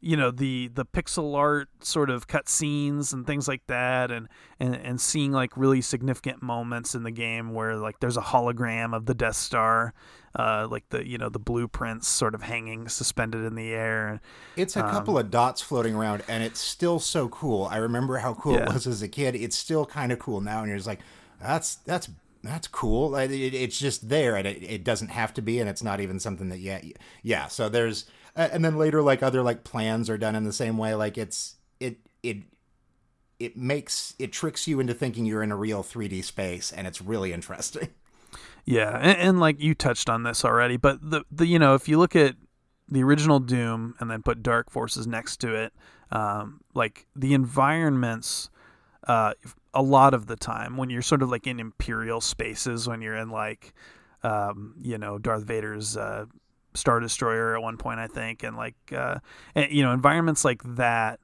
you 0.00 0.16
know 0.16 0.30
the 0.30 0.68
the 0.68 0.84
pixel 0.84 1.36
art 1.36 1.68
sort 1.80 2.10
of 2.10 2.26
cut 2.26 2.48
scenes 2.48 3.12
and 3.12 3.26
things 3.26 3.46
like 3.46 3.66
that 3.66 4.10
and, 4.10 4.28
and 4.58 4.74
and 4.74 5.00
seeing 5.00 5.32
like 5.32 5.56
really 5.56 5.80
significant 5.80 6.42
moments 6.42 6.94
in 6.94 7.02
the 7.02 7.10
game 7.10 7.52
where 7.52 7.76
like 7.76 8.00
there's 8.00 8.16
a 8.16 8.22
hologram 8.22 8.94
of 8.96 9.06
the 9.06 9.14
death 9.14 9.36
star 9.36 9.92
uh, 10.38 10.66
like 10.70 10.88
the 10.90 11.06
you 11.06 11.18
know 11.18 11.28
the 11.28 11.38
blueprints 11.38 12.06
sort 12.06 12.34
of 12.34 12.42
hanging 12.42 12.88
suspended 12.88 13.44
in 13.44 13.56
the 13.56 13.72
air. 13.72 14.20
It's 14.56 14.76
a 14.76 14.84
um, 14.84 14.90
couple 14.90 15.18
of 15.18 15.30
dots 15.30 15.60
floating 15.60 15.94
around 15.94 16.22
and 16.28 16.44
it's 16.44 16.60
still 16.60 17.00
so 17.00 17.28
cool. 17.28 17.64
I 17.64 17.78
remember 17.78 18.18
how 18.18 18.34
cool 18.34 18.54
yeah. 18.54 18.64
it 18.64 18.72
was 18.72 18.86
as 18.86 19.02
a 19.02 19.08
kid. 19.08 19.34
It's 19.34 19.56
still 19.56 19.84
kind 19.84 20.12
of 20.12 20.18
cool 20.18 20.40
now 20.40 20.60
and 20.60 20.68
you're 20.68 20.76
just 20.76 20.86
like 20.86 21.00
that's 21.40 21.76
that's 21.76 22.08
that's 22.42 22.68
cool. 22.68 23.16
It, 23.16 23.32
it's 23.32 23.78
just 23.78 24.08
there 24.08 24.36
and 24.36 24.46
it, 24.46 24.62
it 24.62 24.84
doesn't 24.84 25.08
have 25.08 25.34
to 25.34 25.42
be 25.42 25.58
and 25.58 25.68
it's 25.68 25.82
not 25.82 26.00
even 26.00 26.20
something 26.20 26.48
that 26.50 26.60
yeah 26.60 26.80
yeah 27.22 27.48
so 27.48 27.68
there's 27.68 28.06
and 28.52 28.64
then 28.64 28.76
later 28.76 29.02
like 29.02 29.22
other 29.22 29.42
like 29.42 29.64
plans 29.64 30.08
are 30.08 30.18
done 30.18 30.34
in 30.34 30.44
the 30.44 30.52
same 30.52 30.78
way 30.78 30.94
like 30.94 31.18
it's 31.18 31.56
it 31.78 31.98
it 32.22 32.38
it 33.38 33.56
makes 33.56 34.14
it 34.18 34.32
tricks 34.32 34.68
you 34.68 34.80
into 34.80 34.94
thinking 34.94 35.24
you're 35.24 35.42
in 35.42 35.50
a 35.50 35.56
real 35.56 35.82
3D 35.82 36.22
space 36.22 36.72
and 36.72 36.86
it's 36.86 37.00
really 37.00 37.32
interesting. 37.32 37.88
Yeah, 38.66 38.96
and, 38.96 39.18
and, 39.18 39.40
like 39.40 39.60
you 39.60 39.74
touched 39.74 40.08
on 40.08 40.22
this 40.22 40.44
already, 40.44 40.76
but 40.76 40.98
the 41.02 41.24
the 41.32 41.46
you 41.46 41.58
know 41.58 41.74
if 41.74 41.88
you 41.88 41.98
look 41.98 42.14
at 42.14 42.36
the 42.88 43.02
original 43.02 43.40
Doom 43.40 43.94
and 43.98 44.10
then 44.10 44.22
put 44.22 44.42
Dark 44.42 44.70
Forces 44.70 45.06
next 45.06 45.38
to 45.38 45.54
it, 45.54 45.72
um, 46.12 46.60
like 46.74 47.06
the 47.16 47.34
environments, 47.34 48.50
uh, 49.08 49.32
a 49.72 49.82
lot 49.82 50.14
of 50.14 50.26
the 50.26 50.36
time 50.36 50.76
when 50.76 50.90
you're 50.90 51.02
sort 51.02 51.22
of 51.22 51.30
like 51.30 51.46
in 51.46 51.58
Imperial 51.58 52.20
spaces, 52.20 52.86
when 52.86 53.00
you're 53.00 53.16
in 53.16 53.30
like, 53.30 53.72
um, 54.22 54.74
you 54.80 54.98
know, 54.98 55.18
Darth 55.18 55.44
Vader's 55.44 55.96
uh, 55.96 56.26
star 56.74 57.00
destroyer 57.00 57.56
at 57.56 57.62
one 57.62 57.76
point, 57.76 58.00
I 58.00 58.06
think, 58.06 58.42
and 58.42 58.56
like 58.56 58.76
uh, 58.92 59.18
and, 59.54 59.70
you 59.70 59.82
know 59.82 59.92
environments 59.92 60.44
like 60.44 60.62
that 60.76 61.20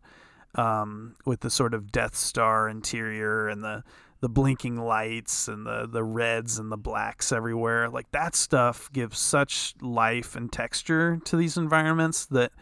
um, 0.57 1.15
with 1.25 1.41
the 1.41 1.51
sort 1.51 1.75
of 1.75 1.93
Death 1.93 2.17
Star 2.17 2.69
interior 2.69 3.49
and 3.49 3.63
the 3.63 3.85
the 4.21 4.29
blinking 4.29 4.77
lights 4.77 5.47
and 5.47 5.67
the 5.67 5.87
the 5.87 6.03
reds 6.03 6.59
and 6.59 6.73
the 6.73 6.77
blacks 6.77 7.33
everywhere. 7.33 7.89
Like 7.89 8.11
that 8.13 8.35
stuff 8.35 8.91
gives 8.93 9.19
such 9.19 9.75
life 9.81 10.37
and 10.37 10.51
texture 10.51 11.19
to 11.25 11.37
these 11.37 11.57
environments 11.57 12.27
that 12.27 12.53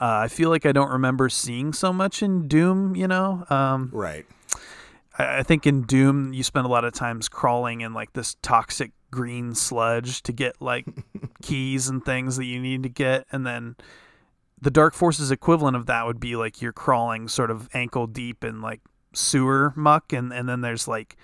uh, 0.00 0.22
I 0.24 0.28
feel 0.28 0.50
like 0.50 0.66
I 0.66 0.72
don't 0.72 0.90
remember 0.90 1.28
seeing 1.28 1.72
so 1.72 1.92
much 1.92 2.22
in 2.22 2.48
Doom. 2.48 2.96
You 2.96 3.08
know, 3.08 3.44
um, 3.48 3.90
right. 3.92 4.26
I, 5.16 5.38
I 5.38 5.42
think 5.42 5.66
in 5.66 5.82
Doom 5.82 6.32
you 6.32 6.42
spend 6.42 6.66
a 6.66 6.70
lot 6.70 6.84
of 6.84 6.92
times 6.92 7.28
crawling 7.28 7.80
in 7.80 7.94
like 7.94 8.12
this 8.12 8.36
toxic 8.42 8.92
green 9.10 9.54
sludge 9.54 10.22
to 10.22 10.32
get 10.32 10.60
like 10.60 10.86
keys 11.42 11.88
and 11.88 12.04
things 12.04 12.36
that 12.36 12.46
you 12.46 12.60
need 12.60 12.82
to 12.82 12.88
get, 12.88 13.26
and 13.32 13.46
then 13.46 13.76
the 14.60 14.70
Dark 14.70 14.94
Forces 14.94 15.30
equivalent 15.30 15.76
of 15.76 15.86
that 15.86 16.06
would 16.06 16.20
be 16.20 16.36
like 16.36 16.60
you're 16.60 16.72
crawling 16.72 17.28
sort 17.28 17.50
of 17.50 17.68
ankle 17.74 18.06
deep 18.06 18.44
in 18.44 18.60
like 18.60 18.80
sewer 19.14 19.72
muck, 19.76 20.12
and 20.12 20.32
and 20.32 20.48
then 20.48 20.60
there's 20.60 20.88
like 20.88 21.16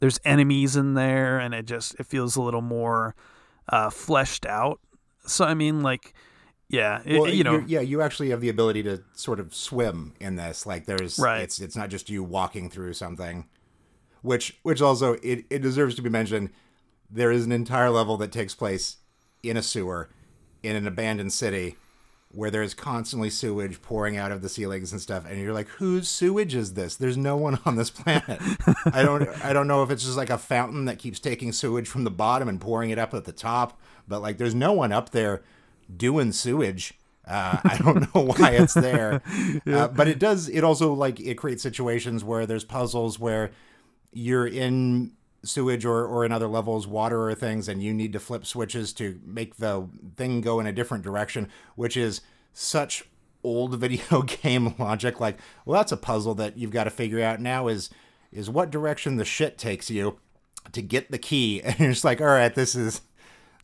there's 0.00 0.18
enemies 0.24 0.76
in 0.76 0.94
there, 0.94 1.38
and 1.38 1.54
it 1.54 1.66
just 1.66 1.94
it 2.00 2.06
feels 2.06 2.36
a 2.36 2.42
little 2.42 2.62
more 2.62 3.14
uh, 3.68 3.90
fleshed 3.90 4.46
out. 4.46 4.80
So 5.26 5.44
I 5.44 5.54
mean, 5.54 5.82
like, 5.82 6.14
yeah, 6.68 7.02
it, 7.04 7.20
well, 7.20 7.30
you 7.30 7.44
know, 7.44 7.62
yeah, 7.66 7.80
you 7.80 8.02
actually 8.02 8.30
have 8.30 8.40
the 8.40 8.48
ability 8.48 8.82
to 8.84 9.02
sort 9.12 9.38
of 9.40 9.54
swim 9.54 10.14
in 10.18 10.36
this. 10.36 10.66
Like, 10.66 10.86
there's 10.86 11.18
right. 11.18 11.42
It's 11.42 11.60
it's 11.60 11.76
not 11.76 11.90
just 11.90 12.10
you 12.10 12.22
walking 12.22 12.70
through 12.70 12.94
something, 12.94 13.48
which 14.22 14.58
which 14.62 14.82
also 14.82 15.14
it, 15.22 15.44
it 15.50 15.60
deserves 15.60 15.94
to 15.96 16.02
be 16.02 16.10
mentioned. 16.10 16.50
There 17.10 17.30
is 17.30 17.44
an 17.44 17.52
entire 17.52 17.90
level 17.90 18.16
that 18.18 18.32
takes 18.32 18.54
place 18.54 18.98
in 19.42 19.56
a 19.56 19.62
sewer 19.62 20.08
in 20.62 20.76
an 20.76 20.86
abandoned 20.86 21.32
city 21.32 21.76
where 22.32 22.50
there's 22.50 22.74
constantly 22.74 23.28
sewage 23.28 23.82
pouring 23.82 24.16
out 24.16 24.30
of 24.30 24.40
the 24.40 24.48
ceilings 24.48 24.92
and 24.92 25.00
stuff 25.00 25.24
and 25.28 25.40
you're 25.40 25.52
like 25.52 25.66
whose 25.66 26.08
sewage 26.08 26.54
is 26.54 26.74
this? 26.74 26.94
There's 26.94 27.16
no 27.16 27.36
one 27.36 27.58
on 27.64 27.74
this 27.76 27.90
planet. 27.90 28.40
I 28.92 29.02
don't 29.02 29.28
i 29.44 29.52
don't 29.52 29.66
know 29.66 29.82
if 29.82 29.90
it's 29.90 30.04
just 30.04 30.16
like 30.16 30.30
a 30.30 30.38
fountain 30.38 30.84
that 30.84 30.98
keeps 30.98 31.18
taking 31.18 31.50
sewage 31.52 31.88
from 31.88 32.04
the 32.04 32.10
bottom 32.10 32.48
and 32.48 32.60
pouring 32.60 32.90
it 32.90 32.98
up 32.98 33.14
at 33.14 33.24
the 33.24 33.32
top 33.32 33.80
but 34.06 34.20
like 34.22 34.38
there's 34.38 34.54
no 34.54 34.72
one 34.72 34.92
up 34.92 35.10
there 35.10 35.42
doing 35.96 36.30
sewage. 36.30 36.94
Uh, 37.26 37.58
i 37.64 37.76
don't 37.78 38.14
know 38.14 38.22
why 38.22 38.50
it's 38.52 38.74
there. 38.74 39.22
Yeah. 39.64 39.84
uh, 39.84 39.88
but 39.88 40.06
it 40.06 40.18
does 40.20 40.48
it 40.48 40.62
also 40.62 40.92
like 40.92 41.18
it 41.18 41.34
creates 41.34 41.62
situations 41.62 42.22
where 42.22 42.46
there's 42.46 42.64
puzzles 42.64 43.18
where 43.18 43.50
you're 44.12 44.46
in 44.46 45.12
sewage 45.42 45.84
or, 45.84 46.04
or 46.04 46.24
in 46.24 46.32
other 46.32 46.48
levels 46.48 46.86
water 46.86 47.28
or 47.28 47.34
things 47.34 47.68
and 47.68 47.82
you 47.82 47.94
need 47.94 48.12
to 48.12 48.20
flip 48.20 48.44
switches 48.44 48.92
to 48.92 49.18
make 49.24 49.56
the 49.56 49.88
thing 50.16 50.40
go 50.40 50.60
in 50.60 50.66
a 50.66 50.72
different 50.72 51.02
direction 51.02 51.48
which 51.76 51.96
is 51.96 52.20
such 52.52 53.04
old 53.42 53.74
video 53.78 54.22
game 54.22 54.74
logic. 54.78 55.20
Like 55.20 55.38
well 55.64 55.78
that's 55.78 55.92
a 55.92 55.96
puzzle 55.96 56.34
that 56.36 56.56
you've 56.56 56.70
got 56.70 56.84
to 56.84 56.90
figure 56.90 57.22
out 57.22 57.40
now 57.40 57.68
is 57.68 57.90
is 58.32 58.48
what 58.48 58.70
direction 58.70 59.16
the 59.16 59.24
shit 59.24 59.58
takes 59.58 59.90
you 59.90 60.18
to 60.72 60.82
get 60.82 61.10
the 61.10 61.18
key. 61.18 61.62
And 61.64 61.78
you're 61.78 61.90
just 61.90 62.04
like 62.04 62.20
all 62.20 62.26
right 62.26 62.54
this 62.54 62.74
is 62.74 63.02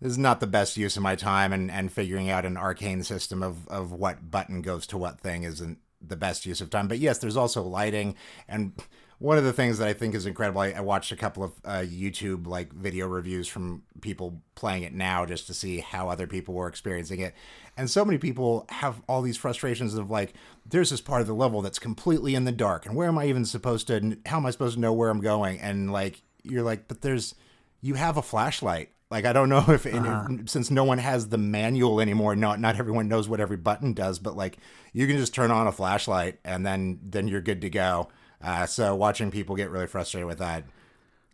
this 0.00 0.12
is 0.12 0.18
not 0.18 0.40
the 0.40 0.46
best 0.46 0.76
use 0.76 0.96
of 0.96 1.02
my 1.02 1.16
time 1.16 1.52
and 1.52 1.70
and 1.70 1.92
figuring 1.92 2.30
out 2.30 2.44
an 2.44 2.56
arcane 2.56 3.02
system 3.02 3.42
of 3.42 3.66
of 3.68 3.92
what 3.92 4.30
button 4.30 4.62
goes 4.62 4.86
to 4.88 4.98
what 4.98 5.20
thing 5.20 5.42
isn't 5.42 5.78
the 6.00 6.16
best 6.16 6.46
use 6.46 6.60
of 6.60 6.70
time. 6.70 6.88
But 6.88 6.98
yes 6.98 7.18
there's 7.18 7.36
also 7.36 7.62
lighting 7.62 8.14
and 8.48 8.72
one 9.18 9.38
of 9.38 9.44
the 9.44 9.52
things 9.52 9.78
that 9.78 9.88
I 9.88 9.94
think 9.94 10.14
is 10.14 10.26
incredible, 10.26 10.60
I, 10.60 10.72
I 10.72 10.80
watched 10.80 11.10
a 11.10 11.16
couple 11.16 11.42
of 11.42 11.52
uh, 11.64 11.78
YouTube 11.78 12.46
like 12.46 12.72
video 12.72 13.06
reviews 13.06 13.48
from 13.48 13.82
people 14.02 14.42
playing 14.54 14.82
it 14.82 14.92
now 14.92 15.24
just 15.24 15.46
to 15.46 15.54
see 15.54 15.78
how 15.78 16.10
other 16.10 16.26
people 16.26 16.54
were 16.54 16.68
experiencing 16.68 17.20
it. 17.20 17.34
And 17.78 17.88
so 17.88 18.04
many 18.04 18.18
people 18.18 18.66
have 18.68 19.00
all 19.08 19.22
these 19.22 19.38
frustrations 19.38 19.94
of 19.94 20.10
like, 20.10 20.34
there's 20.66 20.90
this 20.90 21.00
part 21.00 21.22
of 21.22 21.26
the 21.26 21.34
level 21.34 21.62
that's 21.62 21.78
completely 21.78 22.34
in 22.34 22.44
the 22.44 22.52
dark, 22.52 22.84
and 22.84 22.94
where 22.94 23.08
am 23.08 23.18
I 23.18 23.26
even 23.26 23.44
supposed 23.44 23.86
to? 23.86 24.18
How 24.26 24.36
am 24.36 24.46
I 24.46 24.50
supposed 24.50 24.74
to 24.74 24.80
know 24.80 24.92
where 24.92 25.08
I'm 25.08 25.20
going? 25.20 25.60
And 25.60 25.92
like, 25.92 26.22
you're 26.42 26.62
like, 26.62 26.86
but 26.86 27.00
there's, 27.00 27.34
you 27.80 27.94
have 27.94 28.18
a 28.18 28.22
flashlight. 28.22 28.90
Like 29.10 29.24
I 29.24 29.32
don't 29.32 29.48
know 29.50 29.64
if, 29.68 29.86
uh-huh. 29.86 30.26
if, 30.30 30.50
since 30.50 30.70
no 30.70 30.84
one 30.84 30.98
has 30.98 31.28
the 31.28 31.38
manual 31.38 32.00
anymore, 32.00 32.36
not 32.36 32.60
not 32.60 32.76
everyone 32.76 33.08
knows 33.08 33.30
what 33.30 33.40
every 33.40 33.56
button 33.56 33.94
does, 33.94 34.18
but 34.18 34.36
like 34.36 34.58
you 34.92 35.06
can 35.06 35.16
just 35.16 35.32
turn 35.34 35.50
on 35.50 35.66
a 35.66 35.72
flashlight 35.72 36.38
and 36.44 36.66
then 36.66 36.98
then 37.02 37.28
you're 37.28 37.40
good 37.40 37.62
to 37.62 37.70
go. 37.70 38.08
Uh, 38.42 38.66
so 38.66 38.94
watching 38.94 39.30
people 39.30 39.56
get 39.56 39.70
really 39.70 39.86
frustrated 39.86 40.26
with 40.26 40.38
that 40.38 40.64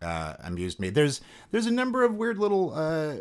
uh, 0.00 0.34
amused 0.40 0.80
me. 0.80 0.90
There's 0.90 1.20
there's 1.50 1.66
a 1.66 1.70
number 1.70 2.04
of 2.04 2.16
weird 2.16 2.38
little 2.38 2.74
uh, 2.74 3.16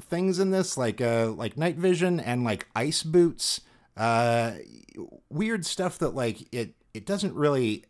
things 0.00 0.38
in 0.38 0.50
this, 0.50 0.76
like 0.76 1.00
uh, 1.00 1.32
like 1.32 1.56
night 1.56 1.76
vision 1.76 2.20
and 2.20 2.44
like 2.44 2.66
ice 2.74 3.02
boots. 3.02 3.60
Uh, 3.96 4.52
weird 5.30 5.66
stuff 5.66 5.98
that 5.98 6.14
like 6.14 6.52
it 6.52 6.74
it 6.94 7.06
doesn't 7.06 7.34
really 7.34 7.84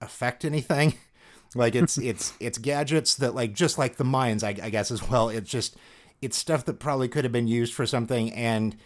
affect 0.00 0.44
anything. 0.44 0.94
like 1.54 1.74
it's 1.74 1.98
it's 1.98 2.32
it's 2.40 2.58
gadgets 2.58 3.14
that 3.16 3.34
like 3.34 3.52
just 3.52 3.78
like 3.78 3.96
the 3.96 4.04
mines, 4.04 4.44
I, 4.44 4.50
I 4.50 4.70
guess 4.70 4.90
as 4.90 5.08
well. 5.08 5.28
It's 5.28 5.50
just 5.50 5.76
it's 6.22 6.36
stuff 6.36 6.64
that 6.64 6.78
probably 6.78 7.08
could 7.08 7.24
have 7.24 7.32
been 7.32 7.48
used 7.48 7.74
for 7.74 7.84
something 7.84 8.32
and 8.32 8.76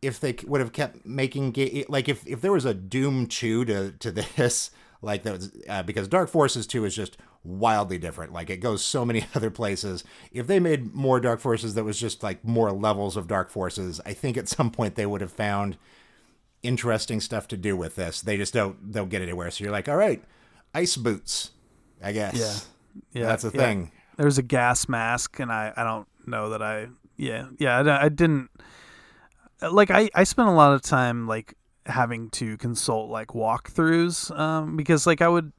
if 0.00 0.18
they 0.18 0.34
would 0.46 0.60
have 0.60 0.72
kept 0.72 1.06
making 1.06 1.52
ga- 1.52 1.84
like 1.88 2.08
if, 2.08 2.26
if 2.26 2.40
there 2.40 2.50
was 2.50 2.64
a 2.64 2.74
doom 2.74 3.28
chew 3.28 3.64
to 3.64 3.92
to 3.92 4.10
this 4.36 4.70
like 5.02 5.24
that 5.24 5.50
uh, 5.68 5.82
because 5.82 6.08
Dark 6.08 6.30
Forces 6.30 6.66
2 6.66 6.84
is 6.84 6.94
just 6.94 7.18
wildly 7.44 7.98
different. 7.98 8.32
Like 8.32 8.48
it 8.48 8.58
goes 8.58 8.84
so 8.84 9.04
many 9.04 9.26
other 9.34 9.50
places. 9.50 10.04
If 10.30 10.46
they 10.46 10.60
made 10.60 10.94
more 10.94 11.20
Dark 11.20 11.40
Forces 11.40 11.74
that 11.74 11.84
was 11.84 11.98
just 11.98 12.22
like 12.22 12.44
more 12.44 12.72
levels 12.72 13.16
of 13.16 13.26
Dark 13.26 13.50
Forces, 13.50 14.00
I 14.06 14.12
think 14.12 14.36
at 14.36 14.48
some 14.48 14.70
point 14.70 14.94
they 14.94 15.06
would 15.06 15.20
have 15.20 15.32
found 15.32 15.76
interesting 16.62 17.20
stuff 17.20 17.48
to 17.48 17.56
do 17.56 17.76
with 17.76 17.96
this. 17.96 18.20
They 18.22 18.36
just 18.36 18.54
don't 18.54 18.92
don't 18.92 19.08
get 19.08 19.22
anywhere. 19.22 19.50
So 19.50 19.64
you're 19.64 19.72
like, 19.72 19.88
all 19.88 19.96
right, 19.96 20.22
ice 20.74 20.96
boots, 20.96 21.50
I 22.02 22.12
guess. 22.12 22.36
Yeah, 23.12 23.20
yeah, 23.20 23.26
that's 23.26 23.44
a 23.44 23.50
yeah. 23.52 23.60
thing. 23.60 23.92
There's 24.16 24.38
a 24.38 24.42
gas 24.42 24.88
mask, 24.88 25.40
and 25.40 25.50
I 25.50 25.72
I 25.76 25.84
don't 25.84 26.06
know 26.26 26.50
that 26.50 26.62
I 26.62 26.88
yeah 27.16 27.46
yeah 27.58 27.78
I, 27.78 28.06
I 28.06 28.08
didn't 28.08 28.50
like 29.60 29.90
I 29.90 30.08
I 30.14 30.24
spent 30.24 30.48
a 30.48 30.52
lot 30.52 30.72
of 30.72 30.82
time 30.82 31.26
like 31.26 31.54
having 31.86 32.30
to 32.30 32.56
consult 32.58 33.10
like 33.10 33.28
walkthroughs 33.28 34.36
um, 34.38 34.76
because 34.76 35.06
like 35.06 35.20
I 35.20 35.28
would 35.28 35.52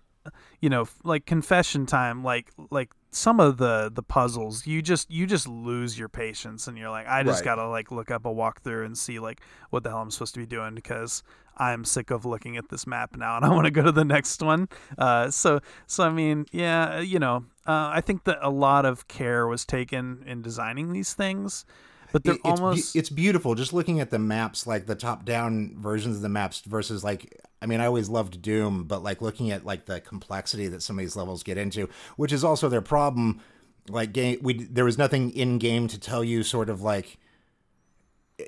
you 0.62 0.70
know 0.70 0.88
like 1.04 1.26
confession 1.26 1.86
time 1.86 2.24
like 2.24 2.52
like 2.72 2.92
some 3.12 3.40
of 3.40 3.58
the 3.58 3.92
the 3.94 4.02
puzzles 4.02 4.66
you 4.66 4.82
just 4.82 5.12
you 5.12 5.28
just 5.28 5.48
lose 5.48 6.00
your 6.00 6.10
patience 6.10 6.68
and 6.68 6.78
you're 6.78 6.90
like 6.90 7.08
I 7.08 7.24
just 7.24 7.42
right. 7.42 7.56
gotta 7.56 7.68
like 7.68 7.92
look 7.92 8.10
up 8.10 8.26
a 8.26 8.30
walkthrough 8.30 8.86
and 8.86 8.98
see 8.98 9.20
like 9.20 9.42
what 9.70 9.84
the 9.84 9.90
hell 9.90 10.00
I'm 10.00 10.12
supposed 10.12 10.34
to 10.36 10.40
be 10.40 10.46
doing 10.46 10.76
because 10.76 11.24
I'm 11.56 11.86
sick 11.86 12.10
of 12.10 12.26
looking 12.26 12.58
at 12.58 12.70
this 12.70 12.88
map 12.88 13.16
now 13.16 13.36
and 13.36 13.46
I 13.46 13.50
want 13.50 13.66
to 13.66 13.72
go 13.72 13.84
to 13.84 13.92
the 13.92 14.06
next 14.06 14.42
one 14.42 14.70
uh, 14.98 15.30
so 15.30 15.60
so 15.86 16.06
I 16.06 16.10
mean 16.10 16.46
yeah 16.52 17.00
you 17.00 17.20
know 17.20 17.46
uh, 17.68 17.92
I 17.94 18.02
think 18.02 18.24
that 18.24 18.40
a 18.42 18.50
lot 18.50 18.86
of 18.86 19.08
care 19.08 19.46
was 19.48 19.66
taken 19.66 20.24
in 20.26 20.42
designing 20.42 20.94
these 20.94 21.14
things 21.14 21.66
but 22.14 22.24
they're 22.24 22.36
it's, 22.36 22.46
almost 22.46 22.96
it's 22.96 23.10
beautiful 23.10 23.56
just 23.56 23.74
looking 23.74 24.00
at 24.00 24.10
the 24.10 24.20
maps 24.20 24.66
like 24.66 24.86
the 24.86 24.96
top 24.96 25.26
down 25.26 25.76
versions 25.78 26.16
of 26.16 26.22
the 26.22 26.30
maps 26.30 26.62
versus 26.62 27.04
like 27.04 27.42
i 27.62 27.66
mean 27.66 27.82
i 27.82 27.86
always 27.86 28.08
loved 28.08 28.42
doom 28.42 28.86
but 28.86 29.04
like 29.04 29.22
looking 29.22 29.52
at 29.52 29.66
like 29.66 29.86
the 29.86 30.00
complexity 30.00 30.68
that 30.70 30.82
some 30.82 30.98
of 30.98 31.04
these 31.04 31.18
levels 31.18 31.44
get 31.44 31.58
into 31.58 31.90
which 32.16 32.32
is 32.32 32.44
also 32.44 32.70
their 32.70 32.82
problem 32.82 33.42
like 33.90 34.14
game 34.14 34.40
we 34.42 34.64
there 34.64 34.86
was 34.86 34.98
nothing 34.98 35.32
in 35.32 35.58
game 35.58 35.90
to 35.90 36.00
tell 36.00 36.24
you 36.24 36.44
sort 36.44 36.70
of 36.70 36.82
like 36.82 37.18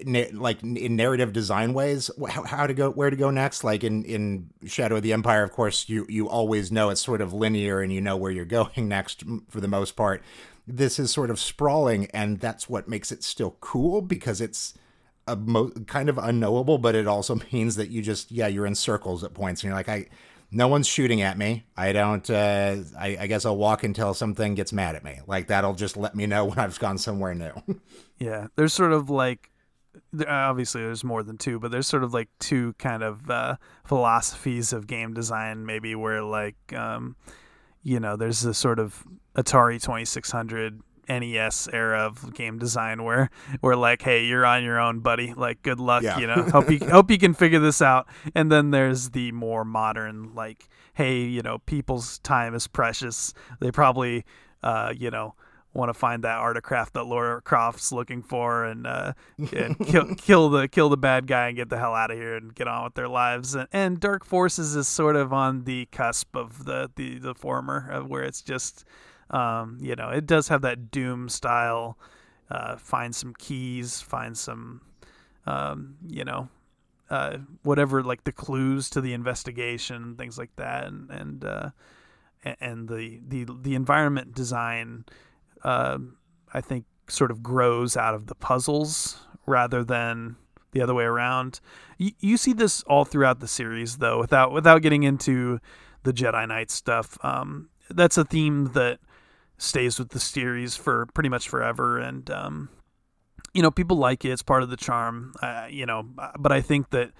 na- 0.05 0.25
like 0.33 0.61
in 0.63 0.95
narrative 0.95 1.33
design 1.33 1.73
ways 1.73 2.09
how, 2.29 2.43
how 2.43 2.67
to 2.67 2.73
go 2.73 2.89
where 2.91 3.09
to 3.09 3.15
go 3.15 3.29
next. 3.29 3.63
Like 3.63 3.83
in 3.83 4.03
in 4.03 4.49
shadow 4.65 4.97
of 4.97 5.03
the 5.03 5.13
empire 5.13 5.43
of 5.43 5.51
course 5.51 5.87
you 5.89 6.05
you 6.09 6.27
always 6.29 6.71
know 6.71 6.89
it's 6.89 7.01
sort 7.01 7.21
of 7.21 7.33
linear 7.33 7.81
and 7.81 7.91
you 7.91 8.01
know 8.01 8.17
where 8.17 8.31
you're 8.31 8.45
going 8.59 8.87
next 8.87 9.23
for 9.49 9.61
the 9.61 9.67
most 9.67 9.95
part 9.95 10.23
this 10.67 10.99
is 10.99 11.11
sort 11.11 11.29
of 11.29 11.39
sprawling, 11.39 12.07
and 12.07 12.39
that's 12.39 12.69
what 12.69 12.87
makes 12.87 13.11
it 13.11 13.23
still 13.23 13.57
cool 13.59 14.01
because 14.01 14.41
it's 14.41 14.73
a 15.27 15.35
mo- 15.35 15.71
kind 15.87 16.09
of 16.09 16.17
unknowable, 16.17 16.77
but 16.77 16.95
it 16.95 17.07
also 17.07 17.39
means 17.51 17.75
that 17.75 17.89
you 17.89 18.01
just 18.01 18.31
yeah 18.31 18.47
you're 18.47 18.65
in 18.65 18.75
circles 18.75 19.23
at 19.23 19.33
points, 19.33 19.61
and 19.61 19.69
you're 19.69 19.77
like 19.77 19.89
I. 19.89 20.07
No 20.51 20.67
one's 20.67 20.87
shooting 20.87 21.21
at 21.21 21.37
me. 21.37 21.65
I 21.75 21.91
don't. 21.91 22.29
Uh, 22.29 22.77
I, 22.97 23.17
I 23.21 23.27
guess 23.27 23.45
I'll 23.45 23.57
walk 23.57 23.83
until 23.83 24.13
something 24.13 24.53
gets 24.53 24.71
mad 24.71 24.95
at 24.95 25.03
me. 25.03 25.19
Like 25.27 25.47
that'll 25.47 25.73
just 25.73 25.97
let 25.97 26.15
me 26.15 26.27
know 26.27 26.45
when 26.45 26.59
I've 26.59 26.79
gone 26.79 26.97
somewhere 26.97 27.33
new. 27.33 27.51
yeah, 28.19 28.47
there's 28.55 28.71
sort 28.71 28.93
of 28.93 29.09
like 29.09 29.49
obviously 30.27 30.81
there's 30.81 31.03
more 31.03 31.23
than 31.23 31.37
two, 31.37 31.59
but 31.59 31.71
there's 31.71 31.87
sort 31.87 32.03
of 32.03 32.13
like 32.13 32.29
two 32.39 32.73
kind 32.73 33.03
of 33.03 33.29
uh, 33.29 33.55
philosophies 33.85 34.73
of 34.73 34.87
game 34.87 35.13
design, 35.13 35.65
maybe 35.65 35.95
where 35.95 36.21
like 36.21 36.55
um, 36.73 37.15
you 37.85 37.99
know 37.99 38.17
there's 38.17 38.41
this 38.41 38.57
sort 38.57 38.79
of 38.79 39.05
Atari 39.37 39.81
2600 39.81 40.81
NES 41.07 41.69
era 41.71 41.99
of 41.99 42.33
game 42.33 42.57
design 42.57 43.03
where 43.03 43.29
we're 43.61 43.75
like, 43.75 44.01
hey, 44.01 44.25
you're 44.25 44.43
on 44.45 44.63
your 44.63 44.79
own, 44.79 45.01
buddy. 45.01 45.35
Like, 45.35 45.61
good 45.61 45.79
luck. 45.79 46.01
Yeah. 46.01 46.17
You 46.17 46.25
know, 46.25 46.43
hope 46.51 46.69
you 46.69 46.79
hope 46.79 47.11
you 47.11 47.19
can 47.19 47.35
figure 47.35 47.59
this 47.59 47.79
out. 47.81 48.07
And 48.33 48.51
then 48.51 48.71
there's 48.71 49.11
the 49.11 49.31
more 49.31 49.63
modern, 49.63 50.33
like, 50.33 50.67
hey, 50.95 51.19
you 51.19 51.43
know, 51.43 51.59
people's 51.59 52.17
time 52.19 52.55
is 52.55 52.67
precious. 52.67 53.33
They 53.59 53.71
probably, 53.71 54.25
uh, 54.63 54.93
you 54.97 55.11
know, 55.11 55.35
want 55.75 55.89
to 55.89 55.93
find 55.93 56.23
that 56.23 56.37
artifact 56.37 56.93
that 56.93 57.03
Lara 57.03 57.41
Croft's 57.41 57.91
looking 57.91 58.23
for 58.23 58.63
and, 58.63 58.87
uh, 58.87 59.13
and 59.37 59.77
kill, 59.77 60.15
kill 60.15 60.49
the 60.49 60.67
kill 60.67 60.89
the 60.89 60.97
bad 60.97 61.27
guy 61.27 61.47
and 61.47 61.57
get 61.57 61.69
the 61.69 61.77
hell 61.77 61.93
out 61.93 62.11
of 62.11 62.17
here 62.17 62.35
and 62.35 62.55
get 62.55 62.67
on 62.67 62.85
with 62.85 62.95
their 62.95 63.09
lives. 63.09 63.53
And, 63.53 63.67
and 63.73 63.99
Dark 63.99 64.23
Forces 64.23 64.75
is 64.75 64.87
sort 64.87 65.15
of 65.15 65.33
on 65.33 65.65
the 65.65 65.87
cusp 65.91 66.35
of 66.35 66.65
the 66.65 66.89
the, 66.95 67.19
the 67.19 67.35
former, 67.35 67.89
of 67.91 68.09
where 68.09 68.23
it's 68.23 68.41
just 68.41 68.85
um, 69.29 69.77
you 69.81 69.95
know 69.95 70.09
it 70.09 70.25
does 70.25 70.47
have 70.47 70.61
that 70.61 70.89
Doom 70.89 71.29
style. 71.29 71.99
Uh, 72.49 72.75
find 72.75 73.15
some 73.15 73.33
keys, 73.33 73.99
find 73.99 74.37
some 74.37 74.79
um, 75.47 75.95
you 76.07 76.23
know 76.23 76.47
uh, 77.09 77.37
whatever 77.63 78.03
like 78.03 78.23
the 78.23 78.31
clues 78.31 78.89
to 78.91 79.01
the 79.01 79.13
investigation, 79.13 79.95
and 79.95 80.17
things 80.17 80.37
like 80.37 80.55
that, 80.55 80.85
and 80.85 81.09
and 81.09 81.43
uh, 81.43 81.69
and 82.59 82.87
the 82.87 83.19
the 83.27 83.45
the 83.61 83.75
environment 83.75 84.33
design 84.33 85.05
uh, 85.65 85.97
I 86.53 86.61
think 86.61 86.85
sort 87.09 87.31
of 87.31 87.41
grows 87.41 87.97
out 87.97 88.13
of 88.13 88.27
the 88.27 88.35
puzzles 88.35 89.17
rather 89.47 89.83
than 89.83 90.35
the 90.71 90.81
other 90.81 90.93
way 90.93 91.05
around. 91.05 91.59
You, 91.97 92.11
you 92.19 92.37
see 92.37 92.53
this 92.53 92.83
all 92.83 93.03
throughout 93.03 93.39
the 93.39 93.47
series, 93.47 93.97
though, 93.97 94.19
without 94.19 94.51
without 94.51 94.83
getting 94.83 95.03
into 95.03 95.59
the 96.03 96.13
Jedi 96.13 96.47
Knight 96.47 96.69
stuff. 96.69 97.17
Um, 97.25 97.69
that's 97.89 98.17
a 98.17 98.23
theme 98.23 98.71
that 98.73 98.99
stays 99.57 99.97
with 99.97 100.09
the 100.09 100.19
series 100.19 100.75
for 100.75 101.07
pretty 101.07 101.29
much 101.29 101.49
forever, 101.49 101.97
and 101.97 102.29
um, 102.29 102.69
you 103.53 103.63
know 103.63 103.71
people 103.71 103.97
like 103.97 104.23
it. 104.23 104.29
It's 104.29 104.43
part 104.43 104.61
of 104.61 104.69
the 104.69 104.77
charm, 104.77 105.33
uh, 105.41 105.67
you 105.69 105.87
know. 105.87 106.07
But 106.37 106.51
I 106.51 106.61
think 106.61 106.91
that 106.91 107.11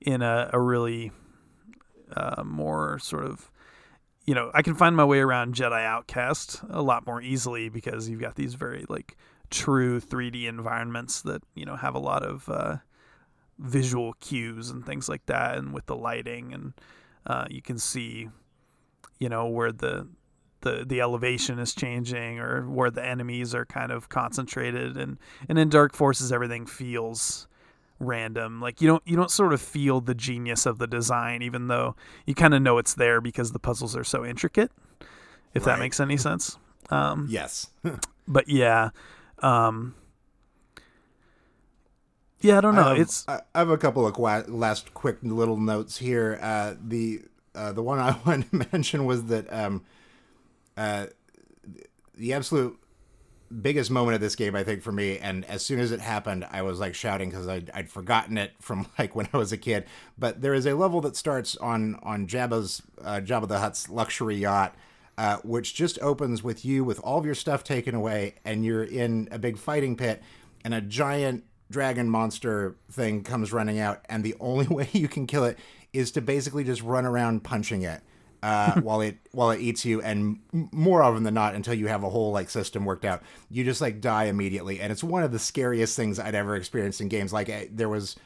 in 0.00 0.22
a, 0.22 0.48
a 0.54 0.60
really 0.60 1.12
uh, 2.16 2.44
more 2.44 2.98
sort 2.98 3.24
of 3.24 3.50
you 4.26 4.34
know, 4.34 4.50
I 4.54 4.62
can 4.62 4.74
find 4.74 4.96
my 4.96 5.04
way 5.04 5.20
around 5.20 5.54
Jedi 5.54 5.84
Outcast 5.84 6.60
a 6.68 6.82
lot 6.82 7.06
more 7.06 7.22
easily 7.22 7.68
because 7.68 8.08
you've 8.08 8.20
got 8.20 8.36
these 8.36 8.54
very 8.54 8.84
like 8.88 9.16
true 9.50 10.00
3D 10.00 10.46
environments 10.46 11.22
that 11.22 11.42
you 11.54 11.64
know 11.64 11.76
have 11.76 11.94
a 11.94 11.98
lot 11.98 12.22
of 12.22 12.48
uh, 12.48 12.76
visual 13.58 14.14
cues 14.14 14.70
and 14.70 14.84
things 14.84 15.08
like 15.08 15.26
that, 15.26 15.58
and 15.58 15.72
with 15.72 15.86
the 15.86 15.96
lighting, 15.96 16.52
and 16.52 16.72
uh, 17.26 17.46
you 17.50 17.62
can 17.62 17.78
see, 17.78 18.28
you 19.18 19.28
know, 19.28 19.46
where 19.46 19.72
the 19.72 20.06
the 20.60 20.84
the 20.86 21.00
elevation 21.00 21.58
is 21.58 21.74
changing 21.74 22.38
or 22.38 22.68
where 22.68 22.90
the 22.90 23.04
enemies 23.04 23.54
are 23.54 23.64
kind 23.64 23.90
of 23.90 24.08
concentrated, 24.08 24.96
and 24.96 25.18
and 25.48 25.58
in 25.58 25.68
Dark 25.68 25.94
Forces 25.94 26.30
everything 26.30 26.66
feels 26.66 27.48
random. 28.00 28.60
Like 28.60 28.80
you 28.80 28.88
don't 28.88 29.02
you 29.06 29.16
don't 29.16 29.30
sort 29.30 29.52
of 29.52 29.60
feel 29.60 30.00
the 30.00 30.14
genius 30.14 30.66
of 30.66 30.78
the 30.78 30.86
design, 30.86 31.42
even 31.42 31.68
though 31.68 31.94
you 32.26 32.34
kind 32.34 32.54
of 32.54 32.62
know 32.62 32.78
it's 32.78 32.94
there 32.94 33.20
because 33.20 33.52
the 33.52 33.58
puzzles 33.58 33.94
are 33.94 34.04
so 34.04 34.24
intricate. 34.24 34.72
If 35.54 35.66
right. 35.66 35.74
that 35.74 35.78
makes 35.80 36.00
any 36.00 36.16
sense. 36.16 36.58
Um, 36.90 37.26
yes. 37.30 37.68
but 38.28 38.48
yeah, 38.48 38.90
um, 39.40 39.94
yeah, 42.40 42.58
I 42.58 42.60
don't 42.60 42.74
know. 42.74 42.82
I 42.82 42.88
have, 42.90 42.98
it's 42.98 43.28
I 43.28 43.40
have 43.54 43.68
a 43.68 43.78
couple 43.78 44.06
of 44.06 44.14
qu- 44.14 44.52
last 44.52 44.94
quick 44.94 45.18
little 45.22 45.58
notes 45.58 45.98
here. 45.98 46.38
Uh, 46.40 46.74
the 46.82 47.22
uh, 47.54 47.72
the 47.72 47.82
one 47.82 47.98
I 48.00 48.16
wanted 48.24 48.50
to 48.50 48.66
mention 48.72 49.04
was 49.04 49.24
that 49.26 49.52
um, 49.52 49.84
uh, 50.76 51.06
the 52.14 52.32
absolute 52.32 52.79
biggest 53.50 53.90
moment 53.90 54.14
of 54.14 54.20
this 54.20 54.36
game, 54.36 54.54
I 54.54 54.62
think, 54.62 54.82
for 54.82 54.92
me. 54.92 55.18
And 55.18 55.44
as 55.46 55.64
soon 55.64 55.80
as 55.80 55.92
it 55.92 56.00
happened, 56.00 56.46
I 56.50 56.62
was 56.62 56.78
like 56.80 56.94
shouting 56.94 57.30
because 57.30 57.48
I'd, 57.48 57.70
I'd, 57.74 57.90
forgotten 57.90 58.38
it 58.38 58.52
from 58.60 58.86
like 58.98 59.14
when 59.14 59.28
I 59.32 59.36
was 59.36 59.52
a 59.52 59.56
kid. 59.56 59.86
But 60.18 60.40
there 60.40 60.54
is 60.54 60.66
a 60.66 60.74
level 60.74 61.00
that 61.02 61.16
starts 61.16 61.56
on 61.56 61.98
on 62.02 62.26
Jabba's 62.26 62.82
uh, 63.02 63.20
Jabba 63.22 63.48
the 63.48 63.58
Hutt's 63.58 63.88
luxury 63.88 64.36
yacht. 64.36 64.74
Uh, 65.18 65.36
which 65.44 65.74
just 65.74 65.98
opens 66.00 66.42
with 66.42 66.64
you 66.64 66.82
with 66.82 66.98
all 67.00 67.18
of 67.18 67.26
your 67.26 67.34
stuff 67.34 67.62
taken 67.62 67.94
away, 67.94 68.36
and 68.42 68.64
you're 68.64 68.84
in 68.84 69.28
a 69.30 69.38
big 69.38 69.58
fighting 69.58 69.94
pit, 69.94 70.22
and 70.64 70.72
a 70.72 70.80
giant 70.80 71.44
dragon 71.70 72.08
monster 72.08 72.74
thing 72.90 73.22
comes 73.22 73.52
running 73.52 73.78
out, 73.78 74.02
and 74.08 74.24
the 74.24 74.34
only 74.40 74.66
way 74.66 74.88
you 74.92 75.08
can 75.08 75.26
kill 75.26 75.44
it 75.44 75.58
is 75.92 76.10
to 76.12 76.22
basically 76.22 76.64
just 76.64 76.82
run 76.82 77.04
around 77.04 77.44
punching 77.44 77.82
it 77.82 78.00
uh, 78.42 78.80
while 78.82 79.00
it 79.00 79.16
while 79.32 79.50
it 79.50 79.60
eats 79.60 79.84
you, 79.84 80.00
and 80.00 80.40
more 80.52 81.02
often 81.02 81.22
than 81.22 81.34
not, 81.34 81.54
until 81.54 81.74
you 81.74 81.86
have 81.88 82.02
a 82.02 82.10
whole 82.10 82.32
like 82.32 82.50
system 82.50 82.84
worked 82.84 83.04
out, 83.04 83.22
you 83.50 83.64
just 83.64 83.80
like 83.80 84.00
die 84.00 84.24
immediately, 84.24 84.80
and 84.80 84.92
it's 84.92 85.04
one 85.04 85.22
of 85.22 85.32
the 85.32 85.38
scariest 85.38 85.96
things 85.96 86.18
I'd 86.18 86.34
ever 86.34 86.56
experienced 86.56 87.00
in 87.00 87.08
games. 87.08 87.32
Like 87.32 87.48
eh, 87.48 87.66
there 87.70 87.88
was 87.88 88.16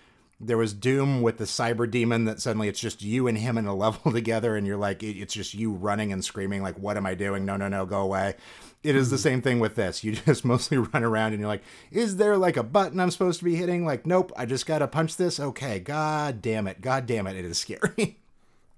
there 0.40 0.58
was 0.58 0.74
Doom 0.74 1.22
with 1.22 1.38
the 1.38 1.44
cyber 1.44 1.90
demon 1.90 2.24
that 2.24 2.40
suddenly 2.40 2.68
it's 2.68 2.80
just 2.80 3.02
you 3.02 3.26
and 3.26 3.38
him 3.38 3.56
in 3.56 3.66
a 3.66 3.74
level 3.76 4.12
together, 4.12 4.56
and 4.56 4.66
you're 4.66 4.76
like 4.76 5.02
it's 5.02 5.34
just 5.34 5.54
you 5.54 5.72
running 5.72 6.12
and 6.12 6.24
screaming 6.24 6.62
like, 6.62 6.78
"What 6.78 6.96
am 6.96 7.06
I 7.06 7.14
doing? 7.14 7.44
No, 7.44 7.56
no, 7.56 7.68
no, 7.68 7.86
go 7.86 8.00
away." 8.00 8.34
It 8.82 8.96
is 8.96 9.08
the 9.08 9.16
hmm. 9.16 9.22
same 9.22 9.42
thing 9.42 9.60
with 9.60 9.76
this. 9.76 10.04
You 10.04 10.12
just 10.26 10.44
mostly 10.44 10.76
run 10.76 11.02
around 11.02 11.32
and 11.32 11.40
you're 11.40 11.48
like, 11.48 11.62
is 11.90 12.16
there 12.16 12.36
like 12.36 12.58
a 12.58 12.62
button 12.62 13.00
I'm 13.00 13.10
supposed 13.10 13.38
to 13.38 13.44
be 13.46 13.56
hitting? 13.56 13.86
Like, 13.86 14.06
nope, 14.06 14.30
I 14.36 14.44
just 14.44 14.66
got 14.66 14.80
to 14.80 14.86
punch 14.86 15.16
this. 15.16 15.40
Okay, 15.40 15.80
god 15.80 16.42
damn 16.42 16.68
it. 16.68 16.82
God 16.82 17.06
damn 17.06 17.26
it. 17.26 17.34
It 17.34 17.46
is 17.46 17.58
scary. 17.58 18.18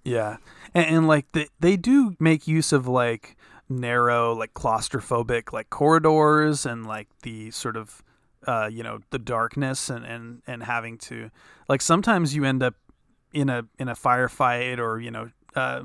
Yeah, 0.05 0.37
and, 0.77 0.97
and 0.97 1.09
like 1.09 1.33
they 1.33 1.49
they 1.59 1.77
do 1.77 2.15
make 2.21 2.47
use 2.47 2.73
of 2.73 2.87
like 2.87 3.37
narrow, 3.69 4.35
like 4.35 4.53
claustrophobic, 4.53 5.53
like 5.53 5.71
corridors 5.71 6.67
and 6.67 6.87
like 6.87 7.09
the 7.23 7.51
sort 7.51 7.77
of 7.77 8.03
uh, 8.47 8.69
you 8.71 8.83
know 8.83 9.01
the 9.11 9.19
darkness 9.19 9.89
and 9.89 10.05
and 10.05 10.43
and 10.47 10.63
having 10.63 10.99
to 10.99 11.31
like 11.69 11.81
sometimes 11.81 12.37
you 12.37 12.45
end 12.45 12.63
up 12.63 12.75
in 13.33 13.49
a 13.49 13.65
in 13.79 13.89
a 13.89 13.95
firefight 13.95 14.79
or 14.79 15.01
you 15.01 15.11
know 15.11 15.31
uh, 15.55 15.83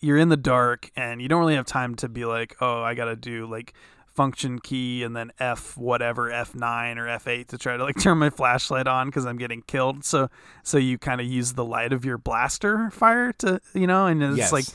you're 0.00 0.18
in 0.18 0.28
the 0.28 0.36
dark 0.36 0.90
and 0.94 1.22
you 1.22 1.28
don't 1.28 1.40
really 1.40 1.56
have 1.56 1.66
time 1.66 1.94
to 1.94 2.08
be 2.08 2.26
like 2.26 2.54
oh 2.60 2.82
I 2.82 2.92
gotta 2.92 3.16
do 3.16 3.46
like 3.46 3.72
function 4.20 4.58
key 4.58 5.02
and 5.02 5.16
then 5.16 5.32
F 5.38 5.78
whatever 5.78 6.28
F9 6.28 6.98
or 6.98 7.06
F8 7.06 7.46
to 7.46 7.56
try 7.56 7.78
to 7.78 7.82
like 7.82 7.98
turn 8.02 8.18
my 8.18 8.28
flashlight 8.28 8.86
on 8.86 9.06
because 9.06 9.24
I'm 9.24 9.38
getting 9.38 9.62
killed. 9.62 10.04
So 10.04 10.28
so 10.62 10.76
you 10.76 10.98
kind 10.98 11.22
of 11.22 11.26
use 11.26 11.54
the 11.54 11.64
light 11.64 11.94
of 11.94 12.04
your 12.04 12.18
blaster 12.18 12.90
fire 12.90 13.32
to 13.38 13.62
you 13.72 13.86
know, 13.86 14.04
and 14.04 14.22
it's 14.22 14.36
yes. 14.36 14.52
like 14.52 14.66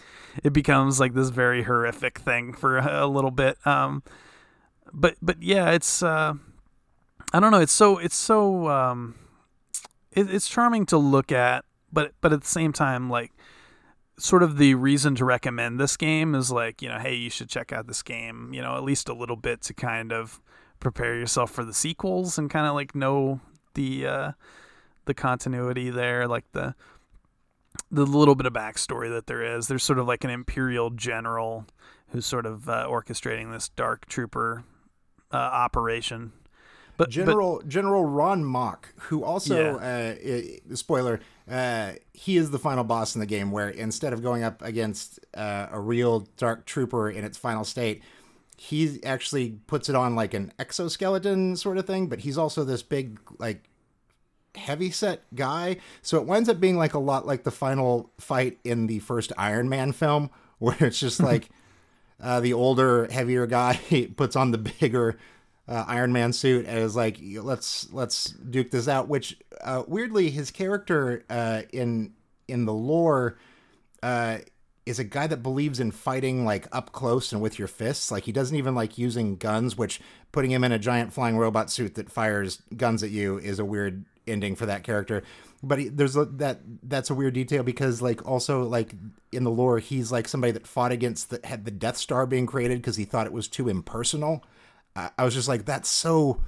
it 0.43 0.51
becomes 0.51 0.99
like 0.99 1.13
this 1.13 1.29
very 1.29 1.61
horrific 1.61 2.17
thing 2.17 2.53
for 2.53 2.79
a, 2.79 3.05
little 3.05 3.29
bit. 3.29 3.59
Um, 3.67 4.01
but 4.91 5.15
but 5.21 5.43
yeah, 5.43 5.69
it's 5.73 6.01
uh, 6.01 6.33
I 7.31 7.39
don't 7.39 7.51
know. 7.51 7.61
It's 7.61 7.71
so 7.71 7.99
it's 7.99 8.15
so 8.15 8.67
um, 8.67 9.13
it, 10.11 10.33
it's 10.33 10.49
charming 10.49 10.87
to 10.87 10.97
look 10.97 11.31
at, 11.31 11.65
but 11.93 12.13
but 12.19 12.33
at 12.33 12.41
the 12.41 12.47
same 12.47 12.73
time 12.73 13.11
like 13.11 13.31
sort 14.17 14.43
of 14.43 14.57
the 14.57 14.75
reason 14.75 15.15
to 15.15 15.25
recommend 15.25 15.79
this 15.79 15.97
game 15.97 16.35
is 16.35 16.51
like, 16.51 16.81
you 16.81 16.89
know, 16.89 16.99
hey, 16.99 17.15
you 17.15 17.29
should 17.29 17.49
check 17.49 17.71
out 17.71 17.87
this 17.87 18.01
game, 18.01 18.53
you 18.53 18.61
know, 18.61 18.77
at 18.77 18.83
least 18.83 19.09
a 19.09 19.13
little 19.13 19.35
bit 19.35 19.61
to 19.63 19.73
kind 19.73 20.13
of 20.13 20.41
prepare 20.79 21.15
yourself 21.15 21.51
for 21.51 21.65
the 21.65 21.73
sequels 21.73 22.37
and 22.37 22.49
kind 22.49 22.67
of 22.67 22.73
like 22.73 22.93
know 22.93 23.39
the 23.73 24.05
uh 24.05 24.31
the 25.05 25.13
continuity 25.13 25.89
there, 25.89 26.27
like 26.27 26.45
the 26.53 26.75
the 27.91 28.05
little 28.05 28.35
bit 28.35 28.45
of 28.45 28.53
backstory 28.53 29.09
that 29.09 29.27
there 29.27 29.43
is. 29.43 29.67
There's 29.67 29.83
sort 29.83 29.99
of 29.99 30.07
like 30.07 30.23
an 30.23 30.29
imperial 30.29 30.89
general 30.89 31.65
who's 32.09 32.25
sort 32.25 32.45
of 32.45 32.69
uh, 32.69 32.87
orchestrating 32.87 33.51
this 33.51 33.69
dark 33.69 34.05
trooper 34.07 34.63
uh, 35.31 35.37
operation 35.37 36.31
but 36.97 37.09
General 37.09 37.57
but, 37.57 37.67
General 37.67 38.05
Rom 38.05 38.43
Mohc, 38.43 38.85
who 38.95 39.23
also 39.23 39.79
yeah. 39.79 40.13
uh, 40.71 40.75
spoiler, 40.75 41.19
uh, 41.49 41.93
he 42.13 42.37
is 42.37 42.51
the 42.51 42.59
final 42.59 42.83
boss 42.83 43.15
in 43.15 43.19
the 43.19 43.25
game. 43.25 43.51
Where 43.51 43.69
instead 43.69 44.13
of 44.13 44.23
going 44.23 44.43
up 44.43 44.61
against 44.61 45.19
uh, 45.33 45.67
a 45.71 45.79
real 45.79 46.27
Dark 46.37 46.65
Trooper 46.65 47.09
in 47.09 47.23
its 47.25 47.37
final 47.37 47.65
state, 47.65 48.01
he 48.57 49.03
actually 49.03 49.59
puts 49.67 49.89
it 49.89 49.95
on 49.95 50.15
like 50.15 50.33
an 50.33 50.53
exoskeleton 50.57 51.55
sort 51.57 51.77
of 51.77 51.85
thing. 51.85 52.07
But 52.07 52.19
he's 52.19 52.37
also 52.37 52.63
this 52.63 52.81
big 52.81 53.19
like 53.39 53.67
heavy 54.55 54.89
set 54.89 55.23
guy, 55.35 55.77
so 56.01 56.17
it 56.17 56.25
winds 56.25 56.47
up 56.47 56.59
being 56.59 56.77
like 56.77 56.93
a 56.93 56.99
lot 56.99 57.27
like 57.27 57.43
the 57.43 57.51
final 57.51 58.11
fight 58.19 58.57
in 58.63 58.87
the 58.87 58.99
first 58.99 59.33
Iron 59.37 59.67
Man 59.67 59.91
film, 59.91 60.29
where 60.59 60.77
it's 60.79 60.99
just 60.99 61.19
like. 61.21 61.49
Uh, 62.17 62.39
the 62.39 62.53
older, 62.53 63.11
heavier 63.11 63.45
guy 63.45 63.77
puts 64.15 64.37
on 64.37 64.51
the 64.51 64.57
bigger 64.57 65.17
uh, 65.67 65.85
Iron 65.87 66.13
Man 66.13 66.31
suit 66.31 66.67
is 66.67 66.95
like, 66.95 67.19
let's 67.21 67.91
let's 67.91 68.25
duke 68.25 68.71
this 68.71 68.87
out. 68.87 69.07
Which 69.07 69.37
uh, 69.63 69.83
weirdly, 69.87 70.29
his 70.29 70.51
character 70.51 71.25
uh, 71.29 71.63
in 71.73 72.13
in 72.47 72.65
the 72.65 72.73
lore 72.73 73.39
uh, 74.03 74.37
is 74.85 74.99
a 74.99 75.03
guy 75.03 75.25
that 75.25 75.41
believes 75.41 75.79
in 75.79 75.89
fighting 75.89 76.45
like 76.45 76.67
up 76.71 76.91
close 76.91 77.33
and 77.33 77.41
with 77.41 77.57
your 77.57 77.67
fists. 77.67 78.11
Like 78.11 78.25
he 78.25 78.31
doesn't 78.31 78.55
even 78.55 78.75
like 78.75 78.97
using 78.97 79.37
guns. 79.37 79.75
Which 79.75 79.99
putting 80.31 80.51
him 80.51 80.63
in 80.63 80.71
a 80.71 80.79
giant 80.79 81.13
flying 81.13 81.37
robot 81.37 81.71
suit 81.71 81.95
that 81.95 82.11
fires 82.11 82.61
guns 82.77 83.01
at 83.01 83.09
you 83.09 83.39
is 83.39 83.57
a 83.57 83.65
weird 83.65 84.05
ending 84.27 84.55
for 84.55 84.67
that 84.67 84.83
character. 84.83 85.23
But 85.63 85.79
he, 85.79 85.89
there's 85.89 86.15
a, 86.15 86.25
that 86.25 86.59
that's 86.83 87.09
a 87.09 87.15
weird 87.15 87.33
detail 87.33 87.63
because 87.63 88.03
like 88.03 88.23
also 88.27 88.63
like 88.63 88.93
in 89.31 89.43
the 89.43 89.51
lore 89.51 89.79
he's 89.79 90.11
like 90.11 90.27
somebody 90.27 90.51
that 90.51 90.67
fought 90.67 90.91
against 90.91 91.31
the 91.31 91.39
had 91.43 91.65
the 91.65 91.71
Death 91.71 91.97
Star 91.97 92.27
being 92.27 92.45
created 92.45 92.77
because 92.77 92.97
he 92.97 93.05
thought 93.05 93.25
it 93.25 93.33
was 93.33 93.47
too 93.47 93.67
impersonal 93.67 94.43
I, 94.95 95.23
was 95.23 95.33
just 95.33 95.47
like, 95.47 95.65
that's 95.65 95.89
so 95.89 96.41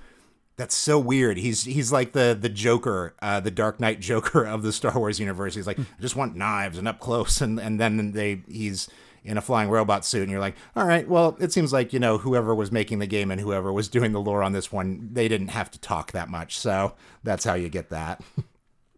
that's 0.55 0.75
so 0.75 0.97
weird. 0.97 1.37
He's 1.37 1.63
he's 1.63 1.91
like 1.91 2.13
the 2.13 2.37
the 2.39 2.49
Joker, 2.49 3.15
uh, 3.21 3.39
the 3.39 3.51
Dark 3.51 3.79
Knight 3.79 3.99
Joker 3.99 4.45
of 4.45 4.63
the 4.63 4.73
Star 4.73 4.97
Wars 4.97 5.19
universe. 5.19 5.55
He's 5.55 5.67
like, 5.67 5.79
I 5.79 5.85
just 6.01 6.15
want 6.15 6.35
knives 6.35 6.77
and 6.77 6.87
up 6.87 6.99
close, 6.99 7.41
and 7.41 7.59
and 7.59 7.79
then 7.79 8.11
they 8.13 8.41
he's 8.47 8.89
in 9.23 9.37
a 9.37 9.41
flying 9.41 9.69
robot 9.69 10.05
suit, 10.05 10.23
and 10.23 10.31
you're 10.31 10.39
like, 10.39 10.55
all 10.75 10.85
right, 10.85 11.07
well, 11.07 11.35
it 11.39 11.51
seems 11.51 11.73
like 11.73 11.93
you 11.93 11.99
know 11.99 12.17
whoever 12.17 12.55
was 12.55 12.71
making 12.71 12.99
the 12.99 13.07
game 13.07 13.29
and 13.29 13.41
whoever 13.41 13.71
was 13.71 13.87
doing 13.87 14.13
the 14.13 14.21
lore 14.21 14.41
on 14.41 14.53
this 14.53 14.71
one, 14.71 15.09
they 15.11 15.27
didn't 15.27 15.49
have 15.49 15.69
to 15.71 15.79
talk 15.79 16.11
that 16.13 16.29
much, 16.29 16.57
so 16.57 16.93
that's 17.23 17.43
how 17.43 17.53
you 17.53 17.69
get 17.69 17.89
that. 17.89 18.21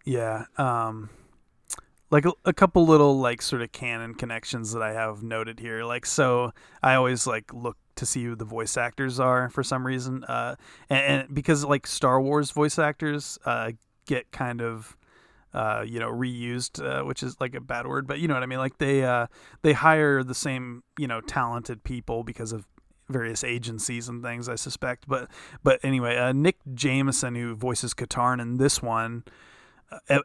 Yeah. 0.05 0.45
Um, 0.57 1.09
like 2.09 2.25
a, 2.25 2.31
a, 2.43 2.53
couple 2.53 2.85
little 2.85 3.19
like 3.19 3.41
sort 3.41 3.61
of 3.61 3.71
canon 3.71 4.15
connections 4.15 4.73
that 4.73 4.81
I 4.81 4.93
have 4.93 5.21
noted 5.21 5.59
here. 5.59 5.83
Like 5.83 6.05
so, 6.05 6.51
I 6.81 6.95
always 6.95 7.27
like 7.27 7.53
look 7.53 7.77
to 7.99 8.05
see 8.05 8.23
who 8.23 8.35
the 8.35 8.45
voice 8.45 8.77
actors 8.77 9.19
are 9.19 9.49
for 9.49 9.63
some 9.63 9.85
reason, 9.85 10.23
uh, 10.23 10.55
and, 10.89 11.21
and 11.21 11.35
because 11.35 11.63
like 11.63 11.85
Star 11.85 12.19
Wars 12.21 12.51
voice 12.51 12.79
actors 12.79 13.37
uh, 13.45 13.71
get 14.05 14.31
kind 14.31 14.61
of 14.61 14.97
uh, 15.53 15.83
you 15.85 15.99
know 15.99 16.09
reused, 16.09 16.83
uh, 16.83 17.03
which 17.05 17.23
is 17.23 17.39
like 17.39 17.55
a 17.55 17.61
bad 17.61 17.87
word, 17.87 18.07
but 18.07 18.19
you 18.19 18.27
know 18.27 18.33
what 18.33 18.43
I 18.43 18.47
mean. 18.47 18.59
Like 18.59 18.77
they 18.77 19.03
uh, 19.03 19.27
they 19.61 19.73
hire 19.73 20.23
the 20.23 20.35
same 20.35 20.83
you 20.97 21.07
know 21.07 21.21
talented 21.21 21.83
people 21.83 22.23
because 22.23 22.51
of 22.51 22.65
various 23.09 23.43
agencies 23.43 24.07
and 24.07 24.23
things, 24.23 24.47
I 24.47 24.55
suspect. 24.55 25.07
But 25.07 25.29
but 25.63 25.79
anyway, 25.83 26.17
uh, 26.17 26.31
Nick 26.31 26.57
Jameson, 26.73 27.35
who 27.35 27.55
voices 27.55 27.93
Katarn 27.93 28.41
in 28.41 28.57
this 28.57 28.81
one, 28.81 29.23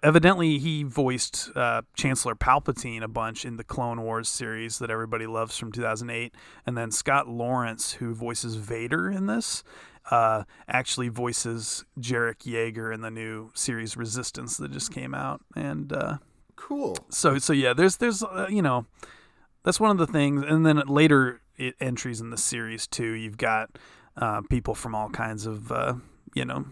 evidently 0.03 0.59
he 0.59 0.83
voiced 0.83 1.51
uh, 1.55 1.83
Chancellor 1.95 2.35
Palpatine 2.35 3.03
a 3.03 3.09
bunch 3.09 3.45
in 3.45 3.57
the 3.57 3.65
Clone 3.65 4.03
Wars 4.03 4.29
series 4.29 4.79
that 4.79 4.91
everybody 4.91 5.27
loves 5.27 5.57
from 5.57 5.73
2008, 5.73 6.35
and 6.67 6.77
then 6.77 6.91
Scott 6.91 7.29
Lawrence, 7.29 7.95
who 7.95 8.15
voices 8.15 8.57
Vader 8.57 9.11
in 9.11 9.27
this, 9.27 9.65
uh, 10.11 10.45
actually 10.69 11.09
voices 11.09 11.85
Jarek 11.99 12.41
Yeager 12.41 12.93
in 12.93 13.01
the 13.01 13.11
new 13.11 13.51
series 13.55 13.97
Resistance 13.97 14.57
that 14.59 14.71
just 14.71 14.93
came 14.93 15.15
out, 15.15 15.41
and 15.57 15.93
uh, 15.93 16.19
cool. 16.57 16.97
So 17.11 17.39
so 17.39 17.53
yeah, 17.53 17.73
there's 17.73 17.97
there's 17.97 18.23
uh, 18.23 18.47
you 18.51 18.63
know 18.63 18.87
that's 19.63 19.81
one 19.81 19.91
of 19.91 19.99
the 19.99 20.07
things, 20.07 20.43
and 20.43 20.67
then 20.67 20.83
later 20.87 21.41
it, 21.57 21.75
entries 21.81 22.21
in 22.21 22.31
the 22.31 22.37
series 22.37 22.87
too. 22.87 23.13
You've 23.13 23.39
got 23.39 23.79
uh, 24.17 24.43
people 24.51 24.75
from 24.75 24.95
all 24.95 25.09
kinds 25.09 25.47
of 25.47 25.73
uh, 25.73 25.95
you 26.35 26.45
know 26.45 26.67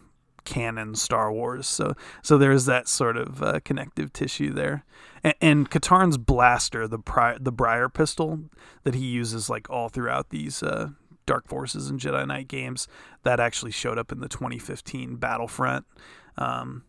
canon 0.44 0.94
Star 0.94 1.32
Wars. 1.32 1.66
So 1.66 1.94
so 2.22 2.38
there's 2.38 2.66
that 2.66 2.88
sort 2.88 3.16
of 3.16 3.42
uh, 3.42 3.60
connective 3.64 4.12
tissue 4.12 4.52
there. 4.52 4.84
And, 5.22 5.34
and 5.40 5.70
Katarn's 5.70 6.18
blaster, 6.18 6.86
the 6.86 6.98
pri- 6.98 7.38
the 7.40 7.52
Bryar 7.52 7.92
pistol 7.92 8.40
that 8.84 8.94
he 8.94 9.04
uses 9.04 9.48
like 9.48 9.68
all 9.70 9.88
throughout 9.88 10.30
these 10.30 10.62
uh, 10.62 10.90
Dark 11.26 11.48
Forces 11.48 11.88
and 11.88 12.00
Jedi 12.00 12.26
Knight 12.26 12.48
games, 12.48 12.88
that 13.22 13.40
actually 13.40 13.72
showed 13.72 13.98
up 13.98 14.12
in 14.12 14.20
the 14.20 14.28
2015 14.28 15.16
Battlefront. 15.16 15.84
Um, 16.36 16.84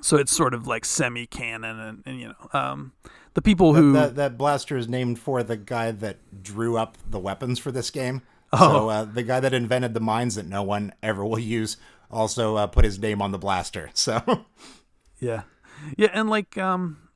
so 0.00 0.16
it's 0.16 0.32
sort 0.32 0.54
of 0.54 0.66
like 0.66 0.84
semi 0.84 1.26
canon, 1.26 1.80
and, 1.80 2.02
and, 2.04 2.20
you 2.20 2.28
know, 2.28 2.48
um, 2.52 2.92
the 3.34 3.42
people 3.42 3.74
who 3.74 3.92
that, 3.92 4.00
that, 4.00 4.16
that, 4.16 4.38
blaster 4.38 4.76
is 4.76 4.88
named 4.88 5.18
for 5.18 5.42
the 5.42 5.56
guy 5.56 5.90
that 5.90 6.42
drew 6.42 6.76
up 6.76 6.98
the 7.08 7.18
weapons 7.18 7.58
for 7.58 7.72
this 7.72 7.90
game. 7.90 8.22
Oh. 8.52 8.58
So 8.58 8.88
uh, 8.88 9.04
the 9.04 9.22
guy 9.22 9.40
that 9.40 9.54
invented 9.54 9.94
the 9.94 10.00
mines 10.00 10.34
that 10.34 10.46
no 10.46 10.62
one 10.62 10.92
ever 11.02 11.24
will 11.24 11.38
use 11.38 11.76
also 12.10 12.56
uh, 12.56 12.66
put 12.66 12.84
his 12.84 12.98
name 12.98 13.22
on 13.22 13.32
the 13.32 13.38
blaster. 13.38 13.90
So 13.94 14.22
yeah, 15.20 15.42
yeah, 15.96 16.10
and 16.12 16.30
like 16.30 16.56
um, 16.56 17.08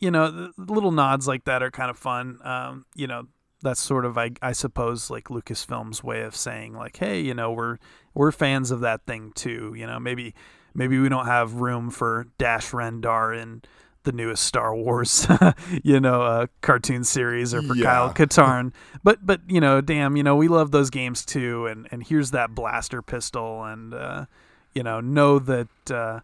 you 0.00 0.10
know, 0.10 0.52
little 0.56 0.92
nods 0.92 1.26
like 1.26 1.44
that 1.44 1.62
are 1.62 1.70
kind 1.70 1.90
of 1.90 1.98
fun. 1.98 2.38
Um, 2.44 2.86
you 2.94 3.06
know, 3.06 3.26
that's 3.62 3.80
sort 3.80 4.04
of 4.04 4.18
I, 4.18 4.30
I 4.40 4.52
suppose 4.52 5.10
like 5.10 5.24
Lucasfilm's 5.24 6.02
way 6.02 6.22
of 6.22 6.36
saying 6.36 6.74
like, 6.74 6.96
hey, 6.96 7.20
you 7.20 7.34
know, 7.34 7.52
we're 7.52 7.78
we're 8.14 8.32
fans 8.32 8.70
of 8.70 8.80
that 8.80 9.06
thing 9.06 9.32
too. 9.34 9.74
You 9.76 9.86
know, 9.86 9.98
maybe 9.98 10.34
maybe 10.74 10.98
we 10.98 11.08
don't 11.08 11.26
have 11.26 11.54
room 11.54 11.90
for 11.90 12.26
Dash 12.38 12.70
Rendar 12.70 13.40
in 13.40 13.62
the 14.04 14.12
newest 14.12 14.44
Star 14.44 14.74
Wars, 14.74 15.26
you 15.82 16.00
know, 16.00 16.22
uh, 16.22 16.46
cartoon 16.60 17.04
series 17.04 17.54
or 17.54 17.62
for 17.62 17.74
yeah. 17.74 17.84
Kyle 17.84 18.12
Katarn. 18.12 18.72
but 19.02 19.24
but 19.24 19.40
you 19.48 19.60
know, 19.60 19.80
damn, 19.80 20.16
you 20.16 20.22
know, 20.22 20.36
we 20.36 20.48
love 20.48 20.70
those 20.70 20.90
games 20.90 21.24
too. 21.24 21.66
And 21.66 21.88
and 21.90 22.06
here's 22.06 22.30
that 22.32 22.54
blaster 22.54 23.02
pistol, 23.02 23.64
and 23.64 23.94
uh, 23.94 24.26
you 24.74 24.82
know, 24.82 25.00
know 25.00 25.38
that 25.38 25.90
uh, 25.90 26.20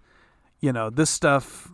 you 0.60 0.72
know 0.72 0.90
this 0.90 1.10
stuff 1.10 1.70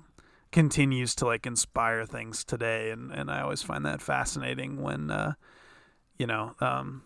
continues 0.53 1.15
to 1.17 1.27
like 1.27 1.47
inspire 1.47 2.07
things 2.07 2.45
today, 2.45 2.91
and 2.91 3.11
and 3.11 3.31
I 3.31 3.41
always 3.41 3.63
find 3.63 3.85
that 3.87 4.01
fascinating 4.01 4.83
when 4.83 5.11
uh, 5.11 5.35
you 6.19 6.27
know. 6.27 6.55
Um, 6.61 7.03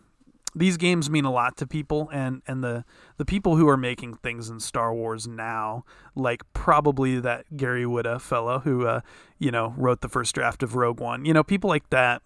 these 0.54 0.76
games 0.76 1.10
mean 1.10 1.24
a 1.24 1.32
lot 1.32 1.56
to 1.56 1.66
people 1.66 2.08
and 2.12 2.42
and 2.46 2.62
the 2.62 2.84
the 3.16 3.24
people 3.24 3.56
who 3.56 3.68
are 3.68 3.76
making 3.76 4.14
things 4.14 4.48
in 4.48 4.60
Star 4.60 4.94
Wars 4.94 5.26
now 5.26 5.84
like 6.14 6.42
probably 6.52 7.20
that 7.20 7.56
Gary 7.56 7.84
Whitta 7.84 8.20
fellow 8.20 8.60
who 8.60 8.86
uh, 8.86 9.00
you 9.38 9.50
know 9.50 9.74
wrote 9.76 10.00
the 10.00 10.08
first 10.08 10.34
draft 10.34 10.62
of 10.62 10.74
Rogue 10.74 11.00
One 11.00 11.24
you 11.24 11.34
know 11.34 11.42
people 11.42 11.68
like 11.68 11.88
that 11.90 12.22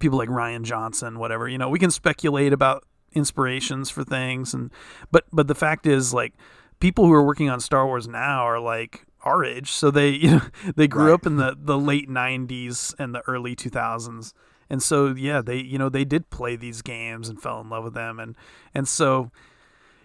people 0.00 0.18
like 0.18 0.28
Rian 0.28 0.62
Johnson 0.62 1.18
whatever 1.18 1.48
you 1.48 1.58
know 1.58 1.68
we 1.68 1.78
can 1.78 1.90
speculate 1.90 2.52
about 2.52 2.84
inspirations 3.12 3.90
for 3.90 4.04
things 4.04 4.52
and 4.52 4.70
but 5.10 5.24
but 5.32 5.46
the 5.48 5.54
fact 5.54 5.86
is 5.86 6.12
like 6.12 6.34
people 6.80 7.06
who 7.06 7.12
are 7.12 7.24
working 7.24 7.48
on 7.48 7.60
Star 7.60 7.86
Wars 7.86 8.08
now 8.08 8.40
are 8.42 8.60
like 8.60 9.06
our 9.24 9.44
age 9.44 9.70
so 9.70 9.90
they 9.90 10.10
you 10.10 10.30
know 10.32 10.42
they 10.76 10.86
grew 10.88 11.08
right. 11.08 11.14
up 11.14 11.26
in 11.26 11.36
the 11.36 11.56
the 11.58 11.78
late 11.78 12.08
90s 12.08 12.94
and 12.98 13.14
the 13.14 13.20
early 13.26 13.54
2000s 13.54 14.32
and 14.70 14.82
so 14.82 15.14
yeah 15.14 15.40
they 15.40 15.56
you 15.56 15.78
know 15.78 15.88
they 15.88 16.04
did 16.04 16.30
play 16.30 16.56
these 16.56 16.82
games 16.82 17.28
and 17.28 17.40
fell 17.40 17.60
in 17.60 17.68
love 17.68 17.84
with 17.84 17.94
them 17.94 18.18
and 18.18 18.36
and 18.74 18.88
so 18.88 19.30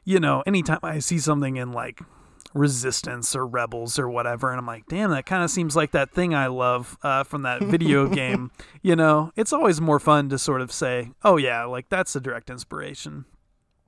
you 0.03 0.20
know 0.20 0.43
anytime 0.45 0.80
i 0.84 0.99
see 0.99 1.20
something 1.20 1.55
in 1.57 1.72
like 1.72 2.01
resistance 2.53 3.36
or 3.36 3.47
rebels 3.47 3.97
or 3.97 4.07
whatever 4.07 4.51
and 4.51 4.59
i'm 4.59 4.68
like 4.68 4.86
damn 4.88 5.09
that 5.09 5.26
kind 5.26 5.43
of 5.43 5.49
seems 5.49 5.76
like 5.76 5.91
that 5.91 6.11
thing 6.11 6.36
i 6.36 6.45
love 6.45 6.97
uh, 7.01 7.24
from 7.24 7.41
that 7.41 7.61
video 7.64 8.07
game 8.07 8.51
you 8.82 8.95
know 8.95 9.32
it's 9.36 9.51
always 9.51 9.82
more 9.82 9.99
fun 9.99 10.30
to 10.30 10.38
sort 10.38 10.61
of 10.61 10.72
say 10.72 11.11
oh 11.24 11.38
yeah 11.38 11.64
like 11.64 11.89
that's 11.89 12.16
a 12.16 12.22
direct 12.22 12.49
inspiration 12.49 13.26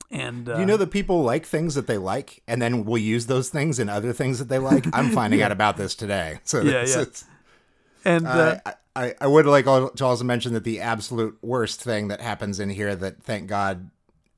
and 0.10 0.50
uh, 0.50 0.58
you 0.58 0.66
know 0.66 0.78
the 0.78 0.88
people 0.88 1.22
like 1.24 1.46
things 1.46 1.76
that 1.76 1.86
they 1.86 1.98
like 1.98 2.42
and 2.48 2.60
then 2.62 2.86
we'll 2.86 2.98
use 2.98 3.28
those 3.28 3.50
things 3.50 3.78
in 3.78 3.88
other 3.88 4.14
things 4.14 4.40
that 4.40 4.50
they 4.50 4.60
like 4.60 4.86
i'm 4.94 5.10
finding 5.12 5.40
yeah. 5.40 5.46
out 5.46 5.52
about 5.52 5.78
this 5.78 5.94
today 5.94 6.40
so 6.44 6.62
yeah, 6.62 6.86
yeah. 6.88 7.06
and 8.04 8.26
uh, 8.26 8.58
uh, 8.66 8.72
I, 8.96 9.14
I 9.20 9.28
would 9.28 9.46
like 9.46 9.66
to 9.66 10.06
also 10.06 10.24
mention 10.24 10.54
that 10.54 10.64
the 10.64 10.80
absolute 10.80 11.38
worst 11.41 11.82
thing 11.82 12.08
that 12.08 12.22
happens 12.22 12.60
in 12.60 12.70
here 12.70 12.96
that 12.96 13.22
thank 13.22 13.48
God 13.48 13.89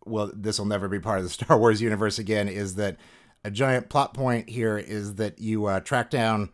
well 0.05 0.31
this 0.33 0.57
will 0.57 0.65
never 0.65 0.87
be 0.87 0.99
part 0.99 1.19
of 1.19 1.23
the 1.23 1.29
Star 1.45 1.57
Wars 1.57 1.81
universe 1.81 2.17
again 2.19 2.47
is 2.47 2.75
that 2.75 2.97
a 3.43 3.51
giant 3.51 3.89
plot 3.89 4.13
point 4.13 4.49
here 4.49 4.77
is 4.77 5.15
that 5.15 5.39
you 5.39 5.65
uh, 5.65 5.79
track 5.79 6.09
down 6.09 6.49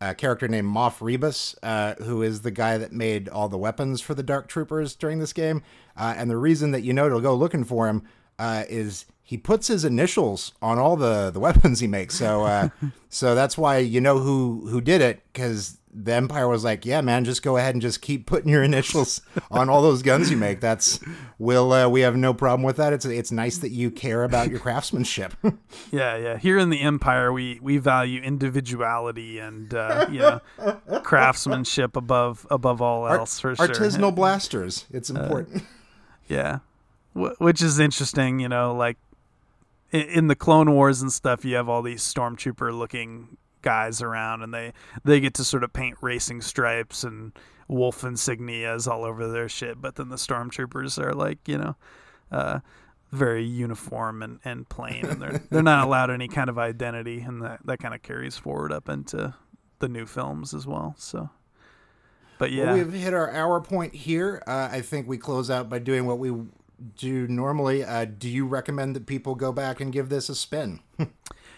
a 0.00 0.14
character 0.14 0.48
named 0.48 0.68
Moff 0.68 0.98
Rebux, 0.98 1.54
uh, 1.62 1.94
who 2.02 2.22
is 2.22 2.42
the 2.42 2.50
guy 2.50 2.76
that 2.76 2.92
made 2.92 3.28
all 3.28 3.48
the 3.48 3.58
weapons 3.58 4.00
for 4.00 4.14
the 4.14 4.22
Dark 4.22 4.48
Troopers 4.48 4.96
during 4.96 5.20
this 5.20 5.32
game. 5.32 5.62
Uh, 5.96 6.14
and 6.16 6.28
the 6.28 6.36
reason 6.36 6.72
that 6.72 6.82
you 6.82 6.92
know 6.92 7.08
to 7.08 7.20
go 7.20 7.34
looking 7.34 7.64
for 7.64 7.88
him 7.88 8.02
uh, 8.38 8.64
is 8.68 9.06
he 9.22 9.36
puts 9.36 9.68
his 9.68 9.84
initials 9.84 10.52
on 10.60 10.78
all 10.78 10.96
the, 10.96 11.30
the 11.30 11.38
weapons 11.48 11.80
he 11.80 11.86
makes. 11.86 12.16
So 12.16 12.44
uh, 12.44 12.70
so 13.08 13.34
that's 13.34 13.56
why 13.56 13.78
you 13.78 14.00
know 14.00 14.18
who 14.18 14.66
who 14.68 14.80
did 14.80 15.00
it 15.00 15.22
because 15.32 15.78
the 15.94 16.14
Empire 16.14 16.48
was 16.48 16.64
like, 16.64 16.86
yeah, 16.86 17.02
man, 17.02 17.24
just 17.24 17.42
go 17.42 17.58
ahead 17.58 17.74
and 17.74 17.82
just 17.82 18.00
keep 18.00 18.26
putting 18.26 18.50
your 18.50 18.62
initials 18.62 19.20
on 19.50 19.68
all 19.68 19.82
those 19.82 20.02
guns 20.02 20.30
you 20.30 20.36
make. 20.36 20.60
That's 20.60 20.98
we'll 21.38 21.72
uh, 21.72 21.88
we 21.88 22.00
have 22.00 22.16
no 22.16 22.32
problem 22.32 22.62
with 22.62 22.76
that. 22.76 22.92
It's 22.92 23.04
it's 23.04 23.30
nice 23.30 23.58
that 23.58 23.70
you 23.70 23.90
care 23.90 24.24
about 24.24 24.50
your 24.50 24.58
craftsmanship. 24.58 25.34
yeah, 25.92 26.16
yeah. 26.16 26.38
Here 26.38 26.58
in 26.58 26.70
the 26.70 26.80
Empire, 26.80 27.32
we 27.32 27.58
we 27.60 27.76
value 27.76 28.22
individuality 28.22 29.38
and 29.38 29.74
uh, 29.74 30.06
you 30.10 30.20
know 30.20 30.40
craftsmanship 31.02 31.94
above 31.94 32.46
above 32.50 32.80
all 32.80 33.06
else 33.06 33.44
Art, 33.44 33.58
for 33.58 33.66
sure. 33.66 33.74
Artisanal 33.74 34.14
blasters, 34.14 34.86
it's 34.90 35.10
uh, 35.10 35.14
important. 35.14 35.62
Uh, 35.62 35.66
yeah, 36.28 36.58
w- 37.14 37.36
which 37.38 37.60
is 37.60 37.78
interesting. 37.78 38.40
You 38.40 38.48
know, 38.48 38.74
like 38.74 38.96
in 39.90 40.28
the 40.28 40.36
Clone 40.36 40.72
Wars 40.72 41.02
and 41.02 41.12
stuff, 41.12 41.44
you 41.44 41.56
have 41.56 41.68
all 41.68 41.82
these 41.82 42.02
stormtrooper 42.02 42.76
looking 42.76 43.36
guys 43.62 44.02
around 44.02 44.42
and 44.42 44.52
they 44.52 44.72
they 45.04 45.20
get 45.20 45.34
to 45.34 45.44
sort 45.44 45.64
of 45.64 45.72
paint 45.72 45.96
racing 46.00 46.40
stripes 46.42 47.04
and 47.04 47.32
wolf 47.68 48.02
insignias 48.02 48.90
all 48.90 49.04
over 49.04 49.28
their 49.28 49.48
shit. 49.48 49.80
But 49.80 49.96
then 49.96 50.08
the 50.08 50.16
stormtroopers 50.16 51.02
are 51.02 51.14
like 51.14 51.46
you 51.48 51.58
know 51.58 51.76
uh, 52.30 52.60
very 53.10 53.44
uniform 53.44 54.22
and, 54.22 54.40
and 54.44 54.68
plain 54.68 55.04
and 55.04 55.20
they're 55.20 55.42
they're 55.50 55.62
not 55.62 55.84
allowed 55.84 56.10
any 56.10 56.28
kind 56.28 56.48
of 56.48 56.58
identity 56.58 57.20
and 57.20 57.42
that, 57.42 57.60
that 57.64 57.78
kind 57.78 57.94
of 57.94 58.02
carries 58.02 58.36
forward 58.36 58.72
up 58.72 58.88
into 58.88 59.34
the 59.78 59.88
new 59.88 60.06
films 60.06 60.54
as 60.54 60.66
well 60.66 60.94
so. 60.98 61.30
But 62.38 62.50
yeah. 62.50 62.72
well, 62.72 62.74
we've 62.74 62.92
hit 62.92 63.14
our 63.14 63.30
hour 63.30 63.60
point 63.60 63.94
here. 63.94 64.42
Uh, 64.48 64.68
i 64.72 64.80
think 64.80 65.06
we 65.06 65.16
close 65.16 65.48
out 65.48 65.68
by 65.68 65.78
doing 65.78 66.06
what 66.06 66.18
we 66.18 66.32
do 66.96 67.28
normally. 67.28 67.84
Uh, 67.84 68.04
do 68.06 68.28
you 68.28 68.46
recommend 68.46 68.96
that 68.96 69.06
people 69.06 69.34
go 69.34 69.52
back 69.52 69.80
and 69.80 69.92
give 69.92 70.08
this 70.08 70.28
a 70.28 70.34
spin 70.34 70.80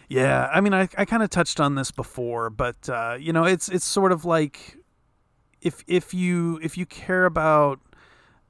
Yeah, 0.09 0.49
I 0.53 0.61
mean, 0.61 0.75
I, 0.75 0.89
I 0.99 1.05
kind 1.05 1.23
of 1.23 1.31
touched 1.31 1.61
on 1.61 1.75
this 1.75 1.91
before, 1.91 2.51
but 2.51 2.89
uh, 2.89 3.17
you 3.19 3.33
know, 3.33 3.45
it's 3.45 3.69
it's 3.69 3.85
sort 3.85 4.13
of 4.13 4.25
like 4.25 4.77
if 5.61 5.83
if 5.87 6.13
you 6.13 6.59
if 6.63 6.77
you 6.77 6.87
care 6.87 7.25
about 7.25 7.81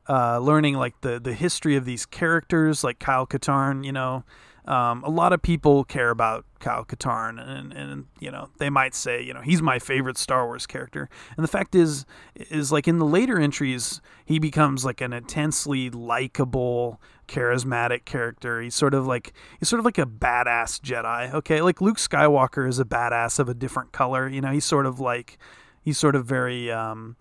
uh, 0.08 0.38
learning 0.38 0.74
like 0.74 1.00
the 1.00 1.20
the 1.20 1.32
history 1.32 1.76
of 1.76 1.84
these 1.84 2.06
characters, 2.06 2.82
like 2.84 2.98
Kyle 2.98 3.26
Katarn, 3.26 3.84
you 3.84 3.92
know, 3.92 4.24
um, 4.66 5.04
a 5.04 5.10
lot 5.10 5.32
of 5.34 5.42
people 5.42 5.84
care 5.84 6.08
about 6.08 6.46
Kyle 6.58 6.84
Katarn, 6.84 7.38
and, 7.38 7.72
and 7.72 8.06
you 8.18 8.30
know 8.30 8.48
they 8.58 8.70
might 8.70 8.94
say 8.94 9.22
you 9.22 9.34
know 9.34 9.42
he's 9.42 9.60
my 9.60 9.78
favorite 9.78 10.16
Star 10.16 10.46
Wars 10.46 10.66
character, 10.66 11.10
and 11.36 11.44
the 11.44 11.48
fact 11.48 11.74
is 11.74 12.06
is 12.34 12.72
like 12.72 12.88
in 12.88 12.98
the 12.98 13.04
later 13.04 13.38
entries 13.38 14.00
he 14.24 14.38
becomes 14.38 14.84
like 14.84 15.02
an 15.02 15.12
intensely 15.12 15.90
likable, 15.90 16.98
charismatic 17.28 18.06
character. 18.06 18.62
He's 18.62 18.74
sort 18.74 18.94
of 18.94 19.06
like 19.06 19.34
he's 19.58 19.68
sort 19.68 19.80
of 19.80 19.84
like 19.84 19.98
a 19.98 20.06
badass 20.06 20.80
Jedi. 20.80 21.34
Okay, 21.34 21.60
like 21.60 21.82
Luke 21.82 21.98
Skywalker 21.98 22.66
is 22.66 22.78
a 22.78 22.86
badass 22.86 23.38
of 23.38 23.50
a 23.50 23.54
different 23.54 23.92
color. 23.92 24.26
You 24.28 24.40
know, 24.40 24.50
he's 24.50 24.64
sort 24.64 24.86
of 24.86 24.98
like 24.98 25.36
he's 25.82 25.98
sort 25.98 26.16
of 26.16 26.24
very 26.24 26.72
um, 26.72 27.16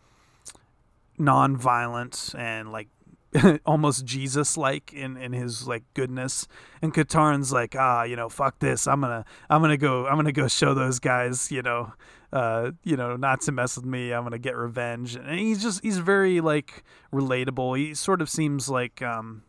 non-violent 1.17 2.33
and 2.37 2.71
like 2.71 2.87
almost 3.65 4.05
Jesus 4.05 4.57
like 4.57 4.93
in, 4.93 5.17
in 5.17 5.33
his 5.33 5.67
like 5.67 5.83
goodness. 5.93 6.47
And 6.81 6.93
Katarn's 6.93 7.51
like, 7.51 7.75
ah, 7.77 8.03
you 8.03 8.15
know, 8.15 8.29
fuck 8.29 8.59
this. 8.59 8.87
I'm 8.87 9.01
gonna 9.01 9.25
I'm 9.49 9.61
gonna 9.61 9.77
go 9.77 10.05
I'm 10.07 10.15
gonna 10.15 10.31
go 10.31 10.47
show 10.47 10.73
those 10.73 10.99
guys, 10.99 11.51
you 11.51 11.61
know, 11.61 11.93
uh, 12.31 12.71
you 12.83 12.97
know, 12.97 13.15
not 13.15 13.41
to 13.41 13.51
mess 13.51 13.75
with 13.75 13.85
me. 13.85 14.11
I'm 14.11 14.23
gonna 14.23 14.37
get 14.37 14.55
revenge. 14.55 15.15
And 15.15 15.39
he's 15.39 15.61
just 15.61 15.83
he's 15.83 15.97
very 15.97 16.41
like 16.41 16.83
relatable. 17.11 17.77
He 17.77 17.93
sort 17.93 18.21
of 18.21 18.29
seems 18.29 18.69
like 18.69 19.01
um 19.01 19.43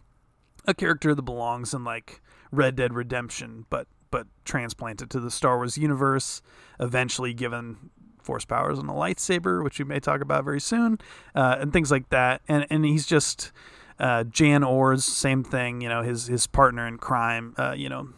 a 0.67 0.75
character 0.75 1.15
that 1.15 1.23
belongs 1.23 1.75
in 1.75 1.85
like 1.85 2.23
Red 2.51 2.77
Dead 2.77 2.95
Redemption, 2.95 3.67
but 3.71 3.87
but 4.11 4.27
transplanted 4.45 5.11
to 5.11 5.21
the 5.21 5.31
Star 5.31 5.57
Wars 5.57 5.77
universe, 5.77 6.41
eventually 6.79 7.35
given 7.35 7.91
force 8.23 8.45
powers 8.45 8.79
and 8.79 8.89
a 8.89 8.93
lightsaber, 8.93 9.63
which 9.63 9.79
we 9.79 9.85
may 9.85 10.01
talk 10.01 10.21
about 10.21 10.45
very 10.45 10.61
soon, 10.61 10.99
uh, 11.35 11.57
and 11.59 11.73
things 11.73 11.91
like 11.91 12.09
that. 12.09 12.41
And 12.49 12.67
and 12.71 12.85
he's 12.85 13.07
just 13.07 13.53
uh, 13.99 14.25
Jan 14.25 14.65
Ors, 14.65 15.05
same 15.05 15.45
thing. 15.45 15.81
You 15.81 15.89
know, 15.89 16.03
his 16.03 16.27
his 16.27 16.47
partner 16.47 16.87
in 16.87 16.99
crime. 16.99 17.55
Uh, 17.57 17.75
you 17.77 17.89
know, 17.89 18.09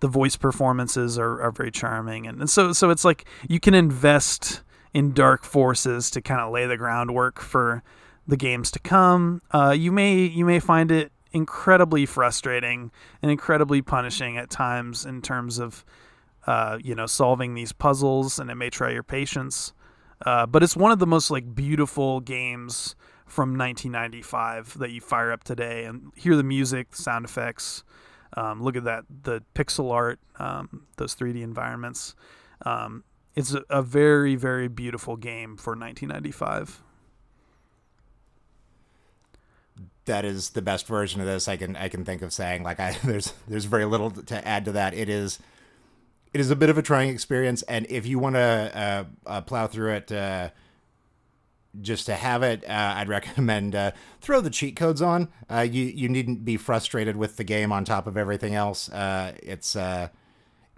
the 0.00 0.08
voice 0.08 0.36
performances 0.36 1.18
are, 1.18 1.40
are 1.42 1.50
very 1.50 1.70
charming, 1.70 2.26
and, 2.26 2.40
and 2.40 2.50
so 2.50 2.72
so 2.72 2.90
it's 2.90 3.04
like 3.04 3.24
you 3.48 3.60
can 3.60 3.74
invest 3.74 4.62
in 4.92 5.12
Dark 5.12 5.44
Forces 5.44 6.10
to 6.10 6.20
kind 6.20 6.40
of 6.40 6.52
lay 6.52 6.66
the 6.66 6.76
groundwork 6.76 7.40
for 7.40 7.82
the 8.26 8.36
games 8.36 8.70
to 8.72 8.78
come. 8.78 9.42
Uh, 9.50 9.74
you 9.76 9.92
may 9.92 10.16
you 10.16 10.44
may 10.44 10.58
find 10.58 10.90
it 10.90 11.12
incredibly 11.32 12.06
frustrating 12.06 12.90
and 13.22 13.30
incredibly 13.30 13.82
punishing 13.82 14.36
at 14.36 14.50
times 14.50 15.04
in 15.04 15.22
terms 15.22 15.58
of 15.58 15.84
uh, 16.46 16.78
you 16.82 16.94
know 16.94 17.06
solving 17.06 17.54
these 17.54 17.72
puzzles, 17.72 18.38
and 18.38 18.50
it 18.50 18.54
may 18.54 18.70
try 18.70 18.90
your 18.90 19.02
patience. 19.02 19.72
Uh, 20.24 20.44
but 20.46 20.62
it's 20.62 20.76
one 20.76 20.92
of 20.92 20.98
the 20.98 21.06
most 21.06 21.30
like 21.30 21.54
beautiful 21.54 22.20
games 22.20 22.94
from 23.30 23.56
1995 23.56 24.78
that 24.78 24.90
you 24.90 25.00
fire 25.00 25.30
up 25.30 25.44
today 25.44 25.84
and 25.84 26.10
hear 26.16 26.34
the 26.36 26.42
music, 26.42 26.90
the 26.90 26.96
sound 26.96 27.24
effects. 27.24 27.84
Um, 28.36 28.60
look 28.60 28.76
at 28.76 28.84
that, 28.84 29.04
the 29.22 29.42
pixel 29.54 29.92
art, 29.92 30.18
um, 30.38 30.86
those 30.96 31.14
3D 31.14 31.40
environments. 31.42 32.16
Um, 32.66 33.04
it's 33.36 33.54
a, 33.54 33.64
a, 33.70 33.82
very, 33.82 34.34
very 34.34 34.66
beautiful 34.66 35.16
game 35.16 35.56
for 35.56 35.72
1995. 35.72 36.82
That 40.06 40.24
is 40.24 40.50
the 40.50 40.62
best 40.62 40.88
version 40.88 41.20
of 41.20 41.26
this 41.28 41.46
I 41.46 41.56
can 41.56 41.76
I 41.76 41.88
can 41.88 42.04
think 42.04 42.22
of 42.22 42.32
saying. 42.32 42.64
Like 42.64 42.80
I 42.80 42.96
there's 43.04 43.32
there's 43.46 43.64
very 43.64 43.84
little 43.84 44.10
to 44.10 44.46
add 44.46 44.64
to 44.64 44.72
that. 44.72 44.92
It 44.92 45.08
is 45.08 45.38
it 46.32 46.40
is 46.40 46.50
a 46.50 46.56
bit 46.56 46.68
of 46.68 46.78
a 46.78 46.82
trying 46.82 47.10
experience, 47.10 47.62
and 47.62 47.86
if 47.88 48.06
you 48.06 48.18
want 48.18 48.34
to 48.34 48.40
uh, 48.40 49.04
uh, 49.26 49.40
plow 49.42 49.68
through 49.68 49.92
it 49.92 50.10
uh, 50.10 50.50
just 51.80 52.06
to 52.06 52.14
have 52.14 52.42
it, 52.42 52.64
uh, 52.68 52.94
I'd 52.96 53.08
recommend 53.08 53.74
uh, 53.74 53.92
throw 54.20 54.40
the 54.40 54.50
cheat 54.50 54.76
codes 54.76 55.02
on. 55.02 55.28
Uh, 55.50 55.60
you 55.60 55.84
you 55.84 56.08
needn't 56.08 56.44
be 56.44 56.56
frustrated 56.56 57.16
with 57.16 57.36
the 57.36 57.44
game 57.44 57.72
on 57.72 57.84
top 57.84 58.06
of 58.06 58.16
everything 58.16 58.54
else. 58.54 58.88
Uh, 58.90 59.32
it's 59.42 59.76
uh, 59.76 60.08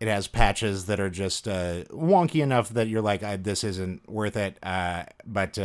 it 0.01 0.09
has 0.09 0.28
patches 0.28 0.86
that 0.86 1.01
are 1.01 1.11
just 1.11 1.47
uh, 1.49 1.84
wonky 1.84 2.43
enough 2.43 2.70
that 2.70 2.88
you're 2.88 3.03
like, 3.03 3.20
this 3.43 3.62
isn't 3.62 4.09
worth 4.09 4.36
it. 4.36 4.59
but 4.62 5.59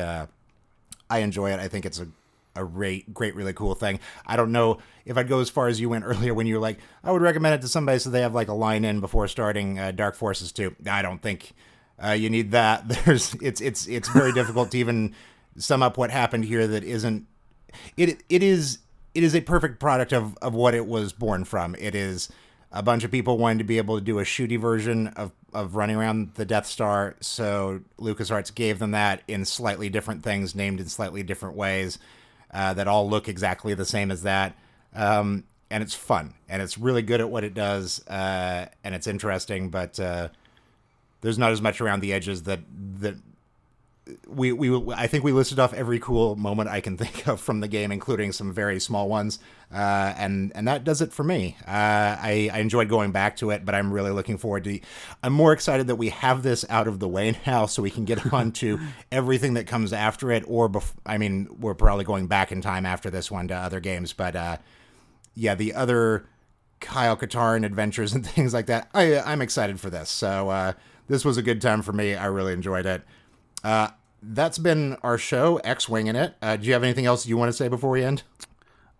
I 1.10 1.20
enjoy 1.20 1.52
it. 1.52 1.60
I 1.60 1.68
think 1.68 1.86
it's 1.86 2.00
a 2.00 2.08
a 2.56 2.66
great, 2.66 3.14
great, 3.14 3.36
really 3.36 3.54
cool 3.54 3.76
thing. 3.76 4.00
I 4.26 4.36
don't 4.36 4.52
know 4.52 4.80
if 5.06 5.16
I'd 5.16 5.28
go 5.28 5.42
as 5.42 5.50
far 5.50 5.68
as 5.68 5.80
you 5.80 5.90
went 5.90 6.06
earlier 6.08 6.34
when 6.34 6.48
you 6.48 6.56
were 6.56 6.60
like, 6.60 6.80
I 7.04 7.12
would 7.12 7.22
recommend 7.22 7.54
it 7.54 7.62
to 7.62 7.68
somebody 7.68 8.00
so 8.00 8.10
they 8.10 8.22
have 8.22 8.34
like 8.34 8.48
a 8.48 8.54
line 8.54 8.84
in 8.84 9.00
before 9.00 9.28
starting 9.28 9.76
Dark 9.96 10.16
Forces 10.16 10.52
2. 10.52 10.76
I 10.90 11.04
don't 11.04 11.22
think 11.22 11.54
uh, 12.04 12.12
you 12.12 12.30
need 12.30 12.52
that. 12.52 12.88
There's 13.06 13.34
it's 13.36 13.62
it's 13.62 13.88
it's 13.88 14.10
very 14.10 14.32
difficult 14.34 14.72
to 14.72 14.78
even 14.78 15.14
sum 15.58 15.82
up 15.82 15.98
what 15.98 16.12
happened 16.12 16.46
here 16.46 16.68
that 16.68 16.84
isn't 16.84 17.26
it 17.96 18.24
it 18.30 18.44
is 18.44 18.80
it 19.16 19.24
is 19.24 19.36
a 19.36 19.42
perfect 19.42 19.80
product 19.80 20.14
of 20.14 20.38
of 20.42 20.54
what 20.54 20.74
it 20.74 20.86
was 20.86 21.14
born 21.14 21.44
from. 21.44 21.76
It 21.76 21.96
is 21.96 22.30
a 22.72 22.84
bunch 22.84 23.04
of 23.04 23.12
people 23.12 23.38
wanting 23.38 23.60
to 23.60 23.64
be 23.64 23.78
able 23.78 23.98
to 23.98 24.04
do 24.04 24.20
a 24.20 24.24
shooty 24.24 24.60
version 24.60 25.08
of 25.10 25.32
of 25.54 25.76
running 25.76 25.96
around 25.96 26.34
the 26.36 26.46
Death 26.46 26.68
Star, 26.68 27.16
so 27.20 27.82
LucasArts 27.98 28.54
gave 28.54 28.80
them 28.80 28.92
that 28.92 29.24
in 29.28 29.46
slightly 29.46 29.90
different 29.90 30.24
things, 30.24 30.54
named 30.54 30.80
in 30.80 30.88
slightly 30.88 31.24
different 31.24 31.56
ways, 31.56 31.98
uh, 32.52 32.74
that 32.74 32.88
all 32.88 33.10
look 33.10 33.28
exactly 33.28 33.74
the 33.74 33.86
same 33.86 34.12
as 34.12 34.24
that. 34.24 34.56
Um, 34.94 35.46
and 35.70 35.82
it's 35.82 35.96
fun, 35.96 36.34
and 36.48 36.62
it's 36.62 36.78
really 36.78 37.02
good 37.02 37.22
at 37.22 37.30
what 37.30 37.44
it 37.44 37.54
does, 37.54 38.06
uh, 38.08 38.68
and 38.84 38.94
it's 38.94 39.08
interesting, 39.08 39.70
but 39.70 40.00
uh, 40.00 40.30
there's 41.22 41.38
not 41.38 41.52
as 41.52 41.62
much 41.62 41.82
around 41.82 42.02
the 42.02 42.14
edges 42.14 42.44
that 42.44 42.60
that 43.00 43.16
we 44.28 44.52
we 44.52 44.94
I 44.94 45.08
think 45.08 45.24
we 45.24 45.32
listed 45.32 45.60
off 45.60 45.74
every 45.74 46.00
cool 46.00 46.36
moment 46.36 46.70
I 46.70 46.82
can 46.82 46.98
think 46.98 47.28
of 47.28 47.40
from 47.40 47.60
the 47.60 47.68
game, 47.68 47.92
including 47.92 48.32
some 48.32 48.54
very 48.54 48.80
small 48.80 49.10
ones, 49.10 49.40
uh, 49.74 50.14
and 50.18 50.52
and 50.56 50.68
that 50.68 50.84
does 50.84 51.02
it 51.02 51.12
for 51.14 51.24
me. 51.24 51.58
Uh, 51.68 51.72
I 52.20 52.50
I 52.54 52.60
enjoyed 52.60 52.90
going 52.90 53.12
back 53.12 53.38
to 53.38 53.50
it, 53.52 53.66
but 53.66 53.76
I'm 53.76 53.92
really 53.92 54.12
looking 54.12 54.38
forward 54.38 54.64
to. 54.66 54.80
I'm 55.24 55.34
more 55.34 55.54
excited 55.54 55.88
that 55.88 55.96
we 55.96 56.10
have 56.10 56.44
this 56.44 56.66
out 56.70 56.88
of 56.88 57.00
the 57.00 57.08
way 57.08 57.38
now, 57.46 57.66
so 57.66 57.82
we 57.82 57.92
can 57.92 58.06
get 58.06 58.34
on 58.34 58.52
to 58.54 58.80
everything 59.12 59.56
that 59.56 59.68
comes 59.68 59.94
after 59.94 60.32
it. 60.32 60.44
Or 60.48 60.70
bef- 60.70 60.94
I 61.06 61.18
mean, 61.18 61.48
we're 61.60 61.76
probably 61.76 62.06
going 62.06 62.28
back 62.28 62.52
in 62.52 62.62
time 62.62 62.86
after 62.86 63.10
this 63.10 63.30
one 63.32 63.48
to 63.50 63.56
other 63.56 63.80
games, 63.80 64.14
but 64.14 64.36
uh, 64.36 64.58
yeah, 65.36 65.56
the 65.56 65.74
other 65.74 66.26
Kyle 66.80 67.18
Katarn 67.18 67.66
adventures 67.66 68.14
and 68.14 68.26
things 68.26 68.54
like 68.54 68.68
that. 68.68 68.90
I 68.94 69.20
I'm 69.20 69.42
excited 69.42 69.80
for 69.80 69.90
this. 69.90 70.10
So 70.10 70.50
uh, 70.50 70.74
this 71.08 71.26
was 71.26 71.38
a 71.38 71.42
good 71.42 71.62
time 71.62 71.82
for 71.82 71.94
me. 71.94 72.16
I 72.16 72.26
really 72.26 72.54
enjoyed 72.54 72.86
it. 72.86 73.04
Uh, 73.64 73.90
that's 74.22 74.58
been 74.58 74.98
our 75.04 75.18
show, 75.18 75.58
X 75.58 75.88
Winging 75.88 76.16
It. 76.16 76.36
Uh, 76.42 76.56
do 76.58 76.68
you 76.68 76.74
have 76.74 76.84
anything 76.84 77.06
else 77.06 77.26
you 77.26 77.38
want 77.38 77.50
to 77.50 77.54
say 77.54 77.68
before 77.68 77.90
we 77.90 78.04
end? 78.04 78.24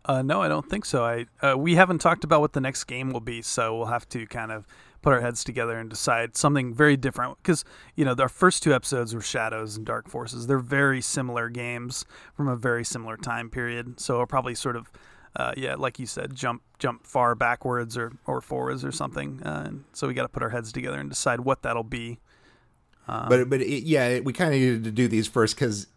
Uh, 0.06 0.22
no, 0.22 0.42
I 0.42 0.48
don't 0.48 0.68
think 0.70 0.86
so. 0.86 1.04
I 1.04 1.26
uh, 1.46 1.58
we 1.58 1.76
haven't 1.76 2.00
talked 2.00 2.24
about 2.24 2.40
what 2.40 2.54
the 2.54 2.62
next 2.62 2.86
game 2.86 3.12
will 3.12 3.20
be, 3.20 3.42
so 3.42 3.76
we'll 3.76 3.88
have 3.88 4.08
to 4.10 4.26
kind 4.28 4.52
of 4.52 4.66
put 5.02 5.14
our 5.14 5.22
heads 5.22 5.44
together 5.44 5.78
and 5.78 5.90
decide 5.90 6.38
something 6.38 6.74
very 6.74 6.96
different. 6.96 7.38
Because 7.42 7.66
you 7.96 8.06
know, 8.06 8.16
our 8.18 8.30
first 8.30 8.64
two 8.64 8.74
episodes 8.74 9.14
were 9.14 9.22
Shadows 9.22 9.76
and 9.76 9.86
Dark 9.86 10.08
Forces. 10.08 10.48
They're 10.48 10.60
very 10.60 11.02
similar 11.02 11.50
games 11.50 12.06
from 12.36 12.48
a 12.48 12.56
very 12.56 12.86
similar 12.86 13.18
time 13.18 13.50
period, 13.50 14.00
so 14.00 14.18
we'll 14.18 14.28
probably 14.28 14.56
sort 14.56 14.78
of 14.78 14.92
uh, 15.36 15.54
yeah, 15.56 15.76
like 15.76 16.00
you 16.00 16.06
said, 16.06 16.36
jump 16.36 16.62
jump 16.80 17.06
far 17.06 17.36
backwards 17.36 17.98
or, 17.98 18.14
or 18.26 18.42
forwards 18.42 18.86
or 18.86 18.92
something. 18.92 19.42
Uh, 19.44 19.64
and 19.68 19.84
so 19.94 20.08
we 20.08 20.14
got 20.14 20.24
to 20.24 20.30
put 20.30 20.44
our 20.44 20.50
heads 20.50 20.72
together 20.72 21.00
and 21.00 21.10
decide 21.10 21.42
what 21.42 21.64
that'll 21.64 21.84
be. 21.84 22.20
Um, 23.08 23.30
but 23.30 23.50
but 23.50 23.62
it, 23.62 23.84
yeah, 23.84 24.20
we 24.20 24.34
kind 24.34 24.54
of 24.54 24.60
needed 24.60 24.84
to 24.84 24.92
do 24.92 25.08
these 25.08 25.28
first 25.28 25.56
because 25.56 25.88